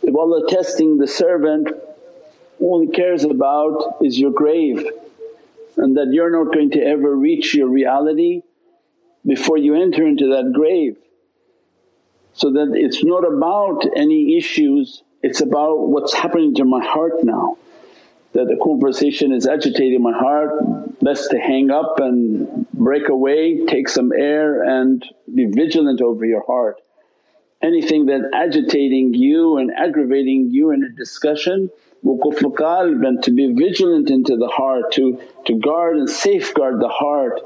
If 0.03 0.15
Allah 0.15 0.47
testing 0.49 0.97
the 0.97 1.07
servant 1.07 1.69
all 2.59 2.81
He 2.81 2.87
cares 2.87 3.23
about 3.23 3.97
is 4.01 4.19
your 4.19 4.31
grave 4.31 4.85
and 5.77 5.97
that 5.97 6.09
you're 6.11 6.29
not 6.29 6.53
going 6.53 6.71
to 6.71 6.81
ever 6.81 7.15
reach 7.15 7.55
your 7.55 7.67
reality 7.67 8.41
before 9.25 9.57
you 9.57 9.75
enter 9.75 10.05
into 10.05 10.27
that 10.27 10.51
grave. 10.53 10.97
So 12.41 12.49
that 12.53 12.71
it's 12.73 13.03
not 13.03 13.23
about 13.23 13.85
any 13.95 14.35
issues, 14.35 15.03
it's 15.21 15.41
about 15.41 15.89
what's 15.89 16.11
happening 16.11 16.55
to 16.55 16.65
my 16.65 16.83
heart 16.83 17.23
now. 17.23 17.59
That 18.33 18.47
the 18.47 18.57
conversation 18.63 19.31
is 19.31 19.45
agitating 19.45 20.01
my 20.01 20.17
heart, 20.17 20.49
best 21.01 21.29
to 21.29 21.37
hang 21.37 21.69
up 21.69 21.99
and 21.99 22.67
break 22.73 23.09
away, 23.09 23.65
take 23.67 23.87
some 23.87 24.11
air 24.11 24.63
and 24.63 25.05
be 25.35 25.45
vigilant 25.45 26.01
over 26.01 26.25
your 26.25 26.43
heart. 26.43 26.81
Anything 27.61 28.07
that 28.07 28.31
agitating 28.33 29.13
you 29.13 29.57
and 29.57 29.69
aggravating 29.77 30.49
you 30.49 30.71
in 30.71 30.83
a 30.83 30.89
discussion, 30.89 31.69
wuquful 32.03 32.55
qalb 32.55 33.05
and 33.05 33.21
to 33.21 33.29
be 33.29 33.53
vigilant 33.53 34.09
into 34.09 34.35
the 34.35 34.47
heart, 34.47 34.91
to, 34.93 35.21
to 35.45 35.59
guard 35.59 35.97
and 35.97 36.09
safeguard 36.09 36.81
the 36.81 36.89
heart 36.89 37.39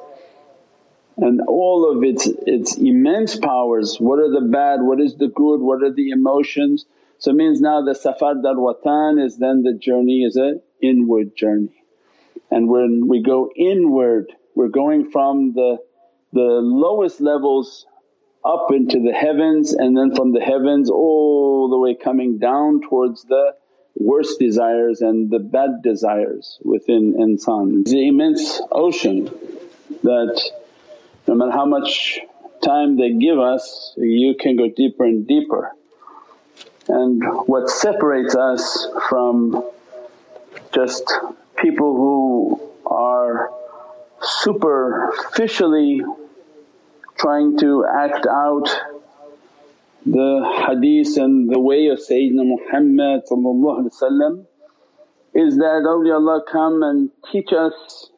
and 1.18 1.42
all 1.48 1.92
of 1.92 2.04
its, 2.04 2.28
its 2.46 2.78
immense 2.78 3.36
powers, 3.38 3.98
what 4.00 4.20
are 4.20 4.32
the 4.32 4.48
bad, 4.48 4.82
what 4.82 5.00
is 5.00 5.16
the 5.16 5.28
good, 5.28 5.62
what 5.62 5.82
are 5.84 5.94
the 5.94 6.10
emotions. 6.10 6.86
So 7.20 7.32
it 7.32 7.36
means 7.36 7.62
now 7.62 7.84
the 7.84 7.96
safar 7.96 8.36
dar 8.36 8.56
watan 8.56 9.24
is 9.24 9.38
then 9.38 9.64
the 9.64 9.74
journey 9.74 10.24
is 10.24 10.36
an 10.36 10.62
inward 10.82 11.36
journey. 11.36 11.84
And 12.52 12.70
when 12.70 13.08
we 13.08 13.24
go 13.24 13.50
inward 13.56 14.34
we're 14.56 14.70
going 14.70 15.12
from 15.12 15.54
the, 15.54 15.78
the 16.32 16.40
lowest 16.42 17.22
levels 17.22 17.86
up 18.44 18.72
into 18.72 19.02
the 19.02 19.12
heavens 19.12 19.74
and 19.74 19.98
then 19.98 20.16
from 20.16 20.32
the 20.32 20.40
heavens 20.40 20.90
all 20.90 21.70
the 21.70 21.78
way 21.78 21.94
coming 21.94 22.38
down 22.38 22.82
towards 22.82 23.24
the 23.24 23.54
worst 23.98 24.40
desires 24.40 25.02
and 25.02 25.30
the 25.30 25.40
bad 25.40 25.82
desires 25.84 26.60
within 26.64 27.14
insan. 27.14 27.82
It's 27.82 27.92
an 27.92 28.00
immense 28.00 28.62
ocean 28.72 29.26
that 30.04 30.42
no 31.28 31.36
matter 31.36 31.52
how 31.52 31.66
much 31.66 32.20
time 32.64 32.98
they 32.98 33.12
give 33.14 33.40
us 33.40 33.94
you 33.98 34.36
can 34.40 34.56
go 34.56 34.70
deeper 34.70 35.06
and 35.06 35.28
deeper. 35.28 35.72
And 36.88 37.24
what 37.48 37.70
separates 37.70 38.36
us 38.36 38.88
from 39.10 39.64
just 40.74 41.12
people 41.58 41.96
who 41.96 42.62
are 42.86 43.50
superficially 44.22 46.02
trying 47.18 47.58
to 47.60 47.86
act 47.86 48.28
out 48.28 48.70
the 50.06 50.64
hadith 50.68 51.18
and 51.18 51.50
the 51.50 51.60
way 51.60 51.88
of 51.88 51.98
Sayyidina 51.98 52.46
Muhammad 52.46 53.24
is 55.34 55.58
that 55.58 55.82
awliyaullah 55.84 56.42
come 56.52 56.84
and 56.84 57.10
teach 57.32 57.52
us 57.52 58.10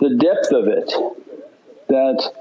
the 0.00 0.16
depth 0.16 0.52
of 0.52 0.66
it 0.66 0.92
that 1.88 2.32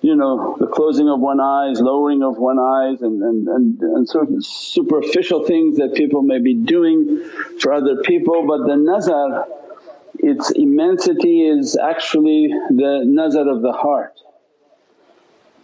you 0.00 0.14
know 0.14 0.56
the 0.58 0.66
closing 0.66 1.08
of 1.08 1.20
one 1.20 1.40
eyes, 1.40 1.80
lowering 1.80 2.22
of 2.22 2.36
one 2.38 2.58
eyes 2.58 3.02
and, 3.02 3.22
and, 3.22 3.48
and, 3.48 3.80
and 3.80 4.08
sort 4.08 4.30
of 4.30 4.44
superficial 4.44 5.44
things 5.44 5.78
that 5.78 5.94
people 5.94 6.22
may 6.22 6.38
be 6.38 6.54
doing 6.54 7.22
for 7.60 7.72
other 7.72 8.02
people. 8.02 8.46
But 8.46 8.66
the 8.66 8.76
nazar 8.76 9.46
its 10.18 10.50
immensity 10.52 11.42
is 11.42 11.76
actually 11.76 12.48
the 12.70 13.02
nazar 13.04 13.48
of 13.48 13.62
the 13.62 13.72
heart. 13.72 14.14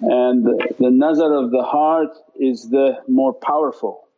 And 0.03 0.45
the, 0.45 0.75
the 0.79 0.91
nazar 0.91 1.35
of 1.35 1.51
the 1.51 1.63
heart 1.63 2.17
is 2.39 2.69
the 2.69 2.99
more 3.07 3.33
powerful. 3.33 4.09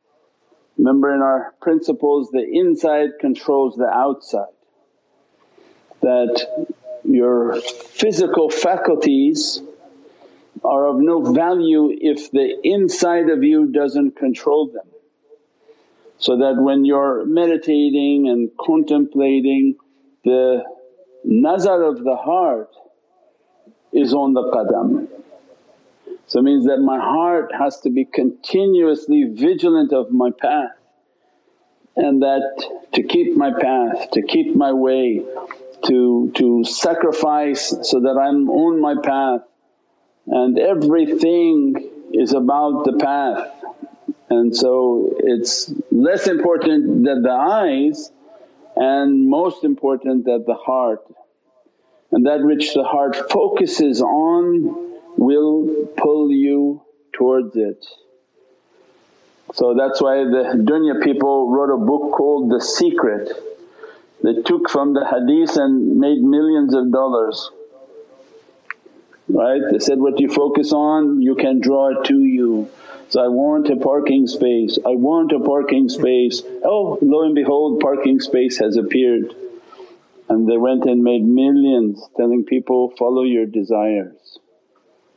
Remember 0.79 1.15
in 1.15 1.21
our 1.21 1.55
principles 1.61 2.31
the 2.31 2.45
inside 2.45 3.11
controls 3.21 3.77
the 3.77 3.89
outside, 3.89 4.55
that 6.01 6.67
your 7.05 7.61
physical 7.61 8.51
faculties 8.51 9.61
are 10.65 10.87
of 10.87 10.97
no 10.97 11.33
value 11.33 11.91
if 12.01 12.31
the 12.31 12.57
inside 12.63 13.29
of 13.29 13.43
you 13.43 13.67
doesn't 13.67 14.17
control 14.17 14.69
them. 14.69 14.87
So 16.19 16.39
that 16.39 16.55
when 16.57 16.85
you're 16.85 17.25
meditating 17.25 18.29
and 18.29 18.51
contemplating 18.61 19.77
the 20.25 20.63
nazar 21.25 21.83
of 21.83 22.05
the 22.05 22.17
heart 22.17 22.71
is 23.93 24.15
on 24.15 24.35
the 24.35 24.43
qadam. 24.43 25.09
So 26.27 26.39
it 26.39 26.43
means 26.43 26.67
that 26.67 26.79
my 26.79 26.99
heart 26.99 27.53
has 27.59 27.81
to 27.81 27.91
be 27.91 28.05
continuously 28.05 29.25
vigilant 29.35 29.93
of 29.93 30.13
my 30.13 30.31
path 30.31 30.71
and 31.97 32.23
that 32.23 32.65
to 32.95 33.03
keep 33.03 33.37
my 33.37 33.53
path, 33.53 34.11
to 34.13 34.23
keep 34.23 34.55
my 34.55 34.73
way, 34.73 35.23
to, 35.87 36.33
to 36.37 36.65
sacrifice 36.65 37.75
so 37.83 38.01
that 38.01 38.19
I'm 38.19 38.49
on 38.51 38.81
my 38.81 38.95
path 39.03 39.43
and 40.27 40.59
everything 40.59 41.91
is 42.13 42.33
about 42.33 42.85
the 42.85 42.99
path. 42.99 43.51
And 44.31 44.57
so 44.57 45.15
it's 45.19 45.73
less 45.91 46.27
important 46.27 47.05
that 47.05 47.21
the 47.23 47.31
eyes 47.31 48.11
and 48.77 49.29
most 49.29 49.65
important 49.65 50.25
that 50.25 50.45
the 50.47 50.55
heart 50.55 51.05
and 52.11 52.27
that 52.27 52.43
which 52.43 52.75
the 52.75 52.85
heart 52.85 53.31
focuses 53.31 54.01
on 54.01 54.99
will 55.17 55.87
pull 55.97 56.31
you 56.31 56.83
towards 57.13 57.57
it. 57.57 57.85
So 59.55 59.75
that's 59.79 60.01
why 60.01 60.17
the 60.25 60.65
dunya 60.65 61.03
people 61.03 61.51
wrote 61.51 61.75
a 61.75 61.85
book 61.85 62.13
called 62.13 62.51
The 62.51 62.61
Secret. 62.61 63.31
They 64.23 64.35
took 64.43 64.71
from 64.71 64.95
the 64.95 65.05
hadith 65.05 65.57
and 65.57 65.99
made 65.99 66.23
millions 66.23 66.75
of 66.75 66.93
dollars. 66.93 67.51
Right? 69.29 69.61
They 69.71 69.79
said, 69.79 69.99
what 69.99 70.21
you 70.21 70.29
focus 70.29 70.73
on 70.73 71.23
you 71.23 71.35
can 71.35 71.61
draw 71.61 71.89
it 71.89 72.05
to 72.07 72.19
you. 72.19 72.69
So 73.09 73.23
I 73.23 73.29
want 73.29 73.69
a 73.69 73.77
parking 73.77 74.27
space, 74.27 74.79
I 74.87 74.91
want 74.91 75.33
a 75.33 75.41
parking 75.41 75.89
space. 75.89 76.43
Oh 76.65 76.99
lo 77.03 77.25
and 77.25 77.35
behold 77.35 77.81
parking 77.81 78.21
space 78.21 78.59
has 78.59 78.77
appeared. 78.77 79.35
And 80.29 80.49
they 80.49 80.57
went 80.57 80.85
and 80.85 81.03
made 81.03 81.25
millions 81.25 82.03
telling 82.17 82.45
people, 82.45 82.95
follow 82.99 83.23
your 83.23 83.45
desires. 83.45 84.39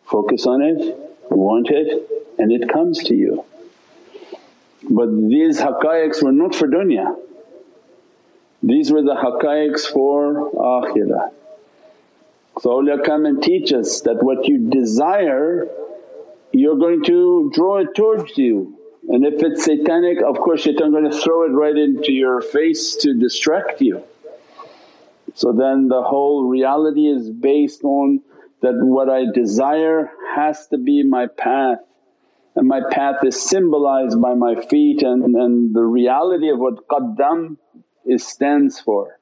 Focus 0.04 0.46
on 0.46 0.62
it, 0.62 0.98
want 1.30 1.70
it 1.70 2.10
and 2.38 2.52
it 2.52 2.70
comes 2.70 3.04
to 3.06 3.16
you. 3.16 3.46
But 4.90 5.10
these 5.30 5.60
haqqaiqs 5.60 6.22
were 6.22 6.32
not 6.32 6.54
for 6.54 6.68
dunya, 6.68 7.16
these 8.66 8.92
were 8.92 9.04
the 9.04 9.14
haqqaiqs 9.14 9.86
for 9.94 10.52
akhirah. 10.54 11.32
So 12.60 12.72
awliya 12.72 13.06
come 13.06 13.26
and 13.26 13.42
teach 13.42 13.72
us 13.72 14.02
that 14.02 14.24
what 14.24 14.48
you 14.48 14.70
desire 14.70 15.68
you're 16.52 16.78
going 16.78 17.04
to 17.04 17.52
draw 17.54 17.78
it 17.78 17.94
towards 17.96 18.38
you 18.38 18.76
and 19.10 19.24
if 19.26 19.44
it's 19.44 19.66
satanic 19.66 20.18
of 20.24 20.38
course 20.38 20.62
shaitan 20.62 20.92
going 20.92 21.10
to 21.10 21.16
throw 21.16 21.44
it 21.44 21.50
right 21.50 21.78
into 21.78 22.12
your 22.12 22.42
face 22.42 22.96
to 22.96 23.14
distract 23.14 23.82
you. 23.82 24.04
So 25.36 25.52
then 25.52 25.90
the 25.90 26.02
whole 26.02 26.48
reality 26.48 27.08
is 27.08 27.30
based 27.30 27.84
on 27.84 28.22
that 28.62 28.74
what 28.74 29.10
I 29.10 29.26
desire 29.32 30.10
has 30.36 30.68
to 30.70 30.80
be 30.80 31.04
my 31.04 31.28
path 31.28 31.80
and 32.56 32.68
my 32.68 32.82
path 32.90 33.24
is 33.24 33.40
symbolized 33.40 34.20
by 34.20 34.34
my 34.34 34.56
feet 34.56 35.04
and, 35.04 35.36
and 35.36 35.76
the 35.76 35.84
reality 35.84 36.50
of 36.50 36.58
what 36.58 36.88
qadam 36.88 37.58
is 38.06 38.26
stands 38.26 38.80
for. 38.80 39.20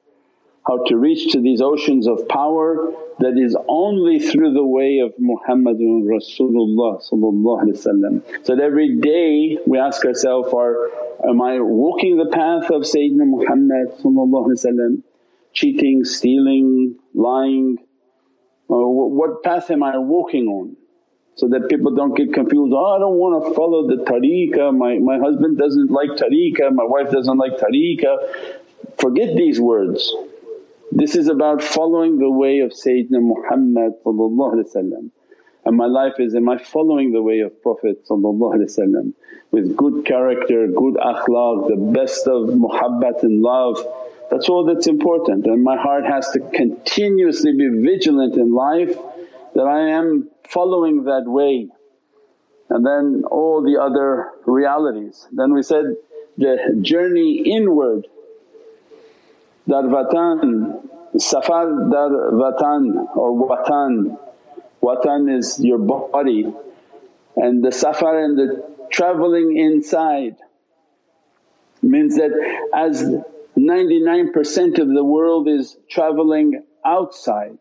How 0.66 0.82
to 0.84 0.96
reach 0.96 1.32
to 1.32 1.42
these 1.42 1.60
oceans 1.60 2.06
of 2.06 2.26
power 2.28 2.90
that 3.18 3.36
is 3.36 3.54
only 3.68 4.18
through 4.18 4.54
the 4.54 4.64
way 4.64 5.00
of 5.00 5.12
Muhammadun 5.20 6.04
Rasulullah 6.04 7.02
So 7.02 8.56
that 8.56 8.62
every 8.62 8.96
day 8.96 9.58
we 9.66 9.78
ask 9.78 10.04
ourselves, 10.06 10.52
are, 10.54 10.88
am 11.28 11.42
I 11.42 11.60
walking 11.60 12.16
the 12.16 12.30
path 12.30 12.70
of 12.70 12.82
Sayyidina 12.82 13.26
Muhammad 13.26 13.92
cheating, 15.52 16.04
stealing, 16.04 16.96
lying, 17.12 17.78
uh, 18.70 18.74
what 18.76 19.42
path 19.42 19.70
am 19.70 19.82
I 19.82 19.98
walking 19.98 20.48
on? 20.48 20.76
so 21.36 21.48
that 21.48 21.68
people 21.68 21.94
don't 21.94 22.16
get 22.16 22.32
confused, 22.32 22.72
oh 22.74 22.94
I 22.94 22.98
don't 22.98 23.18
want 23.18 23.44
to 23.44 23.54
follow 23.54 23.88
the 23.88 24.04
tariqah, 24.04 24.76
my, 24.76 24.98
my 24.98 25.18
husband 25.18 25.58
doesn't 25.58 25.90
like 25.90 26.10
tariqah, 26.10 26.72
my 26.72 26.84
wife 26.84 27.10
doesn't 27.10 27.36
like 27.36 27.58
tariqah. 27.58 28.62
Forget 28.98 29.36
these 29.36 29.60
words. 29.60 30.14
This 30.92 31.16
is 31.16 31.28
about 31.28 31.62
following 31.62 32.18
the 32.18 32.30
way 32.30 32.60
of 32.60 32.72
Sayyidina 32.72 33.20
Muhammad 33.20 33.94
and 35.66 35.76
my 35.76 35.86
life 35.86 36.14
is 36.18 36.34
am 36.34 36.48
I 36.48 36.58
following 36.58 37.12
the 37.12 37.22
way 37.22 37.40
of 37.40 37.62
Prophet 37.62 38.04
with 39.50 39.76
good 39.76 40.04
character, 40.04 40.66
good 40.68 40.94
akhlaq, 40.94 41.68
the 41.68 41.92
best 41.92 42.26
of 42.26 42.48
muhabbat 42.48 43.22
and 43.22 43.40
love. 43.40 43.78
That's 44.30 44.48
all 44.48 44.64
that's 44.64 44.86
important 44.86 45.46
and 45.46 45.64
my 45.64 45.76
heart 45.76 46.04
has 46.04 46.30
to 46.30 46.40
continuously 46.50 47.52
be 47.52 47.68
vigilant 47.68 48.36
in 48.36 48.52
life 48.52 48.96
that 49.54 49.66
I 49.66 49.90
am 49.90 50.28
following 50.48 51.04
that 51.04 51.24
way 51.26 51.68
and 52.70 52.84
then 52.84 53.24
all 53.30 53.62
the 53.62 53.80
other 53.80 54.30
realities. 54.46 55.26
Then 55.32 55.54
we 55.54 55.62
said 55.62 55.96
the 56.36 56.78
journey 56.82 57.42
inward, 57.46 58.06
darvatan, 59.68 60.88
safar 61.18 61.90
dar 61.90 62.10
vatan 62.32 63.16
or 63.16 63.48
watan. 63.48 64.18
Watan 64.82 65.34
is 65.38 65.58
your 65.60 65.78
body 65.78 66.52
and 67.36 67.64
the 67.64 67.72
safar 67.72 68.22
and 68.22 68.38
the 68.38 68.64
travelling 68.92 69.56
inside 69.56 70.36
means 71.82 72.16
that 72.16 72.30
as 72.74 73.02
99% 73.56 74.78
of 74.78 74.88
the 74.88 75.04
world 75.04 75.48
is 75.48 75.76
travelling 75.88 76.64
outside 76.84 77.58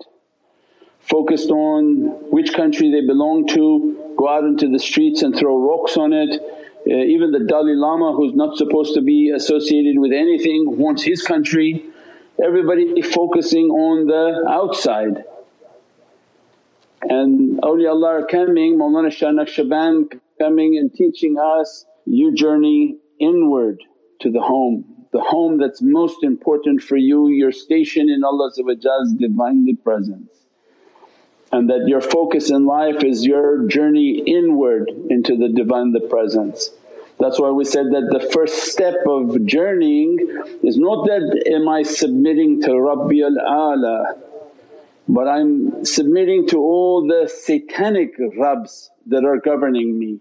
focused 0.99 1.49
on 1.49 2.31
which 2.31 2.53
country 2.53 2.91
they 2.91 3.05
belong 3.05 3.45
to, 3.47 4.13
go 4.17 4.29
out 4.29 4.45
into 4.45 4.69
the 4.69 4.79
streets 4.79 5.21
and 5.21 5.35
throw 5.35 5.57
rocks 5.57 5.97
on 5.97 6.13
it. 6.13 6.41
Uh, 6.85 6.95
even 6.95 7.31
the 7.31 7.39
Dalai 7.39 7.75
Lama 7.75 8.13
who's 8.13 8.33
not 8.33 8.57
supposed 8.57 8.93
to 8.93 9.01
be 9.01 9.29
associated 9.29 9.99
with 9.99 10.11
anything 10.11 10.77
wants 10.77 11.03
his 11.03 11.21
country. 11.21 11.85
Everybody 12.41 13.01
focusing 13.01 13.69
on 13.69 14.07
the 14.07 14.49
outside. 14.49 15.23
And 17.01 17.61
awliyaullah 17.61 18.23
are 18.23 18.27
coming, 18.27 18.77
Mawlana 18.77 19.11
Shah 19.11 19.31
Naqshband 19.31 20.19
coming 20.39 20.77
and 20.77 20.93
teaching 20.93 21.37
us, 21.37 21.85
you 22.05 22.33
journey 22.33 22.97
inward 23.19 23.81
to 24.21 24.31
the 24.31 24.41
home, 24.41 25.05
the 25.11 25.21
home 25.21 25.59
that's 25.59 25.81
most 25.81 26.23
important 26.23 26.81
for 26.81 26.97
you, 26.97 27.27
your 27.27 27.51
station 27.51 28.09
in 28.09 28.23
Allah's 28.23 28.59
Divinely 29.19 29.75
Presence 29.75 30.43
and 31.53 31.69
that 31.69 31.87
your 31.87 32.01
focus 32.01 32.49
in 32.49 32.65
life 32.65 33.03
is 33.03 33.23
your 33.23 33.67
journey 33.67 34.23
inward 34.25 34.89
into 35.11 35.37
the 35.37 35.49
Divinely 35.49 35.99
Presence. 36.09 36.71
That's 37.23 37.39
why 37.39 37.51
we 37.51 37.63
said 37.63 37.85
that 37.85 38.09
the 38.11 38.29
first 38.33 38.71
step 38.73 38.95
of 39.07 39.45
journeying 39.45 40.17
is 40.61 40.77
not 40.77 41.05
that, 41.05 41.25
am 41.55 41.69
I 41.69 41.83
submitting 41.83 42.61
to 42.63 42.79
Rabbi 42.79 43.19
al-Ala 43.21 44.15
but 45.07 45.27
I'm 45.27 45.85
submitting 45.85 46.47
to 46.47 46.57
all 46.57 47.05
the 47.07 47.27
satanic 47.27 48.15
Rabbs 48.37 48.89
that 49.07 49.25
are 49.25 49.37
governing 49.37 49.99
me. 49.99 50.19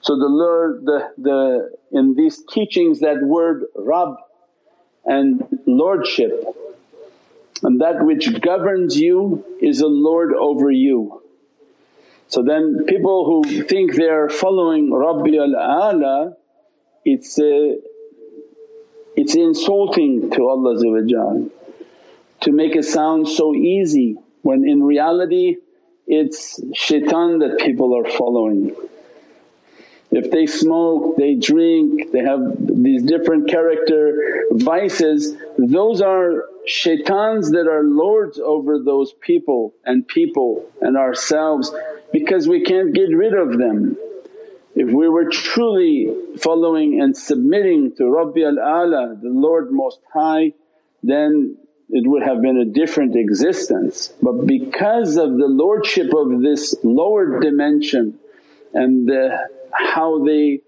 So 0.00 0.16
the 0.16 0.26
Lord, 0.26 0.84
the, 0.84 1.12
the 1.18 1.70
in 1.92 2.14
these 2.14 2.42
teachings 2.50 3.00
that 3.00 3.22
word 3.22 3.64
Rabb 3.76 4.16
and 5.04 5.60
Lordship 5.66 6.44
and 7.62 7.80
that 7.80 8.04
which 8.04 8.40
governs 8.40 8.98
you 8.98 9.44
is 9.60 9.80
a 9.80 9.86
Lord 9.86 10.32
over 10.34 10.70
you. 10.70 11.22
So 12.30 12.42
then 12.44 12.84
people 12.86 13.24
who 13.24 13.64
think 13.64 13.96
they 13.96 14.08
are 14.08 14.28
following 14.28 14.92
Rabbi 14.94 15.36
al-Ala 15.36 16.36
it's, 17.04 17.38
uh, 17.38 17.74
it's 19.16 19.34
insulting 19.34 20.30
to 20.30 20.48
Allah 20.48 20.78
to 22.42 22.52
make 22.52 22.76
it 22.76 22.84
sound 22.84 23.28
so 23.28 23.54
easy 23.54 24.16
when 24.42 24.66
in 24.68 24.82
reality 24.82 25.56
it's 26.06 26.60
shaitan 26.74 27.40
that 27.40 27.58
people 27.58 27.96
are 27.96 28.08
following. 28.10 28.76
If 30.12 30.30
they 30.32 30.46
smoke, 30.46 31.16
they 31.16 31.36
drink, 31.36 32.10
they 32.10 32.20
have 32.20 32.40
these 32.58 33.02
different 33.04 33.48
character 33.48 34.44
vices, 34.50 35.36
those 35.56 36.00
are 36.00 36.46
shaitans 36.66 37.52
that 37.52 37.68
are 37.68 37.84
lords 37.84 38.40
over 38.40 38.80
those 38.82 39.12
people 39.20 39.72
and 39.84 40.06
people 40.06 40.68
and 40.80 40.96
ourselves 40.96 41.72
because 42.12 42.48
we 42.48 42.64
can't 42.64 42.92
get 42.92 43.14
rid 43.14 43.34
of 43.34 43.56
them. 43.56 43.96
If 44.74 44.90
we 44.90 45.08
were 45.08 45.30
truly 45.30 46.12
following 46.38 47.00
and 47.00 47.16
submitting 47.16 47.94
to 47.96 48.10
Rabbi 48.10 48.40
al-Ala, 48.40 49.18
the 49.22 49.28
Lord 49.28 49.70
Most 49.70 50.00
High, 50.12 50.54
then 51.02 51.56
it 51.88 52.08
would 52.08 52.22
have 52.22 52.40
been 52.40 52.56
a 52.56 52.64
different 52.64 53.16
existence. 53.16 54.12
But 54.22 54.46
because 54.46 55.16
of 55.16 55.38
the 55.38 55.46
lordship 55.46 56.12
of 56.14 56.40
this 56.40 56.74
lower 56.82 57.40
dimension 57.40 58.18
and 58.72 59.08
the, 59.08 59.38
how 59.72 60.24
they 60.24 60.60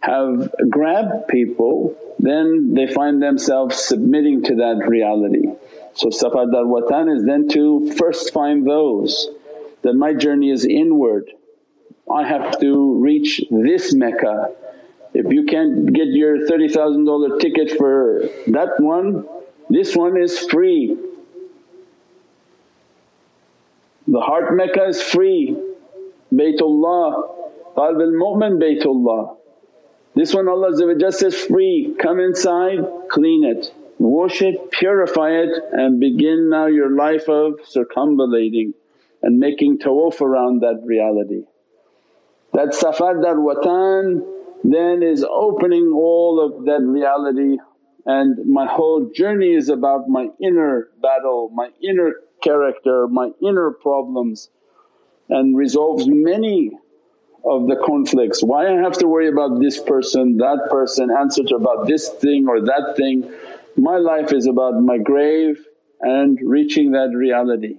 have 0.00 0.54
grabbed 0.70 1.28
people, 1.28 1.96
then 2.18 2.74
they 2.74 2.86
find 2.86 3.22
themselves 3.22 3.76
submitting 3.76 4.42
to 4.44 4.54
that 4.56 4.84
reality. 4.86 5.48
So 5.94 6.10
Safar 6.10 6.46
Dar 6.46 6.64
Watan 6.64 7.14
is 7.14 7.24
then 7.24 7.48
to 7.48 7.92
first 7.96 8.32
find 8.32 8.66
those 8.66 9.28
that 9.82 9.94
my 9.94 10.14
journey 10.14 10.50
is 10.50 10.64
inward. 10.64 11.30
I 12.12 12.26
have 12.26 12.60
to 12.60 13.00
reach 13.00 13.42
this 13.50 13.94
Mecca. 13.94 14.54
If 15.14 15.32
you 15.32 15.44
can't 15.44 15.92
get 15.92 16.08
your 16.08 16.46
$30,000 16.46 17.40
ticket 17.40 17.72
for 17.76 18.28
that 18.48 18.78
one, 18.78 19.26
this 19.70 19.96
one 19.96 20.20
is 20.20 20.38
free. 20.38 20.96
The 24.06 24.20
heart 24.20 24.54
Mecca 24.54 24.84
is 24.84 25.02
free, 25.02 25.56
Baytullah, 26.32 27.45
Qalb 27.76 28.00
al 28.00 28.12
Mu'min 28.12 28.58
Baytullah. 28.58 29.36
This 30.14 30.32
one 30.32 30.48
Allah 30.48 30.72
says, 31.12 31.34
free, 31.34 31.94
come 32.00 32.20
inside, 32.20 32.78
clean 33.10 33.44
it, 33.44 33.70
wash 33.98 34.40
it, 34.40 34.70
purify 34.70 35.30
it 35.32 35.50
and 35.72 36.00
begin 36.00 36.48
now 36.48 36.66
your 36.66 36.96
life 36.96 37.28
of 37.28 37.60
circumambulating 37.68 38.72
and 39.22 39.38
making 39.38 39.78
tawaf 39.78 40.22
around 40.22 40.62
that 40.62 40.80
reality. 40.84 41.42
That 42.54 42.72
Safar 42.72 43.20
Dar 43.20 43.36
Watan 43.36 44.24
then 44.64 45.02
is 45.02 45.22
opening 45.22 45.92
all 45.94 46.40
of 46.40 46.64
that 46.64 46.80
reality 46.80 47.58
and 48.06 48.46
my 48.46 48.66
whole 48.66 49.10
journey 49.14 49.52
is 49.52 49.68
about 49.68 50.08
my 50.08 50.28
inner 50.42 50.88
battle, 51.02 51.50
my 51.52 51.68
inner 51.82 52.14
character, 52.42 53.06
my 53.06 53.32
inner 53.42 53.70
problems 53.70 54.48
and 55.28 55.58
resolves 55.58 56.06
many 56.08 56.70
of 57.46 57.68
the 57.68 57.76
conflicts. 57.76 58.42
Why 58.42 58.66
I 58.66 58.82
have 58.82 58.94
to 58.98 59.06
worry 59.06 59.28
about 59.28 59.60
this 59.60 59.80
person, 59.80 60.36
that 60.38 60.66
person, 60.70 61.10
answer 61.10 61.44
to 61.44 61.54
about 61.54 61.86
this 61.86 62.08
thing 62.08 62.46
or 62.48 62.60
that 62.60 62.94
thing. 62.96 63.32
My 63.76 63.98
life 63.98 64.32
is 64.32 64.46
about 64.46 64.82
my 64.82 64.98
grave 64.98 65.64
and 66.00 66.38
reaching 66.42 66.92
that 66.92 67.12
reality. 67.14 67.78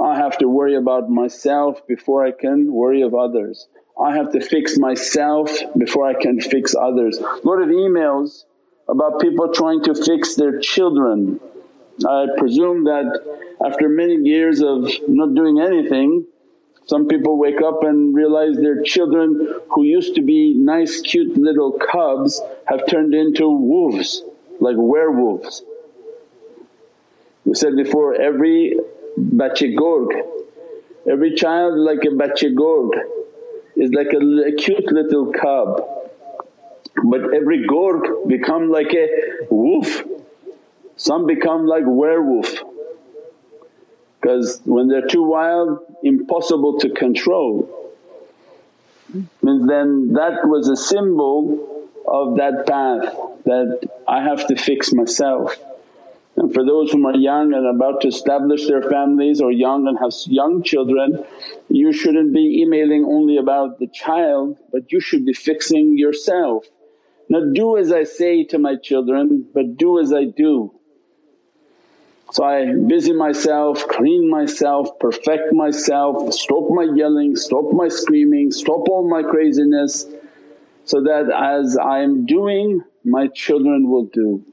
I 0.00 0.16
have 0.16 0.38
to 0.38 0.48
worry 0.48 0.76
about 0.76 1.10
myself 1.10 1.86
before 1.86 2.24
I 2.24 2.32
can 2.32 2.72
worry 2.72 3.02
of 3.02 3.14
others. 3.14 3.68
I 4.00 4.16
have 4.16 4.32
to 4.32 4.40
fix 4.40 4.78
myself 4.78 5.50
before 5.76 6.06
I 6.06 6.14
can 6.14 6.40
fix 6.40 6.74
others. 6.74 7.18
A 7.18 7.40
lot 7.44 7.62
of 7.62 7.68
emails 7.68 8.44
about 8.88 9.20
people 9.20 9.52
trying 9.52 9.84
to 9.84 9.94
fix 9.94 10.34
their 10.34 10.58
children. 10.58 11.38
I 12.08 12.26
presume 12.38 12.84
that 12.84 13.06
after 13.64 13.88
many 13.88 14.16
years 14.16 14.62
of 14.62 14.90
not 15.06 15.34
doing 15.34 15.60
anything 15.60 16.24
some 16.90 17.06
people 17.06 17.38
wake 17.38 17.62
up 17.62 17.84
and 17.84 18.12
realize 18.12 18.56
their 18.56 18.82
children 18.82 19.60
who 19.70 19.84
used 19.84 20.16
to 20.16 20.22
be 20.22 20.54
nice 20.54 21.00
cute 21.00 21.36
little 21.38 21.70
cubs 21.70 22.42
have 22.66 22.84
turned 22.88 23.14
into 23.14 23.48
wolves 23.48 24.24
like 24.58 24.74
werewolves. 24.76 25.62
We 27.44 27.54
said 27.54 27.76
before 27.76 28.20
every 28.20 28.76
bache 29.16 29.72
gorg, 29.78 30.08
every 31.08 31.36
child 31.36 31.78
like 31.78 32.04
a 32.04 32.10
bache 32.10 32.52
gorg 32.56 32.90
is 33.76 33.92
like 33.92 34.12
a, 34.12 34.48
a 34.48 34.52
cute 34.56 34.90
little 34.90 35.32
cub. 35.32 35.82
But 37.04 37.32
every 37.32 37.68
gorg 37.68 38.26
become 38.26 38.68
like 38.68 38.92
a 38.94 39.06
wolf, 39.48 40.02
some 40.96 41.28
become 41.28 41.68
like 41.68 41.84
werewolf. 41.86 42.52
Because 44.20 44.60
when 44.64 44.88
they're 44.88 45.06
too 45.06 45.22
wild 45.22 45.78
impossible 46.02 46.78
to 46.80 46.90
control. 46.90 47.76
Means 49.42 49.66
then 49.66 50.12
that 50.12 50.46
was 50.46 50.68
a 50.68 50.76
symbol 50.76 51.88
of 52.06 52.36
that 52.36 52.66
path 52.66 53.14
that 53.44 53.88
I 54.06 54.22
have 54.22 54.46
to 54.48 54.56
fix 54.56 54.92
myself. 54.92 55.56
And 56.36 56.54
for 56.54 56.64
those 56.64 56.92
who 56.92 57.06
are 57.06 57.16
young 57.16 57.52
and 57.52 57.66
about 57.66 58.02
to 58.02 58.08
establish 58.08 58.66
their 58.66 58.82
families 58.82 59.40
or 59.40 59.50
young 59.50 59.88
and 59.88 59.98
have 59.98 60.12
young 60.26 60.62
children, 60.62 61.24
you 61.68 61.92
shouldn't 61.92 62.32
be 62.32 62.62
emailing 62.62 63.04
only 63.04 63.36
about 63.36 63.78
the 63.78 63.88
child 63.88 64.58
but 64.72 64.92
you 64.92 65.00
should 65.00 65.26
be 65.26 65.32
fixing 65.32 65.98
yourself. 65.98 66.64
Not 67.28 67.52
do 67.52 67.76
as 67.76 67.92
I 67.92 68.04
say 68.04 68.44
to 68.44 68.58
my 68.58 68.76
children 68.76 69.46
but 69.52 69.76
do 69.76 70.00
as 70.00 70.12
I 70.12 70.24
do. 70.24 70.72
So 72.32 72.44
I 72.44 72.72
busy 72.86 73.12
myself, 73.12 73.88
clean 73.88 74.30
myself, 74.30 74.98
perfect 75.00 75.52
myself, 75.52 76.32
stop 76.32 76.70
my 76.70 76.86
yelling, 76.94 77.34
stop 77.34 77.72
my 77.72 77.88
screaming, 77.88 78.52
stop 78.52 78.88
all 78.88 79.08
my 79.08 79.22
craziness 79.22 80.06
so 80.84 81.02
that 81.02 81.28
as 81.34 81.76
I 81.76 82.00
am 82.00 82.26
doing 82.26 82.82
my 83.04 83.26
children 83.28 83.90
will 83.90 84.04
do. 84.06 84.44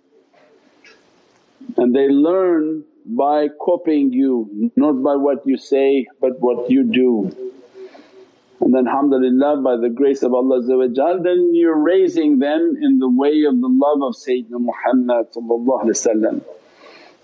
And 1.78 1.95
they 1.95 2.09
learn 2.09 2.84
by 3.05 3.49
copying 3.63 4.11
you, 4.11 4.71
not 4.75 5.03
by 5.03 5.15
what 5.15 5.45
you 5.45 5.57
say 5.57 6.07
but 6.19 6.39
what 6.39 6.71
you 6.71 6.84
do. 6.84 7.53
And 8.59 8.73
then 8.73 8.88
alhamdulillah 8.88 9.61
by 9.61 9.78
the 9.78 9.89
grace 9.89 10.23
of 10.23 10.34
Allah 10.34 10.63
then 10.63 11.51
you're 11.53 11.78
raising 11.78 12.39
them 12.39 12.75
in 12.82 12.97
the 12.97 13.09
way 13.09 13.43
of 13.43 13.61
the 13.61 13.69
love 13.69 14.01
of 14.01 14.15
Sayyidina 14.15 14.59
Muhammad 14.59 15.28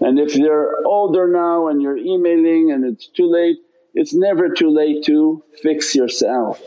And 0.03 0.19
if 0.19 0.33
they're 0.33 0.85
older 0.85 1.29
now 1.29 1.69
and 1.69 1.81
you're 1.81 1.97
emailing 1.97 2.71
and 2.73 2.83
it's 2.83 3.07
too 3.07 3.31
late, 3.31 3.55
it's 3.93 4.13
never 4.13 4.49
too 4.49 4.69
late 4.69 5.05
to 5.05 5.41
fix 5.61 5.95
yourself. 5.95 6.61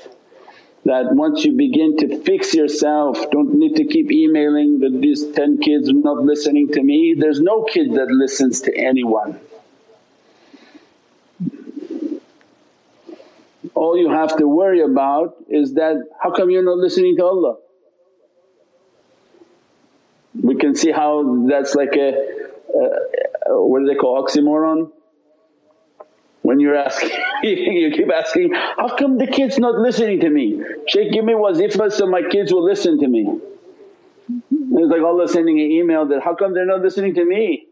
That 0.86 1.12
once 1.12 1.44
you 1.44 1.52
begin 1.52 1.98
to 1.98 2.22
fix 2.22 2.54
yourself, 2.54 3.30
don't 3.30 3.58
need 3.58 3.76
to 3.76 3.84
keep 3.84 4.10
emailing 4.10 4.78
that 4.80 5.02
these 5.02 5.26
10 5.32 5.58
kids 5.58 5.90
are 5.90 5.92
not 5.92 6.24
listening 6.24 6.68
to 6.72 6.82
me. 6.82 7.14
There's 7.18 7.40
no 7.40 7.64
kid 7.64 7.92
that 7.92 8.08
listens 8.08 8.62
to 8.62 8.74
anyone. 8.74 9.38
All 13.74 13.98
you 13.98 14.08
have 14.08 14.34
to 14.38 14.48
worry 14.48 14.80
about 14.80 15.36
is 15.50 15.74
that, 15.74 16.08
how 16.22 16.30
come 16.30 16.48
you're 16.48 16.64
not 16.64 16.78
listening 16.78 17.18
to 17.18 17.24
Allah? 17.26 17.56
We 20.42 20.54
can 20.56 20.74
see 20.74 20.90
how 20.90 21.44
that's 21.46 21.74
like 21.74 21.96
a, 21.96 22.45
a 22.76 23.66
what 23.66 23.80
do 23.80 23.86
they 23.86 23.94
call 23.94 24.24
oxymoron? 24.24 24.90
When 26.42 26.60
you're 26.60 26.76
asking, 26.76 27.10
you 27.42 27.90
keep 27.92 28.10
asking, 28.12 28.52
how 28.54 28.96
come 28.96 29.18
the 29.18 29.26
kid's 29.26 29.58
not 29.58 29.74
listening 29.76 30.20
to 30.20 30.30
me? 30.30 30.62
Shaykh 30.88 31.12
give 31.12 31.24
me 31.24 31.32
wazifa 31.32 31.90
so 31.92 32.06
my 32.06 32.22
kids 32.22 32.52
will 32.52 32.64
listen 32.64 33.00
to 33.00 33.08
me. 33.08 33.40
It's 34.28 34.90
like 34.90 35.02
Allah 35.02 35.28
sending 35.28 35.58
an 35.60 35.70
email 35.70 36.06
that, 36.06 36.22
how 36.22 36.34
come 36.34 36.54
they're 36.54 36.66
not 36.66 36.82
listening 36.82 37.14
to 37.14 37.24
me? 37.24 37.66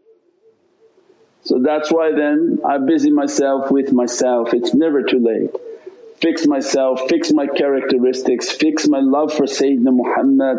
So 1.42 1.60
that's 1.62 1.92
why 1.92 2.12
then 2.12 2.60
I 2.66 2.78
busy 2.78 3.10
myself 3.10 3.70
with 3.70 3.92
myself, 3.92 4.54
it's 4.54 4.74
never 4.74 5.02
too 5.02 5.20
late 5.20 5.50
fix 6.24 6.46
myself, 6.46 7.02
fix 7.10 7.32
my 7.32 7.46
characteristics, 7.46 8.50
fix 8.50 8.88
my 8.88 9.00
love 9.00 9.30
for 9.30 9.44
Sayyidina 9.44 9.92
Muhammad 9.92 10.58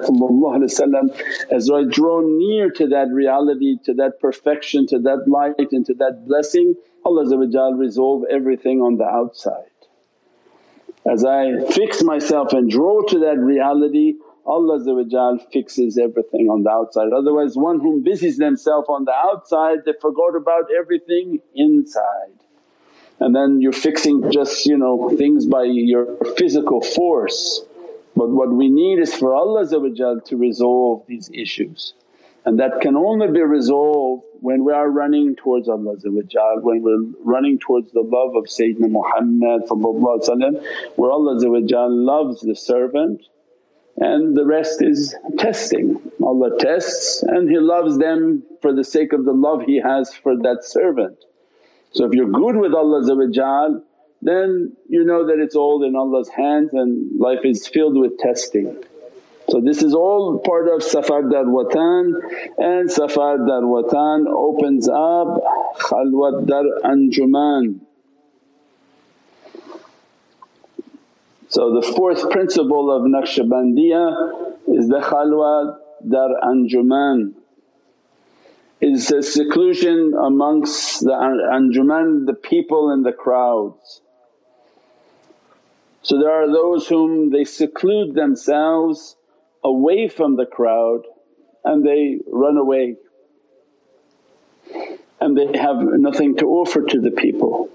as 1.52 1.72
I 1.72 1.84
draw 1.90 2.22
near 2.24 2.70
to 2.70 2.88
that 2.90 3.08
reality, 3.12 3.78
to 3.86 3.96
that 3.96 4.20
perfection, 4.20 4.86
to 4.88 5.00
that 5.00 5.24
light 5.28 5.72
and 5.72 5.84
to 5.88 5.96
that 5.96 6.26
blessing 6.28 6.76
Allah 7.04 7.76
resolve 7.76 8.26
everything 8.30 8.80
on 8.82 8.98
the 8.98 9.06
outside. 9.06 9.74
As 11.12 11.26
I 11.26 11.66
fix 11.72 12.04
myself 12.04 12.54
and 12.54 12.70
draw 12.70 13.02
to 13.08 13.20
that 13.20 13.40
reality 13.40 14.14
Allah 14.46 15.40
fixes 15.52 15.98
everything 15.98 16.48
on 16.50 16.62
the 16.62 16.70
outside. 16.70 17.12
Otherwise 17.12 17.58
one 17.58 17.80
whom 17.80 18.04
busies 18.04 18.38
themselves 18.38 18.88
on 18.88 19.06
the 19.06 19.16
outside 19.16 19.80
they 19.84 19.94
forgot 20.00 20.36
about 20.36 20.66
everything 20.80 21.40
inside 21.56 22.35
and 23.20 23.36
then 23.36 23.62
you're 23.62 23.72
fixing 23.72 24.32
just 24.32 24.66
you 24.66 24.78
know 24.78 25.10
things 25.18 25.46
by 25.46 25.64
your 25.64 26.16
physical 26.38 26.82
force. 26.82 27.62
But 28.16 28.30
what 28.30 28.52
we 28.52 28.70
need 28.70 29.00
is 29.00 29.14
for 29.14 29.36
Allah 29.36 29.68
to 29.68 30.38
resolve 30.38 31.04
these 31.08 31.30
issues 31.34 31.94
and 32.46 32.60
that 32.60 32.80
can 32.82 32.96
only 32.96 33.28
be 33.32 33.42
resolved 33.42 34.24
when 34.40 34.64
we 34.64 34.72
are 34.72 34.90
running 34.90 35.36
towards 35.36 35.68
Allah 35.68 35.96
when 36.62 36.84
we're 36.84 37.04
running 37.24 37.58
towards 37.58 37.92
the 37.92 38.02
love 38.02 38.36
of 38.36 38.46
Sayyidina 38.46 38.92
Muhammad 38.92 39.64
where 40.96 41.12
Allah 41.12 41.90
loves 41.90 42.42
the 42.42 42.56
servant 42.56 43.22
and 43.98 44.36
the 44.36 44.46
rest 44.46 44.84
is 44.84 45.16
testing. 45.40 46.00
Allah 46.22 46.58
tests 46.60 47.24
and 47.24 47.50
He 47.50 47.58
loves 47.58 47.98
them 47.98 48.44
for 48.62 48.74
the 48.74 48.84
sake 48.84 49.14
of 49.14 49.26
the 49.26 49.34
love 49.34 49.64
He 49.66 49.82
has 49.82 50.14
for 50.14 50.36
that 50.38 50.64
servant. 50.64 51.18
So 51.96 52.06
if 52.06 52.14
you're 52.14 52.30
good 52.30 52.58
with 52.58 52.74
Allah 52.74 53.82
then 54.22 54.76
you 54.90 55.06
know 55.06 55.28
that 55.28 55.40
it's 55.40 55.56
all 55.56 55.82
in 55.84 55.96
Allah's 55.96 56.28
hands 56.28 56.72
and 56.74 57.18
life 57.20 57.40
is 57.46 57.68
filled 57.68 57.98
with 57.98 58.18
testing. 58.18 58.84
So 59.50 59.62
this 59.62 59.82
is 59.82 59.94
all 59.94 60.40
part 60.40 60.68
of 60.68 60.84
Safar 60.84 61.22
Dar 61.30 61.46
Watan 61.46 62.14
and 62.58 62.92
Safar 62.92 63.38
Dar 63.38 63.62
Watan 63.62 64.26
opens 64.28 64.90
up 64.90 65.42
Khalwat 65.78 66.48
Dar 66.48 66.64
Anjuman. 66.84 67.80
So 71.48 71.80
the 71.80 71.94
fourth 71.96 72.30
principle 72.30 72.92
of 72.92 73.04
Naqshbandiya 73.04 74.78
is 74.80 74.90
the 74.90 75.00
Khalwat 75.00 75.78
Dar 76.10 76.30
Anjuman 76.44 77.35
is 78.86 79.08
the 79.08 79.24
seclusion 79.24 80.14
amongst 80.14 81.02
the 81.02 81.10
Anjuman, 81.10 82.28
the 82.28 82.36
people 82.36 82.92
and 82.92 83.04
the 83.04 83.12
crowds. 83.12 84.02
So 86.04 86.20
there 86.20 86.32
are 86.32 86.48
those 86.48 86.88
whom 86.88 87.32
they 87.32 87.46
seclude 87.46 88.14
themselves 88.14 89.16
away 89.64 90.08
from 90.08 90.36
the 90.36 90.46
crowd 90.46 91.02
and 91.64 91.84
they 91.84 92.20
run 92.28 92.58
away 92.58 92.98
and 95.20 95.36
they 95.36 95.58
have 95.58 95.78
nothing 95.78 96.38
to 96.38 96.46
offer 96.46 96.84
to 96.84 97.02
the 97.02 97.10
people. 97.10 97.70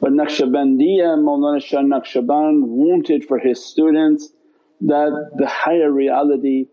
But 0.00 0.12
Naqshbandiya, 0.12 1.18
Mawlana 1.18 1.62
Shah 1.62 1.82
Naqshband 1.82 2.62
wanted 2.62 3.26
for 3.26 3.38
his 3.38 3.62
students 3.62 4.32
that 4.80 5.32
the 5.36 5.46
higher 5.46 5.92
reality 5.92 6.68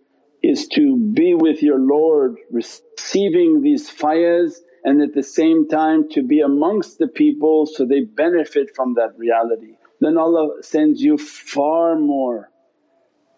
is 0.48 0.68
to 0.70 0.98
be 0.98 1.34
with 1.34 1.62
your 1.62 1.80
Lord 1.80 2.38
receiving 2.52 3.62
these 3.62 3.89
fayaz 3.89 4.60
and 4.84 5.02
at 5.02 5.14
the 5.14 5.24
same 5.24 5.68
time 5.68 6.10
to 6.10 6.22
be 6.22 6.41
amongst 6.41 7.00
the 7.00 7.08
people 7.08 7.66
so 7.66 7.86
they 7.86 8.02
benefit 8.02 8.76
from 8.76 8.93
that 8.96 9.18
reality. 9.18 9.76
Then 10.00 10.18
Allah 10.18 10.62
sends 10.62 11.02
you 11.02 11.18
far 11.18 11.98
more 11.98 12.52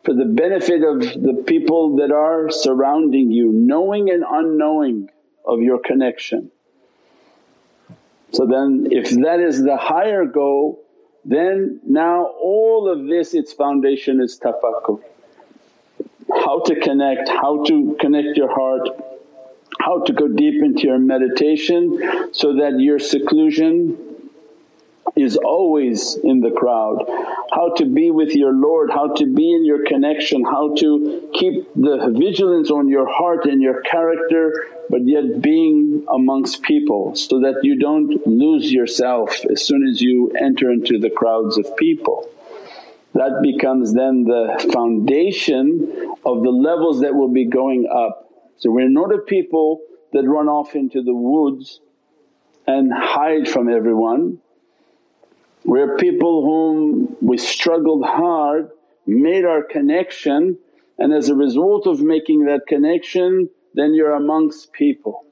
for 0.03 0.13
the 0.13 0.25
benefit 0.25 0.83
of 0.83 0.99
the 0.99 1.43
people 1.45 1.97
that 1.97 2.11
are 2.11 2.49
surrounding 2.49 3.31
you, 3.31 3.51
knowing 3.51 4.09
and 4.09 4.23
unknowing 4.27 5.09
of 5.45 5.61
your 5.61 5.79
connection. 5.79 6.51
So 8.31 8.45
then 8.45 8.87
if 8.91 9.09
that 9.09 9.39
is 9.39 9.63
the 9.63 9.77
higher 9.77 10.25
goal 10.25 10.83
then 11.27 11.81
now 11.85 12.25
all 12.41 12.89
of 12.89 13.05
this 13.05 13.33
its 13.33 13.51
foundation 13.51 14.21
is 14.21 14.39
tafakkur. 14.39 15.01
How 16.29 16.61
to 16.65 16.79
connect, 16.79 17.29
how 17.29 17.63
to 17.65 17.97
connect 17.99 18.37
your 18.37 18.53
heart, 18.53 18.89
how 19.79 20.03
to 20.03 20.13
go 20.13 20.27
deep 20.27 20.61
into 20.63 20.83
your 20.83 20.99
meditation 20.99 22.29
so 22.33 22.55
that 22.57 22.79
your 22.79 22.99
seclusion 22.99 23.97
is 25.15 25.35
always 25.37 26.15
in 26.15 26.41
the 26.41 26.51
crowd. 26.51 27.05
How 27.51 27.73
to 27.77 27.85
be 27.85 28.11
with 28.11 28.35
your 28.35 28.53
Lord, 28.53 28.91
how 28.91 29.15
to 29.15 29.25
be 29.25 29.51
in 29.51 29.65
your 29.65 29.85
connection, 29.85 30.43
how 30.43 30.75
to 30.75 31.29
keep 31.33 31.73
the 31.75 32.13
vigilance 32.17 32.69
on 32.69 32.87
your 32.87 33.07
heart 33.09 33.45
and 33.45 33.61
your 33.61 33.81
character 33.81 34.67
but 34.89 35.05
yet 35.05 35.41
being 35.41 36.05
amongst 36.13 36.61
people 36.61 37.15
so 37.15 37.41
that 37.41 37.59
you 37.63 37.77
don't 37.77 38.25
lose 38.25 38.71
yourself 38.71 39.41
as 39.51 39.65
soon 39.65 39.87
as 39.87 40.01
you 40.01 40.31
enter 40.39 40.71
into 40.71 40.97
the 40.97 41.09
crowds 41.09 41.57
of 41.57 41.75
people. 41.75 42.29
That 43.17 43.41
becomes 43.41 43.93
then 43.93 44.23
the 44.23 44.69
foundation 44.73 46.13
of 46.25 46.43
the 46.43 46.49
levels 46.49 47.01
that 47.01 47.13
will 47.13 47.33
be 47.33 47.45
going 47.45 47.87
up. 47.91 48.29
So 48.57 48.71
we're 48.71 48.89
not 48.89 49.13
a 49.13 49.19
people 49.19 49.81
that 50.13 50.23
run 50.23 50.47
off 50.47 50.75
into 50.75 51.03
the 51.03 51.13
woods 51.13 51.79
and 52.65 52.91
hide 52.93 53.47
from 53.47 53.69
everyone 53.69 54.39
we're 55.67 55.97
people 55.97 56.45
whom 56.45 57.17
we 57.21 57.37
struggled 57.37 58.05
hard, 58.05 58.69
made 59.05 59.43
our 59.43 59.61
connection 59.61 60.57
and 60.97 61.13
as 61.13 61.27
a 61.27 61.35
result 61.35 61.87
of 61.87 61.99
making 62.01 62.45
that 62.45 62.61
connection 62.67 63.49
then 63.73 63.93
you're 63.93 64.13
amongst 64.13 64.71
people. 64.71 65.25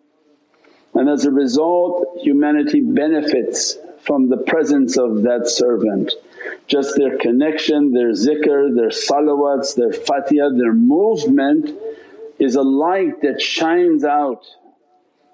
And 0.93 1.09
as 1.09 1.25
a 1.25 1.31
result 1.31 2.19
humanity 2.21 2.81
benefits 2.81 3.77
from 4.01 4.29
the 4.29 4.37
presence 4.37 4.97
of 4.97 5.23
that 5.23 5.47
servant. 5.47 6.11
Just 6.67 6.95
their 6.97 7.17
connection, 7.17 7.91
their 7.91 8.11
zikr, 8.11 8.75
their 8.75 8.89
salawats, 8.89 9.75
their 9.75 9.93
fatiha, 9.93 10.49
their 10.49 10.73
movement 10.73 11.69
is 12.39 12.55
a 12.55 12.61
light 12.61 13.21
that 13.21 13.41
shines 13.41 14.03
out 14.03 14.45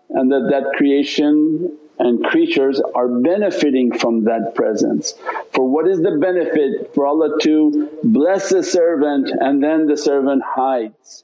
and 0.09 0.31
that 0.31 0.47
that 0.51 0.77
creation 0.77 1.77
and 1.99 2.23
creatures 2.23 2.81
are 2.95 3.07
benefiting 3.07 3.97
from 3.97 4.23
that 4.23 4.53
presence. 4.55 5.13
For 5.53 5.69
what 5.69 5.87
is 5.87 5.99
the 6.01 6.17
benefit 6.19 6.93
for 6.93 7.05
Allah 7.05 7.39
to 7.41 7.89
bless 8.03 8.49
the 8.49 8.63
servant 8.63 9.29
and 9.29 9.63
then 9.63 9.87
the 9.87 9.97
servant 9.97 10.41
hides? 10.45 11.23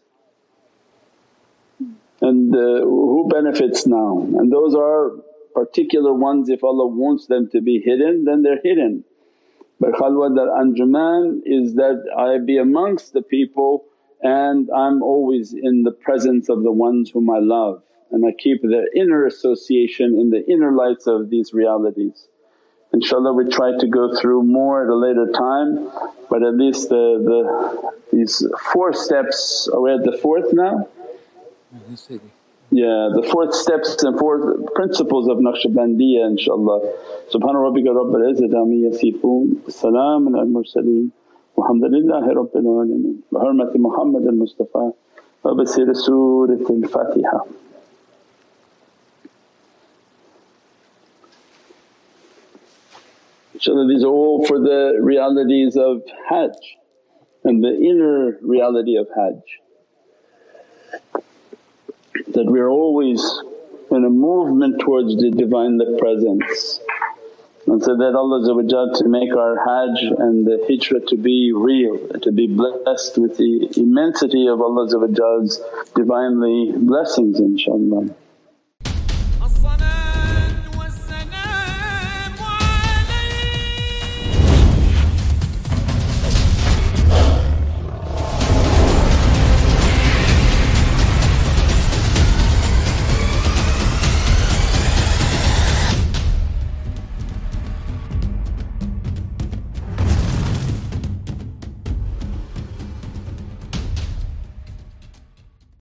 And 2.21 2.53
uh, 2.53 2.57
who 2.57 3.27
benefits 3.31 3.85
now? 3.85 4.19
And 4.19 4.51
those 4.51 4.75
are 4.75 5.11
particular 5.53 6.13
ones 6.13 6.49
if 6.49 6.63
Allah 6.63 6.85
wants 6.87 7.25
them 7.25 7.49
to 7.49 7.61
be 7.61 7.81
hidden 7.83 8.25
then 8.25 8.43
they're 8.43 8.61
hidden. 8.63 9.03
But 9.79 9.93
khalwat 9.93 10.37
al-anjuman 10.37 11.41
is 11.45 11.75
that 11.75 12.03
I 12.17 12.39
be 12.43 12.57
amongst 12.57 13.13
the 13.13 13.21
people 13.21 13.85
and 14.21 14.69
I'm 14.75 15.03
always 15.03 15.53
in 15.53 15.83
the 15.83 15.91
presence 15.91 16.49
of 16.49 16.63
the 16.63 16.71
ones 16.71 17.11
whom 17.11 17.29
I 17.29 17.39
love 17.39 17.83
and 18.11 18.25
I 18.25 18.31
keep 18.31 18.61
the 18.61 18.89
inner 18.95 19.25
association 19.25 20.17
in 20.17 20.31
the 20.31 20.43
inner 20.49 20.71
lights 20.71 21.05
of 21.07 21.29
these 21.29 21.53
realities. 21.53 22.27
InshaAllah 22.93 23.35
we 23.35 23.49
try 23.49 23.77
to 23.77 23.87
go 23.87 24.17
through 24.19 24.43
more 24.43 24.83
at 24.83 24.89
a 24.89 24.95
later 24.95 25.27
time 25.31 25.91
but 26.29 26.41
at 26.43 26.55
least 26.55 26.89
the, 26.89 27.21
the 27.29 27.91
these 28.11 28.43
four 28.71 28.93
steps, 28.93 29.69
are 29.73 29.81
we 29.81 29.93
at 29.93 30.03
the 30.03 30.17
fourth 30.17 30.53
now? 30.53 30.87
Yeah, 32.69 33.09
the 33.15 33.23
fourth 33.31 33.55
steps 33.55 34.03
and 34.03 34.19
fourth 34.19 34.73
principles 34.75 35.29
of 35.29 35.37
Naqshbandiya 35.37 36.35
inshaAllah. 36.35 36.83
Subhana 37.31 37.63
rabbika 37.63 37.95
rabbil 37.95 38.27
izzati 38.27 38.53
amma 38.53 38.91
yasifoon, 38.91 39.63
salaamun 39.71 40.37
al 40.37 40.47
mursaleen 40.47 41.11
walhamdulillahi 41.55 42.27
rabbil 42.35 42.67
alameen. 42.67 43.23
Bi 43.31 43.39
hurmati 43.39 43.77
Muhammad 43.77 44.27
al-Mustafa 44.27 44.91
wa 45.43 45.53
basir 45.53 45.95
Surat 45.95 46.59
al-Fatiha. 46.59 47.39
InshaAllah 53.55 53.87
these 53.87 54.03
are 54.03 54.07
all 54.07 54.45
for 54.45 54.59
the 54.59 54.97
realities 54.99 55.77
of 55.77 56.03
Hajj 56.29 56.77
and 57.45 57.63
the 57.63 57.73
inner 57.73 58.37
reality 58.41 58.97
of 58.97 59.07
Hajj. 59.15 59.41
That 62.33 62.45
we're 62.45 62.69
always 62.69 63.21
in 63.91 64.03
a 64.03 64.09
movement 64.09 64.81
towards 64.81 65.15
the 65.15 65.31
Divinely 65.31 65.97
Presence 65.99 66.81
and 67.67 67.83
so 67.83 67.97
that 67.97 68.15
Allah 68.15 68.93
to 68.95 69.09
make 69.09 69.35
our 69.35 69.57
Hajj 69.57 70.03
and 70.19 70.45
the 70.45 70.65
Hijrah 70.69 71.01
to 71.07 71.17
be 71.17 71.51
real, 71.53 71.97
to 72.21 72.31
be 72.31 72.47
blessed 72.47 73.17
with 73.17 73.35
the 73.35 73.69
immensity 73.75 74.47
of 74.47 74.61
Allah's 74.61 75.61
Divinely 75.93 76.71
blessings 76.77 77.41
inshaAllah. 77.41 78.15